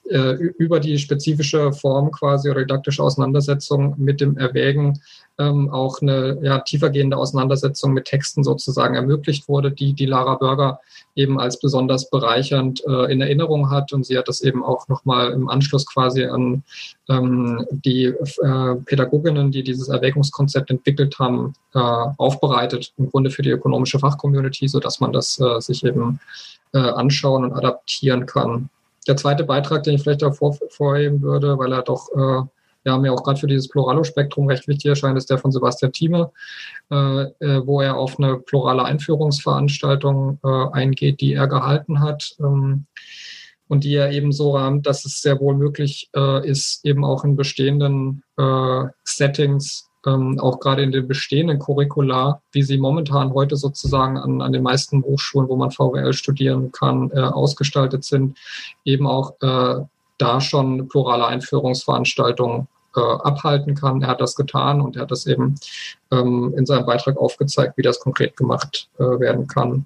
äh, 0.09 0.33
über 0.57 0.79
die 0.79 0.97
spezifische 0.97 1.71
Form 1.73 2.11
quasi 2.11 2.49
oder 2.49 2.61
didaktische 2.61 3.03
Auseinandersetzung 3.03 3.95
mit 3.97 4.21
dem 4.21 4.37
Erwägen 4.37 4.99
ähm, 5.39 5.69
auch 5.69 6.01
eine 6.01 6.39
ja, 6.41 6.59
tiefergehende 6.59 7.17
Auseinandersetzung 7.17 7.93
mit 7.93 8.05
Texten 8.05 8.43
sozusagen 8.43 8.95
ermöglicht 8.95 9.47
wurde, 9.47 9.71
die 9.71 9.93
die 9.93 10.05
Lara 10.05 10.35
Börger 10.35 10.79
eben 11.15 11.39
als 11.39 11.59
besonders 11.59 12.09
bereichernd 12.09 12.83
äh, 12.87 13.11
in 13.11 13.21
Erinnerung 13.21 13.69
hat. 13.69 13.93
Und 13.93 14.05
sie 14.05 14.17
hat 14.17 14.27
das 14.27 14.41
eben 14.41 14.63
auch 14.63 14.87
nochmal 14.87 15.31
im 15.31 15.49
Anschluss 15.49 15.85
quasi 15.85 16.25
an 16.25 16.63
ähm, 17.09 17.65
die 17.71 18.05
äh, 18.05 18.75
Pädagoginnen, 18.85 19.51
die 19.51 19.63
dieses 19.63 19.89
Erwägungskonzept 19.89 20.69
entwickelt 20.69 21.19
haben, 21.19 21.53
äh, 21.73 21.79
aufbereitet, 21.79 22.93
im 22.97 23.09
Grunde 23.09 23.29
für 23.29 23.41
die 23.41 23.51
ökonomische 23.51 23.99
Fachcommunity, 23.99 24.67
sodass 24.67 24.99
man 24.99 25.13
das 25.13 25.39
äh, 25.39 25.59
sich 25.59 25.83
eben 25.83 26.19
äh, 26.73 26.79
anschauen 26.79 27.45
und 27.45 27.53
adaptieren 27.53 28.25
kann. 28.25 28.69
Der 29.07 29.17
zweite 29.17 29.43
Beitrag, 29.43 29.83
den 29.83 29.95
ich 29.95 30.03
vielleicht 30.03 30.23
auch 30.23 30.35
vorheben 30.35 31.21
würde, 31.21 31.57
weil 31.57 31.71
er 31.71 31.81
doch 31.81 32.09
äh, 32.15 32.47
ja, 32.87 32.97
mir 32.97 33.13
auch 33.13 33.23
gerade 33.23 33.39
für 33.39 33.47
dieses 33.47 33.67
Pluralo-Spektrum 33.67 34.47
recht 34.47 34.67
wichtig 34.67 34.85
erscheint, 34.85 35.17
ist 35.17 35.29
der 35.29 35.37
von 35.37 35.51
Sebastian 35.51 35.91
Thieme, 35.91 36.31
äh, 36.89 36.95
äh, 36.95 37.65
wo 37.65 37.81
er 37.81 37.97
auf 37.97 38.17
eine 38.17 38.37
plurale 38.37 38.83
Einführungsveranstaltung 38.85 40.39
äh, 40.43 40.71
eingeht, 40.71 41.19
die 41.19 41.33
er 41.33 41.47
gehalten 41.47 41.99
hat. 41.99 42.35
Ähm, 42.39 42.85
und 43.69 43.83
die 43.83 43.95
er 43.95 44.11
eben 44.11 44.31
so 44.31 44.55
rahmt, 44.55 44.87
dass 44.87 45.03
es 45.03 45.21
sehr 45.21 45.41
wohl 45.41 45.53
möglich 45.55 46.09
äh, 46.15 46.47
ist, 46.47 46.85
eben 46.85 47.03
auch 47.03 47.25
in 47.25 47.35
bestehenden 47.35 48.23
äh, 48.37 48.83
Settings 49.03 49.86
ähm, 50.07 50.39
auch 50.39 50.59
gerade 50.59 50.81
in 50.81 50.91
den 50.91 51.07
bestehenden 51.07 51.59
Curricula, 51.59 52.41
wie 52.51 52.63
sie 52.63 52.77
momentan 52.77 53.33
heute 53.33 53.57
sozusagen 53.57 54.17
an, 54.17 54.41
an 54.41 54.53
den 54.53 54.63
meisten 54.63 55.03
Hochschulen, 55.03 55.49
wo 55.49 55.55
man 55.57 55.71
VWL 55.71 56.13
studieren 56.13 56.71
kann, 56.71 57.11
äh, 57.11 57.19
ausgestaltet 57.19 58.05
sind, 58.05 58.37
eben 58.85 59.05
auch 59.05 59.33
äh, 59.41 59.83
da 60.17 60.41
schon 60.41 60.87
plurale 60.87 61.27
Einführungsveranstaltungen 61.27 62.67
äh, 62.95 62.99
abhalten 62.99 63.75
kann. 63.75 64.01
Er 64.01 64.07
hat 64.07 64.21
das 64.21 64.35
getan 64.35 64.81
und 64.81 64.95
er 64.95 65.03
hat 65.03 65.11
das 65.11 65.27
eben 65.27 65.55
ähm, 66.11 66.53
in 66.57 66.65
seinem 66.65 66.85
Beitrag 66.85 67.17
aufgezeigt, 67.17 67.77
wie 67.77 67.83
das 67.83 67.99
konkret 67.99 68.37
gemacht 68.37 68.89
äh, 68.97 69.03
werden 69.03 69.47
kann. 69.47 69.85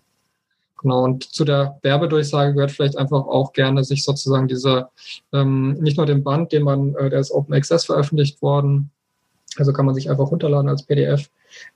Genau, 0.82 1.04
und 1.04 1.24
zu 1.24 1.46
der 1.46 1.78
Werbedurchsage 1.84 2.54
gehört 2.54 2.72
vielleicht 2.72 2.98
einfach 2.98 3.28
auch 3.28 3.54
gerne, 3.54 3.84
sich 3.84 4.04
sozusagen 4.04 4.48
diese, 4.48 4.90
ähm, 5.32 5.74
nicht 5.74 5.98
nur 5.98 6.08
den 6.08 6.24
Band, 6.24 6.52
den 6.52 6.64
man, 6.64 6.96
äh, 6.96 7.10
der 7.10 7.20
ist 7.20 7.32
Open 7.32 7.54
Access 7.54 7.86
veröffentlicht 7.86 8.42
worden, 8.42 8.92
also 9.58 9.74
kann 9.74 9.86
man 9.86 9.96
sich 9.96 10.10
einfach 10.10 10.32
runterladen 10.32 10.70
als 10.70 10.84
PDF. 10.84 11.30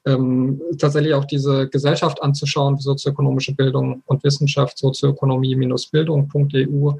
Ähm, 0.05 0.61
tatsächlich 0.77 1.13
auch 1.13 1.25
diese 1.25 1.67
Gesellschaft 1.67 2.23
anzuschauen, 2.23 2.77
sozioökonomische 2.77 3.53
Bildung 3.53 4.01
und 4.05 4.23
Wissenschaft, 4.23 4.77
sozioökonomie-bildung.eu, 4.77 6.93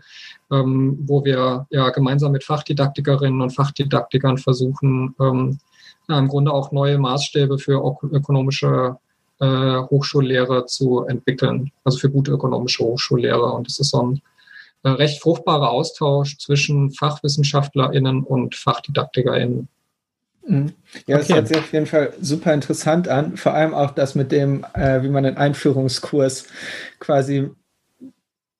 ähm, 0.51 0.99
wo 1.01 1.23
wir 1.23 1.65
ja 1.69 1.89
gemeinsam 1.91 2.33
mit 2.33 2.43
Fachdidaktikerinnen 2.43 3.39
und 3.41 3.51
Fachdidaktikern 3.51 4.37
versuchen, 4.37 5.15
ähm, 5.19 5.59
ja, 6.09 6.19
im 6.19 6.27
Grunde 6.27 6.51
auch 6.51 6.71
neue 6.71 6.97
Maßstäbe 6.97 7.57
für 7.57 7.81
ökonomische 8.11 8.97
äh, 9.39 9.81
Hochschullehre 9.89 10.65
zu 10.65 11.05
entwickeln, 11.05 11.71
also 11.83 11.97
für 11.97 12.09
gute 12.09 12.31
ökonomische 12.31 12.83
Hochschullehre. 12.83 13.53
Und 13.53 13.67
es 13.67 13.79
ist 13.79 13.91
so 13.91 14.03
ein 14.03 14.21
äh, 14.83 14.89
recht 14.89 15.21
fruchtbarer 15.21 15.69
Austausch 15.69 16.37
zwischen 16.37 16.91
FachwissenschaftlerInnen 16.91 18.23
und 18.23 18.55
FachdidaktikerInnen. 18.55 19.69
Mhm. 20.47 20.73
Ja, 21.07 21.17
okay. 21.17 21.25
das 21.27 21.29
hört 21.29 21.47
sich 21.47 21.57
auf 21.57 21.73
jeden 21.73 21.85
Fall 21.85 22.13
super 22.21 22.53
interessant 22.53 23.07
an. 23.07 23.37
Vor 23.37 23.53
allem 23.53 23.73
auch 23.73 23.91
das 23.91 24.15
mit 24.15 24.31
dem, 24.31 24.65
äh, 24.73 25.01
wie 25.03 25.09
man 25.09 25.23
den 25.23 25.37
Einführungskurs 25.37 26.47
quasi 26.99 27.49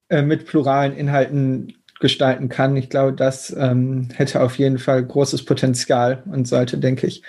äh, 0.09 0.21
mit 0.21 0.45
pluralen 0.45 0.95
Inhalten 0.95 1.73
gestalten 1.99 2.49
kann. 2.49 2.75
Ich 2.75 2.89
glaube, 2.89 3.13
das 3.13 3.55
ähm, 3.57 4.09
hätte 4.13 4.41
auf 4.41 4.57
jeden 4.57 4.79
Fall 4.79 5.03
großes 5.03 5.45
Potenzial 5.45 6.23
und 6.25 6.47
sollte, 6.47 6.77
denke 6.77 7.07
ich, 7.07 7.23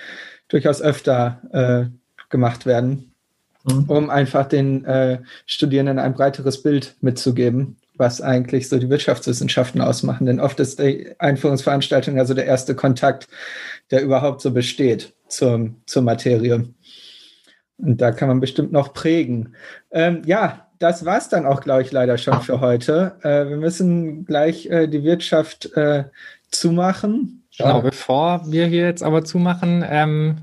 durchaus 0.48 0.82
öfter 0.82 1.40
äh, 1.52 2.30
gemacht 2.30 2.66
werden, 2.66 3.12
mhm. 3.64 3.84
um 3.84 4.11
einfach 4.11 4.46
den 4.46 4.84
äh, 4.84 5.20
Studierenden 5.46 5.98
ein 5.98 6.14
breiteres 6.14 6.62
Bild 6.62 6.96
mitzugeben, 7.00 7.76
was 7.99 8.20
eigentlich 8.20 8.68
so 8.68 8.78
die 8.78 8.90
Wirtschaftswissenschaften 8.90 9.80
ausmachen. 9.80 10.26
Denn 10.26 10.40
oft 10.40 10.61
ist 10.61 10.78
die 10.78 11.14
Einführungsveranstaltung 11.18 12.18
also 12.18 12.34
der 12.34 12.47
erste 12.47 12.74
Kontakt, 12.74 13.28
der 13.90 14.03
überhaupt 14.03 14.40
so 14.40 14.51
besteht 14.53 15.14
zur, 15.28 15.70
zur 15.86 16.03
Materie. 16.03 16.68
Und 17.78 18.01
da 18.01 18.12
kann 18.12 18.28
man 18.28 18.40
bestimmt 18.40 18.72
noch 18.72 18.94
prägen. 18.94 19.55
Ähm, 19.90 20.22
ja, 20.24 20.66
das 20.78 21.05
war 21.05 21.18
es 21.18 21.28
dann 21.28 21.47
auch, 21.47 21.61
glaube 21.61 21.82
ich, 21.82 21.92
leider 21.92 22.18
schon 22.18 22.40
für 22.40 22.61
heute. 22.61 23.16
Äh, 23.22 23.49
wir 23.49 23.57
müssen 23.57 24.24
gleich 24.24 24.66
äh, 24.66 24.86
die 24.86 25.05
Wirtschaft 25.05 25.76
äh, 25.76 26.05
zumachen. 26.51 27.44
Genau, 27.57 27.80
bevor 27.80 28.42
wir 28.47 28.66
hier 28.66 28.84
jetzt 28.84 29.03
aber 29.03 29.24
zumachen, 29.24 29.84
ähm, 29.88 30.36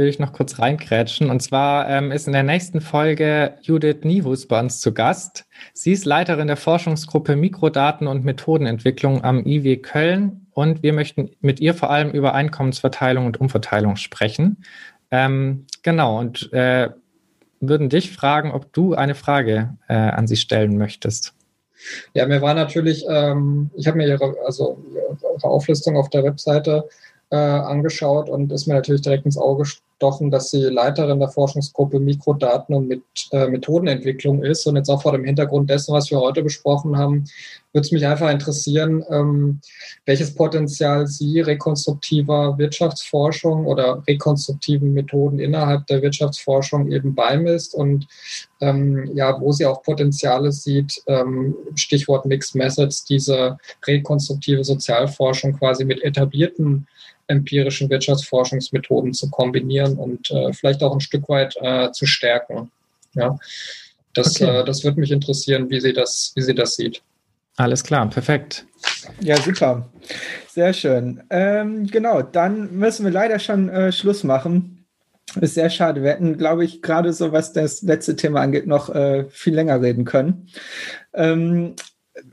will 0.00 0.08
ich 0.08 0.18
noch 0.18 0.32
kurz 0.32 0.58
reinkrätschen. 0.58 1.30
Und 1.30 1.40
zwar 1.40 1.88
ähm, 1.88 2.10
ist 2.10 2.26
in 2.26 2.32
der 2.32 2.42
nächsten 2.42 2.80
Folge 2.80 3.54
Judith 3.60 3.98
Nihus 4.02 4.48
bei 4.48 4.58
uns 4.58 4.80
zu 4.80 4.94
Gast. 4.94 5.44
Sie 5.74 5.92
ist 5.92 6.06
Leiterin 6.06 6.46
der 6.46 6.56
Forschungsgruppe 6.56 7.36
Mikrodaten 7.36 8.06
und 8.06 8.24
Methodenentwicklung 8.24 9.22
am 9.22 9.44
IW 9.44 9.76
Köln. 9.76 10.46
Und 10.52 10.82
wir 10.82 10.94
möchten 10.94 11.30
mit 11.42 11.60
ihr 11.60 11.74
vor 11.74 11.90
allem 11.90 12.10
über 12.10 12.34
Einkommensverteilung 12.34 13.26
und 13.26 13.40
Umverteilung 13.40 13.96
sprechen. 13.96 14.64
Ähm, 15.10 15.66
genau, 15.82 16.18
und 16.18 16.50
äh, 16.54 16.88
würden 17.60 17.90
dich 17.90 18.10
fragen, 18.10 18.52
ob 18.52 18.72
du 18.72 18.94
eine 18.94 19.14
Frage 19.14 19.76
äh, 19.88 19.94
an 19.94 20.26
sie 20.26 20.36
stellen 20.36 20.78
möchtest. 20.78 21.34
Ja, 22.14 22.26
mir 22.26 22.40
war 22.40 22.54
natürlich, 22.54 23.04
ähm, 23.06 23.70
ich 23.74 23.86
habe 23.86 23.98
mir 23.98 24.08
ihre, 24.08 24.34
also 24.46 24.82
ihre 24.94 25.44
Auflistung 25.44 25.96
auf 25.96 26.08
der 26.08 26.24
Webseite 26.24 26.88
äh, 27.30 27.36
angeschaut 27.36 28.28
und 28.28 28.50
ist 28.52 28.66
mir 28.66 28.74
natürlich 28.74 29.02
direkt 29.02 29.24
ins 29.24 29.38
Auge 29.38 29.64
gestochen, 30.00 30.30
dass 30.30 30.50
sie 30.50 30.62
Leiterin 30.62 31.18
der 31.18 31.28
Forschungsgruppe 31.28 32.00
Mikrodaten 32.00 32.74
und 32.74 32.88
mit, 32.88 33.02
äh, 33.32 33.48
Methodenentwicklung 33.48 34.42
ist. 34.42 34.66
Und 34.66 34.76
jetzt 34.76 34.88
auch 34.88 35.02
vor 35.02 35.12
dem 35.12 35.24
Hintergrund 35.24 35.68
dessen, 35.68 35.92
was 35.92 36.10
wir 36.10 36.18
heute 36.18 36.42
besprochen 36.42 36.96
haben, 36.96 37.24
würde 37.72 37.84
es 37.84 37.92
mich 37.92 38.06
einfach 38.06 38.30
interessieren, 38.30 39.04
ähm, 39.10 39.60
welches 40.06 40.34
Potenzial 40.34 41.06
Sie 41.06 41.40
rekonstruktiver 41.40 42.56
Wirtschaftsforschung 42.58 43.66
oder 43.66 44.02
rekonstruktiven 44.08 44.92
Methoden 44.94 45.38
innerhalb 45.38 45.86
der 45.86 46.02
Wirtschaftsforschung 46.02 46.90
eben 46.90 47.14
beimisst 47.14 47.74
und 47.74 48.06
ähm, 48.60 49.10
ja, 49.14 49.40
wo 49.40 49.52
sie 49.52 49.66
auch 49.66 49.82
Potenziale 49.82 50.50
sieht, 50.50 51.02
ähm, 51.06 51.54
Stichwort 51.74 52.26
Mixed 52.26 52.54
Methods, 52.54 53.04
diese 53.04 53.58
rekonstruktive 53.86 54.64
Sozialforschung 54.64 55.56
quasi 55.56 55.84
mit 55.84 56.02
etablierten 56.02 56.86
empirischen 57.30 57.88
Wirtschaftsforschungsmethoden 57.88 59.14
zu 59.14 59.30
kombinieren 59.30 59.96
und 59.96 60.30
äh, 60.30 60.52
vielleicht 60.52 60.82
auch 60.82 60.92
ein 60.92 61.00
Stück 61.00 61.28
weit 61.28 61.56
äh, 61.60 61.90
zu 61.92 62.06
stärken. 62.06 62.70
Ja, 63.14 63.38
das, 64.14 64.40
okay. 64.40 64.60
äh, 64.60 64.64
das 64.64 64.84
würde 64.84 65.00
mich 65.00 65.10
interessieren, 65.10 65.70
wie 65.70 65.80
sie 65.80 65.92
das, 65.92 66.32
wie 66.34 66.42
sie 66.42 66.54
das 66.54 66.76
sieht. 66.76 67.02
Alles 67.56 67.84
klar, 67.84 68.08
perfekt. 68.08 68.66
Ja, 69.20 69.36
super. 69.36 69.88
Sehr 70.48 70.72
schön. 70.72 71.22
Ähm, 71.30 71.86
genau, 71.86 72.22
dann 72.22 72.76
müssen 72.76 73.04
wir 73.04 73.12
leider 73.12 73.38
schon 73.38 73.68
äh, 73.68 73.92
Schluss 73.92 74.24
machen. 74.24 74.86
Ist 75.40 75.54
sehr 75.54 75.70
schade. 75.70 76.02
Wir 76.02 76.10
hätten, 76.10 76.38
glaube 76.38 76.64
ich, 76.64 76.82
gerade 76.82 77.12
so, 77.12 77.32
was 77.32 77.52
das 77.52 77.82
letzte 77.82 78.16
Thema 78.16 78.40
angeht, 78.40 78.66
noch 78.66 78.88
äh, 78.92 79.26
viel 79.28 79.54
länger 79.54 79.80
reden 79.80 80.04
können. 80.04 80.48
Ähm, 81.14 81.76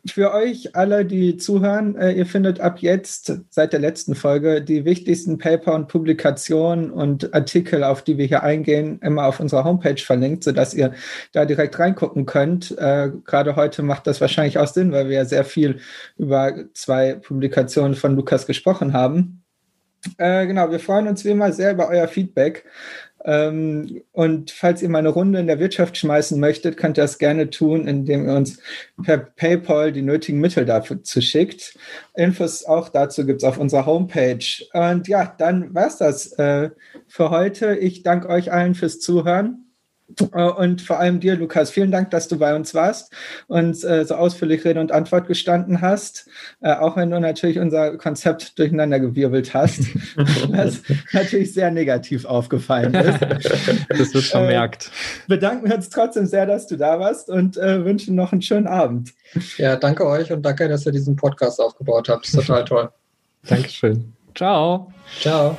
für 0.05 0.33
euch 0.33 0.75
alle, 0.75 1.05
die 1.05 1.37
zuhören, 1.37 1.95
äh, 1.95 2.11
ihr 2.11 2.25
findet 2.25 2.59
ab 2.59 2.79
jetzt, 2.79 3.33
seit 3.49 3.73
der 3.73 3.79
letzten 3.79 4.15
Folge, 4.15 4.61
die 4.61 4.85
wichtigsten 4.85 5.37
Paper 5.37 5.73
und 5.75 5.87
Publikationen 5.87 6.91
und 6.91 7.33
Artikel, 7.33 7.83
auf 7.83 8.01
die 8.01 8.17
wir 8.17 8.25
hier 8.25 8.43
eingehen, 8.43 8.99
immer 9.01 9.25
auf 9.25 9.39
unserer 9.39 9.63
Homepage 9.63 10.01
verlinkt, 10.01 10.43
sodass 10.43 10.73
ihr 10.73 10.93
da 11.33 11.45
direkt 11.45 11.77
reingucken 11.79 12.25
könnt. 12.25 12.77
Äh, 12.77 13.11
Gerade 13.25 13.55
heute 13.55 13.83
macht 13.83 14.07
das 14.07 14.21
wahrscheinlich 14.21 14.57
auch 14.57 14.67
Sinn, 14.67 14.91
weil 14.91 15.09
wir 15.09 15.17
ja 15.17 15.25
sehr 15.25 15.45
viel 15.45 15.79
über 16.17 16.53
zwei 16.73 17.15
Publikationen 17.15 17.95
von 17.95 18.15
Lukas 18.15 18.45
gesprochen 18.45 18.93
haben. 18.93 19.43
Äh, 20.17 20.47
genau, 20.47 20.71
wir 20.71 20.79
freuen 20.79 21.07
uns 21.07 21.25
wie 21.25 21.29
immer 21.29 21.51
sehr 21.51 21.71
über 21.71 21.89
euer 21.89 22.07
Feedback. 22.07 22.65
Ähm, 23.25 24.01
und 24.13 24.51
falls 24.51 24.81
ihr 24.81 24.89
mal 24.89 24.99
eine 24.99 25.09
Runde 25.09 25.39
in 25.39 25.47
der 25.47 25.59
Wirtschaft 25.59 25.97
schmeißen 25.97 26.39
möchtet, 26.39 26.77
könnt 26.77 26.97
ihr 26.97 27.03
das 27.03 27.17
gerne 27.17 27.49
tun, 27.49 27.87
indem 27.87 28.27
ihr 28.27 28.35
uns 28.35 28.59
per 29.03 29.17
PayPal 29.17 29.91
die 29.91 30.01
nötigen 30.01 30.39
Mittel 30.39 30.65
dafür 30.65 30.99
schickt. 31.21 31.77
Infos 32.15 32.65
auch 32.65 32.89
dazu 32.89 33.25
gibt 33.25 33.41
es 33.41 33.47
auf 33.47 33.57
unserer 33.57 33.85
Homepage. 33.85 34.45
Und 34.73 35.07
ja, 35.07 35.35
dann 35.37 35.73
war 35.73 35.87
es 35.87 35.97
das 35.97 36.33
äh, 36.33 36.69
für 37.07 37.29
heute. 37.29 37.75
Ich 37.75 38.03
danke 38.03 38.29
euch 38.29 38.51
allen 38.51 38.75
fürs 38.75 38.99
Zuhören. 38.99 39.66
Äh, 40.33 40.43
und 40.43 40.81
vor 40.81 40.99
allem 40.99 41.19
dir, 41.19 41.35
Lukas, 41.35 41.69
vielen 41.69 41.91
Dank, 41.91 42.11
dass 42.11 42.27
du 42.27 42.37
bei 42.37 42.55
uns 42.55 42.73
warst 42.73 43.11
und 43.47 43.83
äh, 43.83 44.05
so 44.05 44.15
ausführlich 44.15 44.63
Rede 44.65 44.79
und 44.79 44.91
Antwort 44.91 45.27
gestanden 45.27 45.81
hast, 45.81 46.27
äh, 46.61 46.73
auch 46.73 46.95
wenn 46.95 47.11
du 47.11 47.19
natürlich 47.19 47.59
unser 47.59 47.97
Konzept 47.97 48.57
durcheinandergewirbelt 48.57 49.53
hast, 49.53 49.81
was 50.49 50.81
natürlich 51.11 51.53
sehr 51.53 51.71
negativ 51.71 52.25
aufgefallen 52.25 52.93
ist. 52.93 53.19
Das 53.89 54.13
wird 54.13 54.23
vermerkt. 54.23 54.91
Äh, 55.25 55.29
bedanken 55.29 55.67
wir 55.67 55.75
uns 55.75 55.89
trotzdem 55.89 56.25
sehr, 56.25 56.45
dass 56.45 56.67
du 56.67 56.77
da 56.77 56.99
warst 56.99 57.29
und 57.29 57.57
wünschen 57.57 58.15
noch 58.15 58.31
einen 58.31 58.41
schönen 58.41 58.67
Abend. 58.67 59.13
Ja, 59.57 59.75
danke 59.75 60.05
euch 60.05 60.31
und 60.31 60.43
danke, 60.43 60.67
dass 60.67 60.85
ihr 60.85 60.91
diesen 60.91 61.15
Podcast 61.15 61.59
aufgebaut 61.59 62.09
habt. 62.09 62.25
Das 62.25 62.33
ist 62.33 62.47
total 62.47 62.65
toll. 62.65 62.89
Dankeschön. 63.47 64.13
Ciao. 64.35 64.91
Ciao. 65.19 65.57